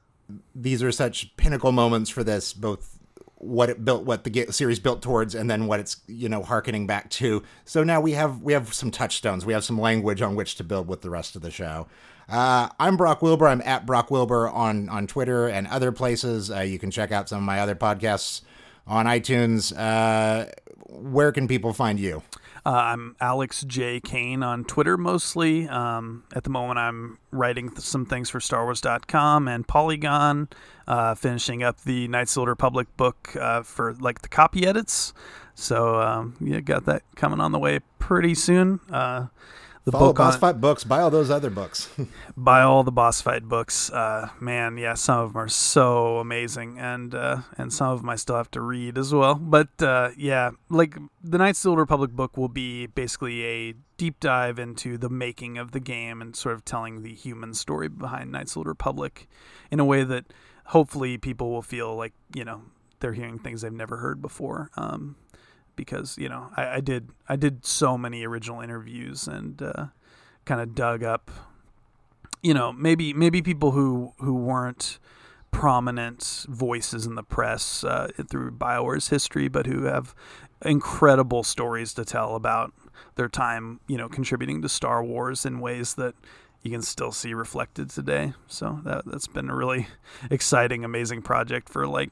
these 0.55 0.83
are 0.83 0.93
such 0.93 1.37
pinnacle 1.37 1.73
moments 1.73 2.11
for 2.11 2.23
this, 2.23 2.53
both 2.53 2.99
what 3.37 3.71
it 3.71 3.85
built, 3.85 4.05
what 4.05 4.25
the 4.25 4.47
series 4.51 4.79
built 4.79 5.01
towards, 5.01 5.35
and 5.35 5.51
then 5.51 5.67
what 5.67 5.81
it's 5.81 5.97
you 6.07 6.29
know 6.29 6.43
harkening 6.43 6.87
back 6.87 7.11
to. 7.11 7.43
So 7.65 7.83
now 7.83 8.01
we 8.01 8.13
have 8.13 8.43
we 8.43 8.53
have 8.53 8.73
some 8.73 8.91
touchstones, 8.91 9.45
we 9.47 9.53
have 9.53 9.65
some 9.65 9.81
language 9.81 10.23
on 10.23 10.35
which 10.37 10.57
to 10.57 10.65
build 10.65 10.89
with 10.89 11.01
the 11.03 11.11
rest 11.11 11.37
of 11.37 11.43
the 11.43 11.51
show. 11.51 11.89
Uh, 12.29 12.69
I'm 12.79 12.97
Brock 12.97 13.23
Wilbur. 13.23 13.49
I'm 13.49 13.63
at 13.63 13.87
Brock 13.87 14.11
Wilbur 14.11 14.49
on 14.49 14.89
on 14.89 15.07
Twitter 15.07 15.49
and 15.49 15.67
other 15.67 15.91
places. 15.91 16.51
Uh, 16.51 16.61
you 16.61 16.79
can 16.79 16.91
check 16.91 17.11
out 17.11 17.29
some 17.29 17.39
of 17.39 17.45
my 17.45 17.59
other 17.59 17.75
podcasts 17.75 18.43
on 18.87 19.07
iTunes. 19.07 19.77
Uh, 19.77 20.51
where 20.89 21.33
can 21.33 21.49
people 21.49 21.73
find 21.73 21.99
you? 22.01 22.23
Uh, 22.65 22.71
I'm 22.71 23.17
Alex 23.21 23.63
J. 23.63 24.01
Kane 24.01 24.43
on 24.43 24.65
Twitter 24.65 24.99
mostly. 24.99 25.67
Um, 25.67 26.25
at 26.35 26.45
the 26.45 26.51
moment, 26.51 26.79
I'm 26.79 27.19
writing 27.31 27.71
th- 27.71 27.81
some 27.81 28.05
things 28.05 28.29
for 28.29 28.39
StarWars.com 28.39 29.49
and 29.49 29.67
Polygon, 29.67 30.49
uh, 30.87 31.15
finishing 31.15 31.63
up 31.63 31.81
the 31.83 32.07
Knights 32.09 32.37
of 32.37 32.43
the 32.43 32.49
Republic 32.49 32.89
book 32.99 33.35
uh, 33.37 33.63
for 33.63 33.95
like 33.95 34.21
the 34.21 34.29
copy 34.29 34.67
edits. 34.67 35.15
So 35.55 36.01
um, 36.01 36.37
yeah, 36.41 36.61
got 36.61 36.85
that 36.85 37.03
coming 37.17 37.41
on 37.41 37.53
the 37.53 37.59
way 37.59 37.81
pretty 37.99 38.35
soon. 38.35 38.81
The 39.85 39.93
Follow 39.93 40.09
book 40.09 40.19
boss 40.19 40.35
on, 40.35 40.41
fight 40.41 40.61
books. 40.61 40.85
Buy 40.85 41.01
all 41.01 41.11
those 41.11 41.31
other 41.31 41.49
books. 41.49 41.89
buy 42.37 42.61
all 42.61 42.83
the 42.83 42.93
boss 42.93 43.23
fight 43.23 43.45
books. 43.45 43.91
Uh, 43.91 44.29
man, 44.39 44.77
yeah, 44.77 44.93
some 44.93 45.21
of 45.21 45.33
them 45.33 45.43
are 45.43 45.49
so 45.49 46.19
amazing, 46.19 46.79
and 46.79 47.15
uh, 47.15 47.39
and 47.57 47.73
some 47.73 47.89
of 47.89 48.01
them 48.01 48.11
I 48.11 48.17
still 48.17 48.37
have 48.37 48.51
to 48.51 48.61
read 48.61 48.99
as 48.99 49.15
well. 49.15 49.37
But 49.37 49.69
uh, 49.83 50.11
yeah, 50.19 50.51
like 50.69 50.99
the 51.25 51.39
Knights 51.39 51.61
of 51.61 51.63
the 51.63 51.69
Old 51.71 51.79
Republic 51.79 52.11
book 52.11 52.37
will 52.37 52.49
be 52.49 52.89
basically 52.89 53.43
a 53.45 53.75
deep 53.97 54.21
dive 54.21 54.59
into 54.59 54.99
the 54.99 55.09
making 55.09 55.57
of 55.57 55.73
the 55.73 55.81
game 55.81 56.21
and 56.21 56.37
sort 56.37 56.55
of 56.55 56.65
telling 56.65 57.03
the 57.03 57.15
human 57.15 57.55
story 57.55 57.89
behind 57.89 58.33
Knights 58.33 58.53
of 58.53 58.55
the 58.55 58.59
Old 58.61 58.67
Republic 58.67 59.29
in 59.71 59.81
a 59.81 59.85
way 59.85 60.05
that 60.05 60.27
hopefully 60.67 61.17
people 61.17 61.51
will 61.51 61.63
feel 61.63 61.97
like 61.97 62.13
you 62.35 62.45
know 62.45 62.63
they're 63.01 63.15
hearing 63.15 63.39
things 63.39 63.63
they've 63.63 63.73
never 63.73 63.97
heard 63.97 64.21
before. 64.21 64.71
Um, 64.77 65.17
because 65.81 66.19
you 66.19 66.29
know 66.29 66.51
I, 66.57 66.77
I 66.77 66.81
did 66.81 67.11
I 67.29 67.37
did 67.37 67.65
so 67.65 67.97
many 67.97 68.25
original 68.25 68.61
interviews 68.61 69.27
and 69.27 69.61
uh, 69.61 69.87
kind 70.45 70.61
of 70.61 70.75
dug 70.75 71.03
up, 71.03 71.31
you 72.43 72.55
know, 72.55 72.73
maybe 72.73 73.13
maybe 73.13 73.43
people 73.43 73.73
who 73.73 74.15
who 74.19 74.35
weren't 74.35 74.99
prominent 75.51 76.47
voices 76.49 77.07
in 77.07 77.15
the 77.15 77.23
press 77.23 77.83
uh, 77.85 78.09
through 78.29 78.53
Bioware's 78.53 79.09
history, 79.09 79.49
but 79.49 79.67
who 79.67 79.85
have 79.85 80.15
incredible 80.63 81.43
stories 81.43 81.93
to 81.95 82.05
tell 82.05 82.37
about 82.37 82.73
their 83.17 83.29
time, 83.29 83.81
you 83.89 83.97
know, 83.97 84.09
contributing 84.09 84.63
to 84.63 84.69
Star 84.69 85.03
Wars 85.03 85.45
in 85.45 85.61
ways 85.61 85.95
that 85.95 86.15
you 86.63 86.71
can 86.71 86.83
still 86.83 87.13
see 87.13 87.33
reflected 87.35 87.91
today. 87.91 88.35
So 88.47 88.81
that 88.85 89.05
that's 89.07 89.27
been 89.27 89.51
a 89.51 89.55
really 89.55 89.89
exciting, 90.31 90.85
amazing 90.85 91.23
project 91.23 91.69
for 91.69 91.87
like 91.87 92.11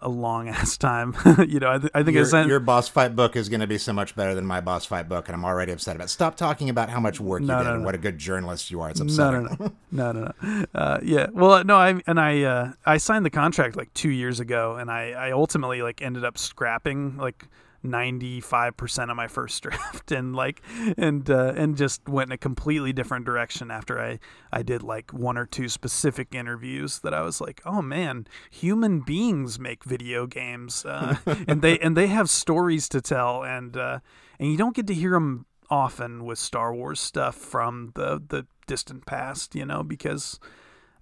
a 0.00 0.08
long 0.08 0.48
ass 0.48 0.76
time. 0.76 1.14
you 1.48 1.60
know, 1.60 1.72
I, 1.72 1.78
th- 1.78 1.90
I 1.94 2.02
think 2.02 2.14
your, 2.14 2.24
I 2.24 2.28
sent 2.28 2.48
your 2.48 2.60
boss 2.60 2.88
fight 2.88 3.14
book 3.14 3.36
is 3.36 3.48
going 3.48 3.60
to 3.60 3.66
be 3.66 3.78
so 3.78 3.92
much 3.92 4.14
better 4.16 4.34
than 4.34 4.46
my 4.46 4.60
boss 4.60 4.86
fight 4.86 5.08
book, 5.08 5.28
and 5.28 5.34
I'm 5.34 5.44
already 5.44 5.72
upset 5.72 5.96
about. 5.96 6.06
It. 6.06 6.08
Stop 6.08 6.36
talking 6.36 6.70
about 6.70 6.88
how 6.88 7.00
much 7.00 7.20
work 7.20 7.42
No, 7.42 7.58
you 7.58 7.58
did 7.58 7.68
no, 7.68 7.74
and 7.74 7.82
no. 7.82 7.86
what 7.86 7.94
a 7.94 7.98
good 7.98 8.18
journalist 8.18 8.70
you 8.70 8.80
are. 8.80 8.90
It's 8.90 9.00
no, 9.00 9.04
upsetting. 9.06 9.44
no, 9.44 9.72
no, 9.90 10.12
no, 10.12 10.12
no, 10.12 10.32
no. 10.42 10.64
Uh, 10.74 11.00
yeah, 11.02 11.26
well, 11.32 11.62
no, 11.64 11.76
I 11.76 12.00
and 12.06 12.18
I 12.18 12.42
uh, 12.42 12.72
I 12.86 12.96
signed 12.96 13.26
the 13.26 13.30
contract 13.30 13.76
like 13.76 13.92
two 13.94 14.10
years 14.10 14.40
ago, 14.40 14.76
and 14.76 14.90
I 14.90 15.10
I 15.10 15.32
ultimately 15.32 15.82
like 15.82 16.00
ended 16.02 16.24
up 16.24 16.38
scrapping 16.38 17.16
like. 17.16 17.46
95% 17.84 19.10
of 19.10 19.16
my 19.16 19.26
first 19.28 19.62
draft 19.62 20.12
and 20.12 20.34
like 20.34 20.62
and 20.96 21.28
uh, 21.28 21.52
and 21.56 21.76
just 21.76 22.08
went 22.08 22.28
in 22.28 22.32
a 22.32 22.38
completely 22.38 22.92
different 22.92 23.24
direction 23.24 23.70
after 23.70 24.00
I 24.00 24.18
I 24.52 24.62
did 24.62 24.82
like 24.82 25.12
one 25.12 25.36
or 25.36 25.46
two 25.46 25.68
specific 25.68 26.34
interviews 26.34 27.00
that 27.00 27.12
I 27.14 27.22
was 27.22 27.40
like 27.40 27.60
oh 27.64 27.82
man 27.82 28.26
human 28.50 29.00
beings 29.00 29.58
make 29.58 29.84
video 29.84 30.26
games 30.26 30.84
uh, 30.84 31.16
and 31.48 31.62
they 31.62 31.78
and 31.78 31.96
they 31.96 32.06
have 32.08 32.30
stories 32.30 32.88
to 32.90 33.00
tell 33.00 33.42
and 33.42 33.76
uh, 33.76 33.98
and 34.38 34.50
you 34.50 34.56
don't 34.56 34.76
get 34.76 34.86
to 34.86 34.94
hear 34.94 35.12
them 35.12 35.46
often 35.70 36.24
with 36.24 36.38
Star 36.38 36.74
Wars 36.74 37.00
stuff 37.00 37.34
from 37.34 37.92
the 37.94 38.22
the 38.26 38.46
distant 38.66 39.06
past 39.06 39.54
you 39.54 39.64
know 39.64 39.82
because 39.82 40.38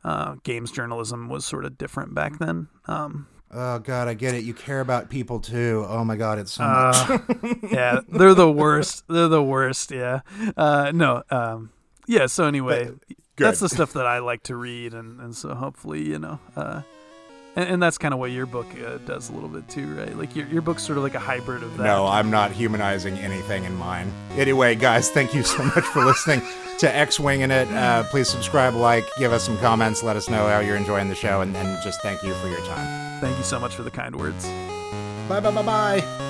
uh, 0.05 0.37
games 0.43 0.73
journalism 0.73 1.29
was 1.29 1.45
sort 1.45 1.65
of 1.65 1.77
different 1.77 2.15
back 2.15 2.39
then. 2.39 2.69
Um, 2.87 3.27
Oh 3.53 3.81
God, 3.81 4.07
I 4.07 4.15
get 4.15 4.35
it. 4.35 4.45
You 4.45 4.55
care 4.55 4.81
about 4.81 5.09
people 5.11 5.41
too. 5.41 5.85
Oh 5.89 6.05
my 6.05 6.17
God, 6.17 6.39
it's 6.39 6.53
so 6.53 6.65
much. 6.65 7.11
Uh, 7.11 7.19
yeah, 7.71 8.01
they're 8.09 8.35
the 8.35 8.51
worst. 8.51 9.05
They're 9.09 9.29
the 9.29 9.43
worst. 9.43 9.91
Yeah. 9.91 10.21
Uh, 10.57 10.93
no. 10.95 11.25
Um, 11.31 11.71
yeah. 12.07 12.27
So 12.27 12.45
anyway, 12.45 12.91
that's 13.37 13.59
the 13.59 13.69
stuff 13.69 13.93
that 13.95 14.07
I 14.07 14.21
like 14.21 14.45
to 14.45 14.57
read, 14.57 14.95
and, 14.95 15.21
and 15.21 15.37
so 15.37 15.55
hopefully, 15.55 16.03
you 16.03 16.19
know, 16.19 16.39
uh, 16.55 16.83
and, 17.57 17.69
and 17.69 17.83
that's 17.83 17.99
kind 17.99 18.15
of 18.15 18.21
what 18.21 18.31
your 18.31 18.47
book 18.47 18.67
uh, 18.85 18.99
does 18.99 19.31
a 19.31 19.33
little 19.33 19.49
bit 19.49 19.69
too, 19.69 19.95
right? 19.95 20.17
Like 20.17 20.35
your 20.37 20.47
your 20.49 20.63
book's 20.63 20.83
sort 20.83 20.99
of 20.99 21.05
like 21.05 21.15
a 21.15 21.21
hybrid 21.21 21.63
of 21.63 21.77
that. 21.77 21.85
No, 21.85 22.07
I'm 22.07 22.31
not 22.31 22.53
humanizing 22.53 23.19
anything 23.19 23.65
in 23.65 23.75
mine. 23.75 24.13
Anyway, 24.37 24.75
guys, 24.75 25.11
thank 25.11 25.35
you 25.35 25.43
so 25.43 25.63
much 25.63 25.85
for 25.85 26.05
listening 26.05 26.43
to 26.79 26.95
X 26.97 27.21
Winging 27.21 27.51
It. 27.51 27.69
Uh, 27.69 28.05
please 28.05 28.29
subscribe, 28.29 28.75
like, 28.75 29.05
give 29.19 29.33
us 29.33 29.45
some 29.45 29.59
comments, 29.59 30.03
let 30.03 30.17
us 30.17 30.31
know 30.31 30.47
how 30.49 30.61
you're 30.61 30.77
enjoying 30.77 31.09
the 31.09 31.15
show, 31.15 31.43
and, 31.43 31.55
and 31.57 31.83
just 31.83 32.01
thank 32.01 32.23
you 32.23 32.33
for 32.35 32.49
your 32.49 32.65
time. 32.65 33.21
Thank 33.21 33.37
you 33.37 33.45
so 33.45 33.61
much 33.61 33.75
for 33.75 33.83
the 33.83 33.91
kind 33.91 34.17
words. 34.17 34.47
Bye, 35.29 35.41
bye, 35.41 35.51
bye, 35.51 35.63
bye. 35.63 36.30